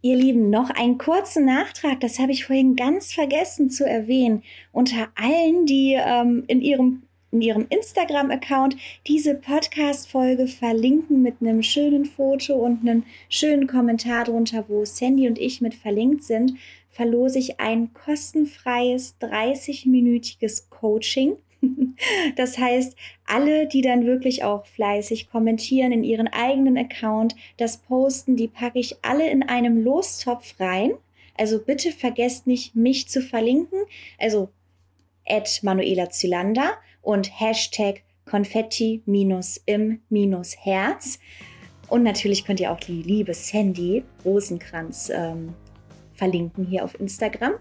Ihr 0.04 0.16
Lieben, 0.16 0.52
noch 0.52 0.70
einen 0.70 1.00
kurzen 1.00 1.46
Nachtrag, 1.46 2.00
das 2.00 2.20
habe 2.20 2.32
ich 2.32 2.46
vorhin 2.46 2.76
ganz 2.76 3.14
vergessen 3.14 3.70
zu 3.70 3.84
erwähnen. 3.88 4.44
Unter 4.72 5.10
allen, 5.16 5.66
die 5.66 5.96
ähm, 6.00 6.44
in 6.48 6.62
ihrem 6.62 7.04
in 7.32 7.42
ihrem 7.42 7.66
Instagram-Account 7.70 8.76
diese 9.08 9.36
Podcast-Folge 9.36 10.48
verlinken 10.48 11.22
mit 11.22 11.36
einem 11.40 11.64
schönen 11.64 12.04
Foto 12.04 12.56
und 12.56 12.82
einem 12.82 13.04
schönen 13.30 13.68
Kommentar 13.68 14.26
drunter, 14.26 14.66
wo 14.68 14.84
Sandy 14.84 15.30
und 15.30 15.40
ich 15.40 15.62
mit 15.62 15.74
verlinkt 15.74 16.26
sind, 16.26 16.56
verlose 16.90 17.40
ich 17.40 17.60
ein 17.62 17.94
kostenfreies 17.94 19.16
30-minütiges 19.22 20.70
Coaching 20.70 21.38
Das 22.36 22.58
heißt, 22.58 22.96
alle, 23.26 23.68
die 23.68 23.82
dann 23.82 24.06
wirklich 24.06 24.44
auch 24.44 24.66
fleißig 24.66 25.30
kommentieren 25.30 25.92
in 25.92 26.04
ihren 26.04 26.28
eigenen 26.28 26.78
Account, 26.78 27.36
das 27.58 27.78
posten, 27.78 28.36
die 28.36 28.48
packe 28.48 28.80
ich 28.80 29.04
alle 29.04 29.30
in 29.30 29.44
einem 29.44 29.84
Lostopf 29.84 30.60
rein. 30.60 30.94
Also 31.38 31.60
bitte 31.60 31.92
vergesst 31.92 32.48
nicht, 32.48 32.76
mich 32.76 33.08
zu 33.08 33.22
verlinken. 33.22 33.80
Also 34.20 34.50
at 35.28 35.62
Manuela 35.64 36.10
Zylander 36.10 36.74
und 37.02 37.40
Hashtag 37.40 38.02
Konfetti-im-Herz. 38.26 41.20
Und 41.90 42.04
natürlich 42.04 42.46
könnt 42.46 42.60
ihr 42.62 42.72
auch 42.72 42.80
die 42.80 43.02
liebe 43.02 43.34
Sandy 43.34 44.04
Rosenkranz 44.24 45.12
ähm, 45.14 45.54
verlinken 46.14 46.66
hier 46.66 46.86
auf 46.86 46.98
Instagram. 47.00 47.54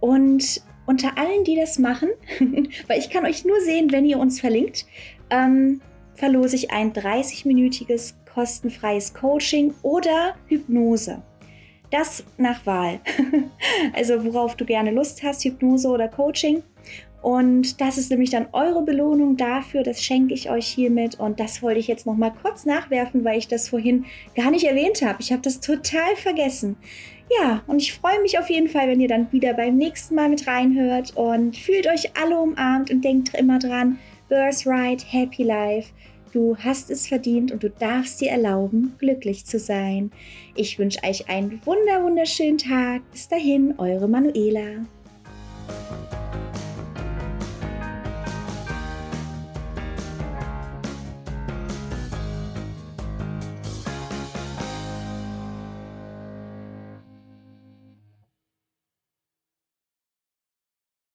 Und 0.00 0.62
unter 0.90 1.16
allen, 1.16 1.44
die 1.44 1.54
das 1.54 1.78
machen, 1.78 2.08
weil 2.88 2.98
ich 2.98 3.10
kann 3.10 3.24
euch 3.24 3.44
nur 3.44 3.60
sehen, 3.60 3.92
wenn 3.92 4.04
ihr 4.04 4.18
uns 4.18 4.40
verlinkt, 4.40 4.86
ähm, 5.30 5.80
verlose 6.14 6.56
ich 6.56 6.72
ein 6.72 6.92
30-minütiges 6.92 8.14
kostenfreies 8.34 9.14
Coaching 9.14 9.72
oder 9.82 10.34
Hypnose. 10.48 11.22
Das 11.92 12.24
nach 12.38 12.66
Wahl. 12.66 12.98
also 13.94 14.24
worauf 14.24 14.56
du 14.56 14.64
gerne 14.64 14.90
Lust 14.90 15.22
hast, 15.22 15.44
Hypnose 15.44 15.88
oder 15.88 16.08
Coaching. 16.08 16.64
Und 17.22 17.80
das 17.80 17.96
ist 17.96 18.10
nämlich 18.10 18.30
dann 18.30 18.48
eure 18.52 18.82
Belohnung 18.82 19.36
dafür. 19.36 19.82
Das 19.84 20.02
schenke 20.02 20.34
ich 20.34 20.50
euch 20.50 20.66
hiermit. 20.66 21.20
Und 21.20 21.38
das 21.38 21.62
wollte 21.62 21.78
ich 21.78 21.86
jetzt 21.86 22.06
noch 22.06 22.16
mal 22.16 22.32
kurz 22.42 22.64
nachwerfen, 22.64 23.24
weil 23.24 23.38
ich 23.38 23.46
das 23.46 23.68
vorhin 23.68 24.06
gar 24.34 24.50
nicht 24.50 24.64
erwähnt 24.64 25.02
habe. 25.02 25.20
Ich 25.20 25.30
habe 25.30 25.42
das 25.42 25.60
total 25.60 26.16
vergessen. 26.16 26.76
Ja, 27.38 27.62
und 27.68 27.80
ich 27.80 27.92
freue 27.92 28.20
mich 28.22 28.38
auf 28.38 28.50
jeden 28.50 28.68
Fall, 28.68 28.88
wenn 28.88 29.00
ihr 29.00 29.08
dann 29.08 29.30
wieder 29.32 29.54
beim 29.54 29.76
nächsten 29.76 30.16
Mal 30.16 30.28
mit 30.28 30.48
reinhört 30.48 31.16
und 31.16 31.56
fühlt 31.56 31.86
euch 31.86 32.10
alle 32.20 32.36
umarmt 32.36 32.90
und 32.90 33.04
denkt 33.04 33.34
immer 33.34 33.60
dran, 33.60 33.98
Birthright, 34.28 35.04
Happy 35.12 35.44
Life. 35.44 35.92
Du 36.32 36.56
hast 36.56 36.90
es 36.90 37.06
verdient 37.06 37.52
und 37.52 37.62
du 37.62 37.70
darfst 37.70 38.20
dir 38.20 38.30
erlauben, 38.30 38.94
glücklich 38.98 39.46
zu 39.46 39.58
sein. 39.58 40.10
Ich 40.54 40.78
wünsche 40.78 41.00
euch 41.04 41.28
einen 41.28 41.60
wunder 41.64 42.04
wunderschönen 42.04 42.58
Tag. 42.58 43.02
Bis 43.12 43.28
dahin, 43.28 43.74
eure 43.78 44.08
Manuela. 44.08 44.86